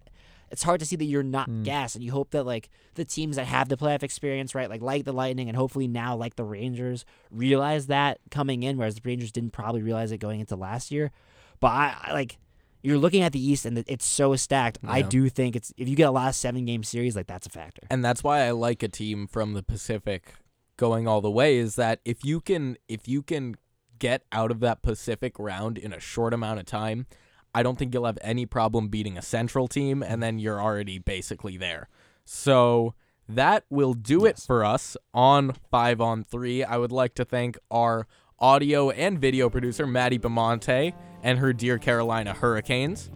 It's 0.52 0.62
hard 0.62 0.78
to 0.80 0.86
see 0.86 0.96
that 0.96 1.04
you're 1.06 1.22
not 1.24 1.48
Mm. 1.48 1.64
gassed, 1.64 1.96
and 1.96 2.04
you 2.04 2.12
hope 2.12 2.30
that 2.30 2.44
like 2.44 2.68
the 2.94 3.04
teams 3.04 3.36
that 3.36 3.46
have 3.46 3.68
the 3.68 3.76
playoff 3.76 4.02
experience, 4.04 4.54
right, 4.54 4.68
like 4.70 4.82
like 4.82 5.04
the 5.04 5.12
Lightning, 5.12 5.48
and 5.48 5.56
hopefully 5.56 5.88
now 5.88 6.14
like 6.14 6.36
the 6.36 6.44
Rangers, 6.44 7.04
realize 7.30 7.86
that 7.88 8.18
coming 8.30 8.62
in, 8.62 8.76
whereas 8.76 8.94
the 8.96 9.00
Rangers 9.04 9.32
didn't 9.32 9.52
probably 9.52 9.82
realize 9.82 10.12
it 10.12 10.18
going 10.18 10.38
into 10.40 10.54
last 10.54 10.90
year. 10.92 11.10
But 11.58 11.68
I, 11.68 11.96
I 12.02 12.12
like 12.12 12.38
you're 12.82 12.98
looking 12.98 13.22
at 13.22 13.32
the 13.32 13.40
East, 13.44 13.64
and 13.64 13.78
it's 13.86 14.04
so 14.04 14.34
stacked. 14.36 14.78
I 14.86 15.02
do 15.02 15.28
think 15.28 15.56
it's 15.56 15.72
if 15.76 15.88
you 15.88 15.96
get 15.96 16.08
a 16.08 16.10
lot 16.10 16.28
of 16.28 16.34
seven 16.34 16.64
game 16.64 16.82
series, 16.82 17.16
like 17.16 17.26
that's 17.28 17.46
a 17.46 17.50
factor. 17.50 17.82
and 17.90 18.04
that's 18.04 18.22
why 18.22 18.40
I 18.46 18.50
like 18.50 18.82
a 18.82 18.88
team 18.88 19.26
from 19.26 19.54
the 19.54 19.62
Pacific 19.62 20.34
going 20.76 21.06
all 21.06 21.20
the 21.20 21.30
way 21.30 21.58
is 21.58 21.76
that 21.76 22.00
if 22.04 22.24
you 22.24 22.40
can 22.40 22.76
if 22.88 23.06
you 23.06 23.22
can 23.22 23.54
get 23.98 24.24
out 24.32 24.50
of 24.50 24.58
that 24.60 24.82
Pacific 24.82 25.38
round 25.38 25.78
in 25.78 25.92
a 25.92 26.00
short 26.00 26.34
amount 26.34 26.58
of 26.58 26.66
time, 26.66 27.06
I 27.54 27.62
don't 27.62 27.78
think 27.78 27.92
you'll 27.92 28.06
have 28.06 28.18
any 28.22 28.46
problem 28.46 28.88
beating 28.88 29.18
a 29.18 29.22
central 29.22 29.68
team 29.68 30.02
and 30.02 30.22
then 30.22 30.38
you're 30.38 30.60
already 30.60 30.98
basically 30.98 31.56
there. 31.56 31.88
So 32.24 32.94
that 33.28 33.64
will 33.70 33.94
do 33.94 34.24
it 34.24 34.38
for 34.38 34.64
us 34.64 34.96
on 35.12 35.52
5 35.70 36.00
on 36.00 36.24
3. 36.24 36.64
I 36.64 36.76
would 36.76 36.92
like 36.92 37.14
to 37.14 37.24
thank 37.24 37.58
our 37.70 38.06
audio 38.38 38.90
and 38.90 39.18
video 39.20 39.48
producer 39.48 39.86
Maddie 39.86 40.18
Bamonte 40.18 40.94
and 41.22 41.38
her 41.38 41.52
dear 41.52 41.78
Carolina 41.78 42.32
Hurricanes. 42.32 43.10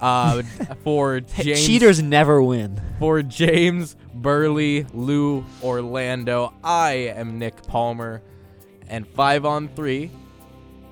Uh, 0.00 0.42
for 0.84 1.20
James 1.20 1.66
Cheaters 1.66 2.00
never 2.00 2.40
win. 2.40 2.80
for 3.00 3.20
James, 3.22 3.96
Birle, 4.16 4.88
Lou, 4.94 5.44
Orlando, 5.62 6.54
I 6.62 6.92
am 7.16 7.38
Nick 7.38 7.62
Palmer, 7.66 8.22
and 8.86 9.06
Five 9.08 9.44
on 9.44 9.66
Three 9.68 10.12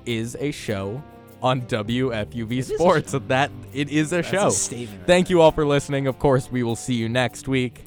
is 0.05 0.35
a 0.39 0.51
show 0.51 1.01
on 1.41 1.61
WFUV 1.63 2.59
a 2.59 2.63
Sports. 2.63 3.15
That 3.27 3.51
it 3.73 3.89
is 3.89 4.11
a 4.13 4.23
show. 4.23 4.49
statement. 4.49 5.05
Thank 5.05 5.29
you 5.29 5.41
all 5.41 5.51
for 5.51 5.65
listening. 5.65 6.07
Of 6.07 6.19
course, 6.19 6.51
we 6.51 6.63
will 6.63 6.75
see 6.75 6.95
you 6.95 7.09
next 7.09 7.47
week. 7.47 7.85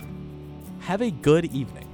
Have 0.80 1.01
a 1.01 1.11
good 1.11 1.46
evening. 1.46 1.89